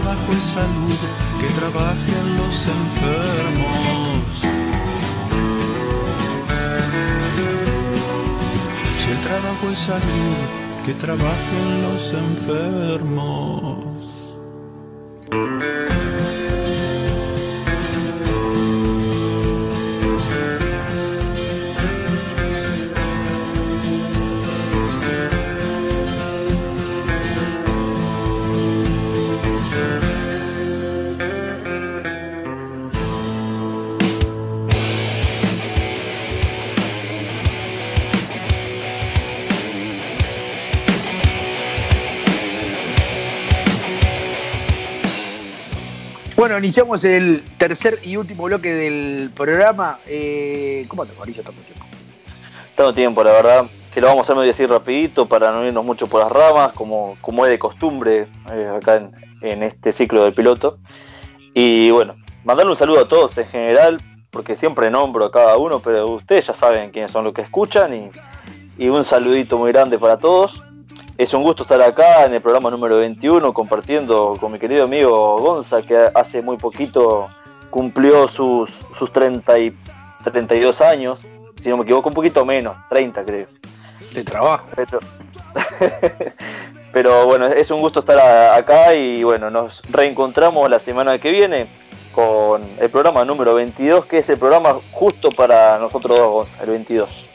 Trabajo 0.00 0.32
es 0.32 0.42
salud, 0.42 0.98
que 1.40 1.46
trabajen 1.58 2.36
los 2.36 2.66
enfermos. 2.78 4.24
Si 8.98 9.10
el 9.10 9.20
trabajo 9.20 9.70
es 9.70 9.78
salud, 9.78 10.36
que 10.84 10.92
trabajen 10.94 11.82
los 11.82 12.12
enfermos. 12.12 13.85
Iniciamos 46.58 47.04
el 47.04 47.42
tercer 47.58 47.98
y 48.02 48.16
último 48.16 48.44
bloque 48.44 48.72
del 48.72 49.30
programa. 49.36 49.98
Eh, 50.06 50.86
¿Cómo 50.88 51.04
te 51.04 51.14
Mauricio? 51.14 51.42
Tanto 51.42 51.60
tiempo. 51.62 51.84
Tanto 52.74 52.94
tiempo, 52.94 53.22
la 53.22 53.32
verdad, 53.32 53.66
que 53.92 54.00
lo 54.00 54.06
vamos 54.06 54.30
a 54.30 54.40
así 54.42 54.66
rapidito 54.66 55.26
para 55.26 55.52
no 55.52 55.66
irnos 55.66 55.84
mucho 55.84 56.06
por 56.06 56.22
las 56.22 56.32
ramas, 56.32 56.72
como, 56.72 57.18
como 57.20 57.44
es 57.44 57.50
de 57.50 57.58
costumbre 57.58 58.28
eh, 58.50 58.72
acá 58.74 59.10
en, 59.42 59.62
este 59.62 59.92
ciclo 59.92 60.24
del 60.24 60.32
piloto. 60.32 60.78
Y 61.52 61.90
bueno, 61.90 62.14
mandarle 62.44 62.72
un 62.72 62.78
saludo 62.78 63.00
a 63.00 63.08
todos 63.08 63.36
en 63.36 63.46
general, 63.46 64.00
porque 64.30 64.56
siempre 64.56 64.90
nombro 64.90 65.26
a 65.26 65.30
cada 65.30 65.58
uno, 65.58 65.80
pero 65.80 66.06
ustedes 66.10 66.46
ya 66.46 66.54
saben 66.54 66.90
quiénes 66.90 67.12
son 67.12 67.24
los 67.24 67.34
que 67.34 67.42
escuchan 67.42 68.10
y 68.78 68.88
un 68.88 69.04
saludito 69.04 69.58
muy 69.58 69.72
grande 69.72 69.98
para 69.98 70.16
todos. 70.16 70.62
Es 71.18 71.32
un 71.32 71.42
gusto 71.42 71.62
estar 71.62 71.80
acá 71.80 72.26
en 72.26 72.34
el 72.34 72.42
programa 72.42 72.70
número 72.70 72.98
21 72.98 73.52
compartiendo 73.54 74.36
con 74.38 74.52
mi 74.52 74.58
querido 74.58 74.84
amigo 74.84 75.38
Gonza, 75.38 75.80
que 75.82 76.10
hace 76.14 76.42
muy 76.42 76.58
poquito 76.58 77.28
cumplió 77.70 78.28
sus, 78.28 78.70
sus 78.98 79.12
30 79.12 79.58
y 79.58 79.72
32 80.24 80.80
años, 80.82 81.20
si 81.60 81.68
no 81.70 81.78
me 81.78 81.84
equivoco, 81.84 82.10
un 82.10 82.14
poquito 82.14 82.44
menos, 82.44 82.76
30 82.90 83.24
creo. 83.24 83.46
De 84.12 84.24
trabajo. 84.24 84.66
Pero, 84.76 84.98
pero 86.92 87.26
bueno, 87.26 87.46
es 87.46 87.70
un 87.70 87.80
gusto 87.80 88.00
estar 88.00 88.18
a- 88.18 88.54
acá 88.56 88.94
y 88.94 89.22
bueno, 89.24 89.50
nos 89.50 89.82
reencontramos 89.90 90.68
la 90.68 90.78
semana 90.78 91.18
que 91.18 91.30
viene 91.30 91.66
con 92.14 92.62
el 92.78 92.90
programa 92.90 93.24
número 93.24 93.54
22, 93.54 94.04
que 94.04 94.18
es 94.18 94.28
el 94.28 94.38
programa 94.38 94.76
justo 94.92 95.30
para 95.30 95.78
nosotros 95.78 96.16
dos, 96.18 96.30
Gonza, 96.30 96.62
el 96.62 96.70
22. 96.70 97.25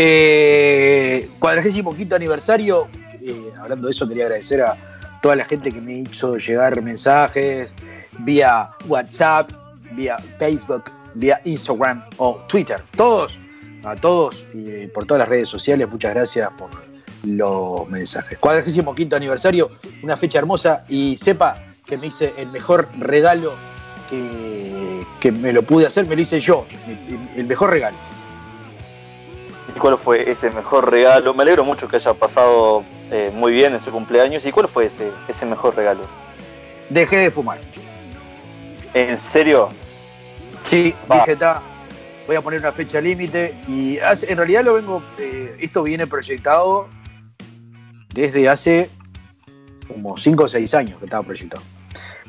Eh, 0.00 1.28
cuadragésimo 1.40 1.92
quinto 1.94 2.14
aniversario. 2.14 2.86
eh, 3.20 3.52
hablando 3.60 3.88
de 3.88 3.90
eso, 3.90 4.06
quería 4.08 4.24
agradecer 4.26 4.62
a 4.62 4.76
toda 5.20 5.34
la 5.34 5.44
gente 5.44 5.72
que 5.72 5.80
me 5.80 5.98
hizo 5.98 6.36
llegar 6.38 6.80
mensajes 6.80 7.68
vía 8.20 8.70
WhatsApp, 8.86 9.50
vía 9.92 10.16
Facebook, 10.38 10.84
vía 11.14 11.40
Instagram 11.44 12.04
o 12.18 12.36
Twitter. 12.48 12.80
Todos, 12.96 13.36
a 13.82 13.96
todos 13.96 14.46
y 14.54 14.70
eh, 14.70 14.88
por 14.94 15.04
todas 15.04 15.18
las 15.18 15.28
redes 15.28 15.48
sociales, 15.48 15.88
muchas 15.90 16.14
gracias 16.14 16.48
por 16.56 16.70
los 17.24 17.88
mensajes. 17.90 18.38
Cuadragésimo 18.38 18.94
quinto 18.94 19.16
aniversario, 19.16 19.68
una 20.04 20.16
fecha 20.16 20.38
hermosa 20.38 20.84
y 20.88 21.16
sepa 21.16 21.58
que 21.84 21.98
me 21.98 22.06
hice 22.06 22.32
el 22.38 22.46
mejor 22.50 22.86
regalo 23.00 23.52
que, 24.08 25.02
que 25.18 25.32
me 25.32 25.52
lo 25.52 25.62
pude 25.64 25.86
hacer, 25.88 26.06
me 26.06 26.14
lo 26.14 26.22
hice 26.22 26.40
yo, 26.40 26.66
el- 26.86 27.40
el 27.40 27.46
mejor 27.48 27.70
regalo. 27.70 27.96
¿Y 29.78 29.80
cuál 29.80 29.96
fue 29.96 30.28
ese 30.28 30.50
mejor 30.50 30.90
regalo? 30.90 31.32
Me 31.34 31.44
alegro 31.44 31.62
mucho 31.62 31.86
que 31.86 31.94
haya 31.94 32.12
pasado 32.12 32.82
eh, 33.12 33.30
muy 33.32 33.52
bien 33.52 33.74
en 33.74 33.80
su 33.80 33.92
cumpleaños. 33.92 34.44
¿Y 34.44 34.50
cuál 34.50 34.66
fue 34.66 34.86
ese, 34.86 35.12
ese 35.28 35.46
mejor 35.46 35.76
regalo? 35.76 36.00
Dejé 36.88 37.18
de 37.18 37.30
fumar. 37.30 37.60
¿En 38.92 39.16
serio? 39.16 39.68
Sí, 40.64 40.92
dije, 41.20 41.36
"Ta, 41.36 41.62
voy 42.26 42.34
a 42.34 42.40
poner 42.40 42.58
una 42.58 42.72
fecha 42.72 43.00
límite 43.00 43.54
y 43.68 44.00
hace- 44.00 44.28
en 44.32 44.38
realidad 44.38 44.64
lo 44.64 44.74
vengo, 44.74 45.00
eh, 45.16 45.56
esto 45.60 45.84
viene 45.84 46.08
proyectado 46.08 46.88
desde 48.12 48.48
hace 48.48 48.90
como 49.86 50.16
5 50.16 50.42
o 50.42 50.48
6 50.48 50.74
años 50.74 50.98
que 50.98 51.04
estaba 51.04 51.22
proyectado. 51.22 51.62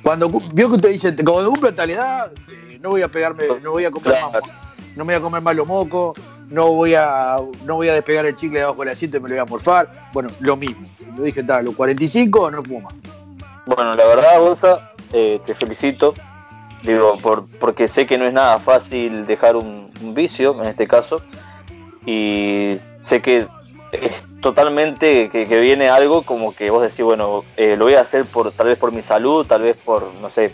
Cuando 0.04 0.30
cu- 0.30 0.43
vio 0.54 0.70
que 0.70 0.76
usted 0.76 0.89
dice, 0.89 1.16
cuando 1.26 1.50
cumpla 1.50 1.72
tal 1.72 1.89
edad, 1.89 2.32
eh, 2.47 2.78
no 2.80 2.89
voy 2.89 3.02
a 3.02 3.08
pegarme, 3.08 3.45
no 3.64 3.72
voy 3.72 3.86
a 3.86 3.89
comer 3.91 4.14
más, 4.22 4.34
mo- 4.34 4.52
no 4.95 5.04
me 5.04 5.14
voy 5.16 5.20
a 5.20 5.20
comer 5.24 5.41
más 5.41 5.56
los 5.56 5.66
mocos, 5.66 6.16
no 6.50 6.74
voy 6.74 6.95
a, 6.95 7.38
no 7.66 7.76
voy 7.76 7.89
a 7.89 7.93
despegar 7.93 8.26
el 8.26 8.36
chicle 8.36 8.60
de 8.60 8.66
abajo 8.66 8.82
del 8.82 8.93
asiento 8.93 9.18
y 9.18 9.20
me 9.20 9.30
lo 9.30 9.36
voy 9.36 9.41
a 9.41 9.45
morfar. 9.45 9.89
Bueno, 10.14 10.30
lo 10.39 10.56
mismo. 10.56 10.86
Yo 11.18 11.24
dije, 11.24 11.43
tal, 11.43 11.66
los 11.66 11.76
45 11.76 12.52
no 12.52 12.64
fumo 12.64 12.82
más. 12.82 12.93
Bueno, 13.66 13.93
la 13.95 14.06
verdad, 14.06 14.39
Gonza, 14.39 14.91
eh, 15.14 15.39
te 15.45 15.54
felicito. 15.54 16.14
Digo, 16.84 17.18
por, 17.18 17.45
porque 17.60 17.88
sé 17.88 18.08
que 18.08 18.18
no 18.18 18.26
es 18.26 18.34
nada 18.34 18.58
fácil 18.58 19.26
dejar 19.26 19.56
un, 19.56 19.91
un 20.02 20.14
vicio, 20.14 20.60
en 20.62 20.68
este 20.68 20.88
caso. 20.88 21.22
Y 22.06 22.78
sé 23.04 23.22
que 23.22 23.45
es 23.91 24.24
totalmente 24.41 25.30
que, 25.30 25.45
que 25.45 25.60
viene 25.60 25.89
algo 25.89 26.24
como 26.24 26.56
que 26.56 26.70
vos 26.70 26.82
decís, 26.82 27.04
bueno, 27.04 27.43
eh, 27.58 27.76
lo 27.78 27.86
voy 27.86 27.96
a 27.96 28.01
hacer 28.01 28.26
por 28.26 28.51
tal 28.51 28.67
vez 28.67 28.78
por 28.78 28.92
mi 28.92 29.01
salud, 29.01 29.46
tal 29.46 29.62
vez 29.62 29.78
por, 29.78 30.13
no 30.21 30.30
sé, 30.30 30.51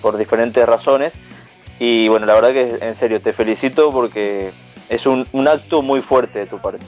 por 0.00 0.16
diferentes 0.16 0.64
razones. 0.66 1.14
Y 1.78 2.08
bueno, 2.08 2.26
la 2.26 2.34
verdad 2.34 2.52
que 2.52 2.78
en 2.80 2.94
serio, 2.94 3.20
te 3.20 3.32
felicito 3.32 3.90
porque 3.90 4.52
es 4.92 5.06
un, 5.06 5.26
un 5.32 5.48
acto 5.48 5.80
muy 5.80 6.02
fuerte 6.02 6.40
de 6.40 6.46
tu 6.46 6.58
parte. 6.58 6.84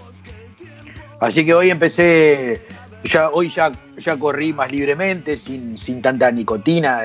Así 1.20 1.44
que 1.44 1.54
hoy 1.54 1.70
empecé, 1.70 2.60
ya, 3.02 3.30
hoy 3.30 3.48
ya, 3.48 3.72
ya 3.96 4.16
corrí 4.18 4.52
más 4.52 4.70
libremente, 4.70 5.38
sin, 5.38 5.78
sin 5.78 6.02
tanta 6.02 6.30
nicotina. 6.30 7.02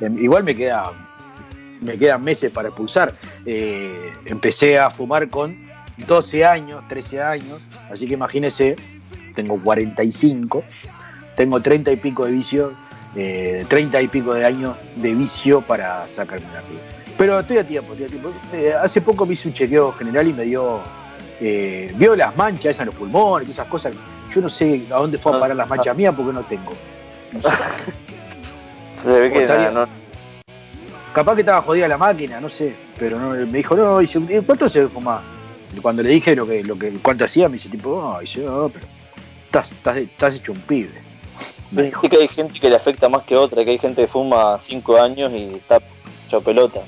igual 0.00 0.42
me 0.42 0.56
queda 0.56 0.90
me 1.82 1.98
quedan 1.98 2.22
meses 2.22 2.50
para 2.50 2.68
expulsar. 2.68 3.12
Eh, 3.44 4.12
empecé 4.24 4.78
a 4.78 4.88
fumar 4.88 5.28
con 5.28 5.56
12 6.06 6.44
años, 6.44 6.82
13 6.88 7.20
años, 7.20 7.60
así 7.90 8.06
que 8.06 8.14
imagínese, 8.14 8.76
tengo 9.34 9.60
45, 9.60 10.62
tengo 11.36 11.60
30 11.60 11.92
y 11.92 11.96
pico 11.96 12.24
de 12.24 12.30
vicio, 12.30 12.72
eh, 13.16 13.66
30 13.68 14.00
y 14.00 14.08
pico 14.08 14.32
de 14.32 14.46
años 14.46 14.76
de 14.96 15.12
vicio 15.12 15.60
para 15.60 16.06
sacarme 16.08 16.46
la 16.54 16.62
piel. 16.62 17.01
Pero 17.22 17.38
estoy 17.38 17.58
a 17.58 17.64
tiempo, 17.64 17.92
estoy 17.92 18.06
a 18.06 18.08
tiempo. 18.08 18.32
Eh, 18.52 18.74
hace 18.82 19.00
poco 19.00 19.24
me 19.24 19.34
hice 19.34 19.46
un 19.46 19.54
chequeo 19.54 19.92
general 19.92 20.26
y 20.26 20.32
me 20.32 20.42
dio 20.42 20.80
eh, 21.40 21.92
vio 21.96 22.16
las 22.16 22.36
manchas 22.36 22.66
esas 22.70 22.80
en 22.80 22.86
los 22.86 22.94
pulmones, 22.96 23.48
esas 23.48 23.68
cosas. 23.68 23.92
Yo 24.34 24.40
no 24.40 24.48
sé 24.48 24.82
a 24.90 24.96
dónde 24.96 25.18
fue 25.18 25.36
a 25.36 25.38
parar 25.38 25.56
las 25.56 25.68
manchas 25.68 25.96
mías 25.96 26.12
porque 26.16 26.32
no 26.32 26.40
tengo. 26.42 26.72
No 27.30 27.40
sé. 27.40 27.48
Se 29.04 29.08
ve 29.08 29.32
que 29.32 29.42
estaría- 29.42 29.70
no- 29.70 29.86
Capaz 31.14 31.34
que 31.36 31.42
estaba 31.42 31.62
jodida 31.62 31.86
la 31.86 31.96
máquina, 31.98 32.40
no 32.40 32.48
sé. 32.48 32.74
Pero 32.98 33.20
no, 33.20 33.30
me 33.30 33.44
dijo, 33.58 33.76
no, 33.76 33.98
dice, 34.00 34.18
¿cuánto 34.44 34.68
se 34.68 34.88
fumaba? 34.88 35.22
Y 35.76 35.78
Cuando 35.80 36.02
le 36.02 36.08
dije 36.08 36.34
lo 36.34 36.44
que, 36.44 36.64
lo 36.64 36.76
que, 36.76 36.90
cuánto 37.02 37.24
hacía, 37.24 37.48
me 37.48 37.52
dice 37.52 37.68
tipo, 37.68 38.00
no, 38.14 38.18
dice, 38.18 38.40
no, 38.40 38.68
pero 38.68 38.86
estás, 39.44 39.70
estás, 39.70 39.96
estás 39.98 40.34
hecho 40.36 40.50
un 40.52 40.60
pibe. 40.60 40.90
Sí 42.00 42.08
que 42.08 42.16
hay 42.16 42.28
gente 42.28 42.58
que 42.58 42.68
le 42.68 42.74
afecta 42.76 43.08
más 43.08 43.22
que 43.22 43.36
otra, 43.36 43.64
que 43.64 43.70
hay 43.70 43.78
gente 43.78 44.02
que 44.02 44.08
fuma 44.08 44.58
5 44.58 44.96
años 45.00 45.30
y 45.32 45.54
está 45.54 45.78
hecho 46.26 46.40
pelota. 46.40 46.80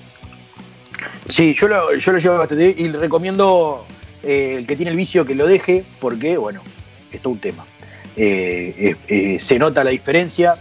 Sí, 1.29 1.55
yo 1.55 1.69
lo, 1.69 1.95
yo 1.95 2.13
lo 2.13 2.19
llevo 2.19 2.39
bastante 2.39 2.75
y 2.77 2.89
recomiendo 2.91 3.87
eh, 4.23 4.57
el 4.59 4.67
que 4.67 4.77
tiene 4.77 4.91
el 4.91 4.97
vicio 4.97 5.25
que 5.25 5.35
lo 5.35 5.47
deje, 5.47 5.85
porque, 6.01 6.37
bueno, 6.37 6.61
es 7.13 7.21
todo 7.21 7.33
un 7.33 7.41
tema. 7.41 7.65
eh, 8.17 8.97
eh, 9.09 9.39
se 9.39 9.59
nota 9.59 9.83
la 9.85 9.91
diferencia. 9.91 10.57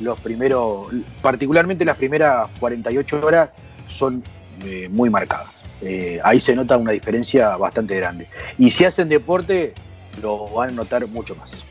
Los 0.00 0.18
primeros, 0.20 0.88
particularmente 1.22 1.84
las 1.84 1.96
primeras 1.96 2.48
48 2.58 3.24
horas, 3.24 3.50
son 3.86 4.22
eh, 4.64 4.88
muy 4.90 5.10
marcadas. 5.10 5.48
Ahí 6.22 6.40
se 6.40 6.56
nota 6.56 6.78
una 6.78 6.92
diferencia 6.92 7.56
bastante 7.58 7.94
grande. 7.96 8.26
Y 8.58 8.70
si 8.70 8.86
hacen 8.86 9.08
deporte, 9.08 9.74
lo 10.22 10.48
van 10.48 10.70
a 10.70 10.72
notar 10.72 11.06
mucho 11.08 11.36
más. 11.36 11.62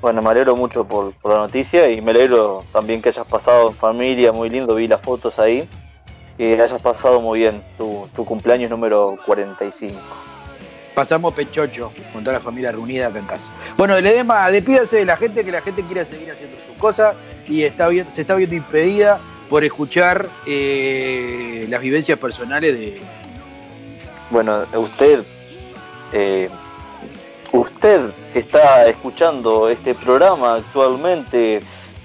Bueno, 0.00 0.22
me 0.22 0.30
alegro 0.30 0.56
mucho 0.56 0.84
por 0.86 1.12
la 1.24 1.36
noticia 1.36 1.90
y 1.90 2.00
me 2.00 2.12
alegro 2.12 2.64
también 2.72 3.02
que 3.02 3.10
hayas 3.10 3.26
pasado 3.26 3.68
en 3.68 3.74
familia, 3.74 4.32
muy 4.32 4.48
lindo, 4.48 4.74
vi 4.76 4.88
las 4.88 5.02
fotos 5.02 5.38
ahí. 5.38 5.68
Que 6.38 6.62
hayas 6.62 6.80
pasado 6.80 7.20
muy 7.20 7.40
bien 7.40 7.62
tu, 7.76 8.08
tu 8.14 8.24
cumpleaños 8.24 8.70
número 8.70 9.16
45. 9.26 9.98
Pasamos 10.94 11.34
pechocho 11.34 11.92
con 12.12 12.24
toda 12.24 12.34
la 12.34 12.40
familia 12.40 12.72
reunida 12.72 13.08
acá 13.08 13.18
en 13.18 13.26
casa. 13.26 13.50
Bueno, 13.76 14.00
Ledema, 14.00 14.50
despídase 14.50 14.98
de 14.98 15.04
la 15.04 15.16
gente, 15.16 15.44
que 15.44 15.52
la 15.52 15.60
gente 15.60 15.82
quiere 15.82 16.04
seguir 16.04 16.30
haciendo 16.30 16.56
sus 16.66 16.76
cosas 16.76 17.14
y 17.48 17.64
está 17.64 17.88
bien, 17.88 18.10
se 18.10 18.22
está 18.22 18.34
viendo 18.36 18.54
impedida 18.54 19.18
por 19.48 19.64
escuchar 19.64 20.28
eh, 20.46 21.66
las 21.68 21.80
vivencias 21.80 22.18
personales 22.18 22.78
de, 22.78 23.00
Bueno, 24.30 24.64
usted, 24.74 25.22
eh, 26.12 26.48
usted 27.52 28.10
que 28.32 28.38
está 28.40 28.86
escuchando 28.88 29.68
este 29.68 29.94
programa 29.94 30.56
actualmente, 30.56 31.62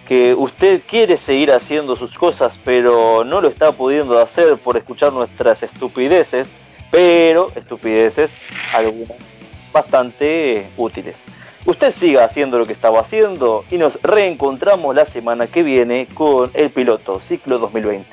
que 0.07 0.33
usted 0.33 0.81
quiere 0.87 1.17
seguir 1.17 1.51
haciendo 1.51 1.95
sus 1.95 2.17
cosas, 2.17 2.59
pero 2.63 3.23
no 3.23 3.41
lo 3.41 3.47
está 3.47 3.71
pudiendo 3.71 4.19
hacer 4.19 4.57
por 4.57 4.77
escuchar 4.77 5.13
nuestras 5.13 5.63
estupideces, 5.63 6.51
pero 6.91 7.49
estupideces 7.55 8.31
algunas 8.73 9.17
bastante 9.73 10.69
útiles. 10.77 11.25
Usted 11.65 11.91
siga 11.91 12.25
haciendo 12.25 12.59
lo 12.59 12.65
que 12.65 12.73
estaba 12.73 12.99
haciendo 12.99 13.65
y 13.71 13.77
nos 13.77 14.01
reencontramos 14.01 14.93
la 14.95 15.05
semana 15.05 15.47
que 15.47 15.63
viene 15.63 16.07
con 16.13 16.51
el 16.53 16.69
piloto 16.69 17.19
ciclo 17.19 17.57
2020. 17.57 18.07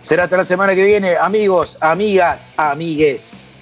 Será 0.00 0.24
hasta 0.24 0.36
la 0.36 0.44
semana 0.44 0.74
que 0.74 0.84
viene, 0.84 1.16
amigos, 1.16 1.78
amigas, 1.80 2.50
amigues. 2.56 3.53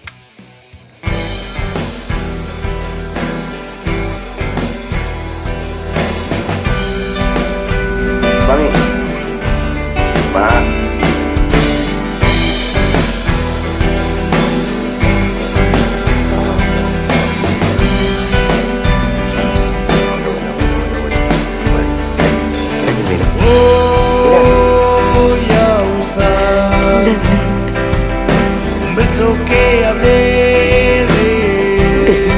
Que 29.47 29.85
hablé 29.85 31.07
de 31.13 32.29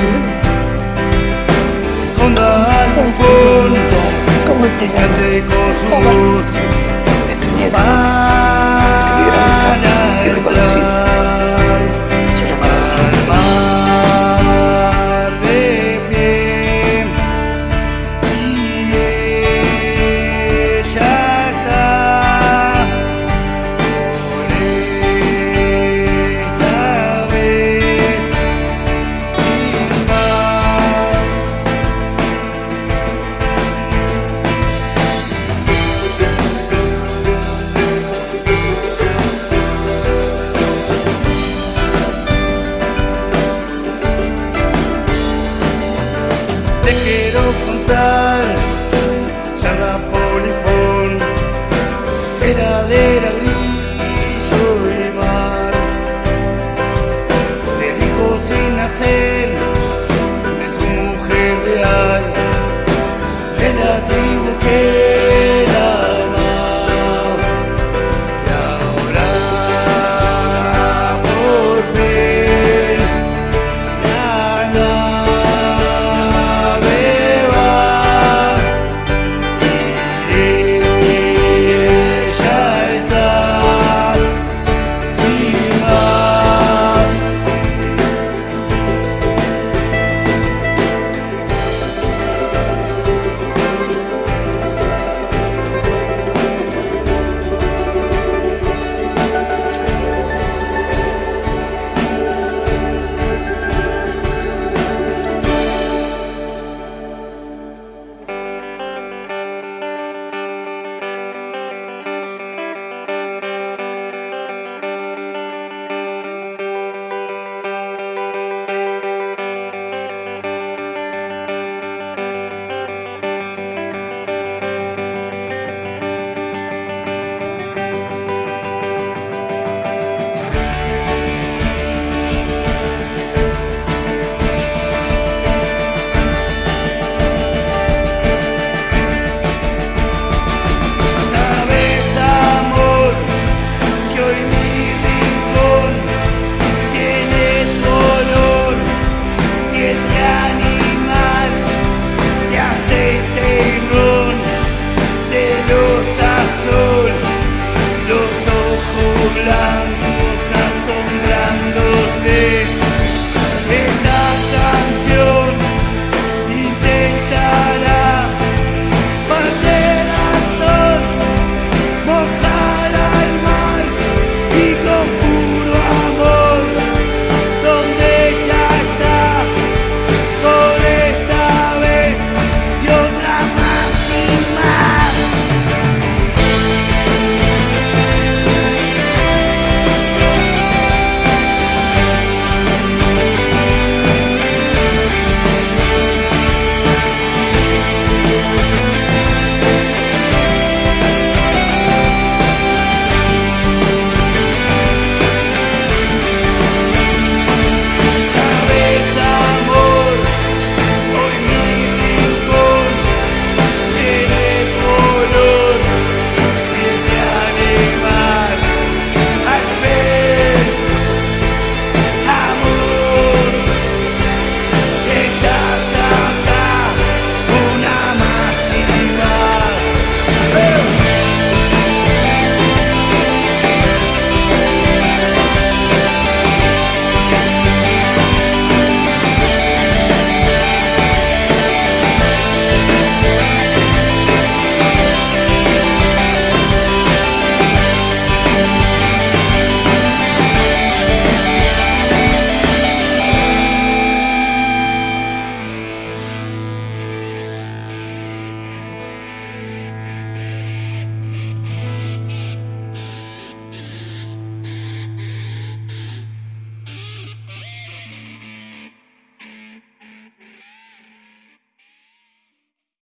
Honda 2.21 2.83
al 2.83 2.91
bufón 2.93 3.73
que 4.79 4.87
cante 4.87 5.45
con 5.47 5.69
su 5.81 5.89
voz 6.09 6.47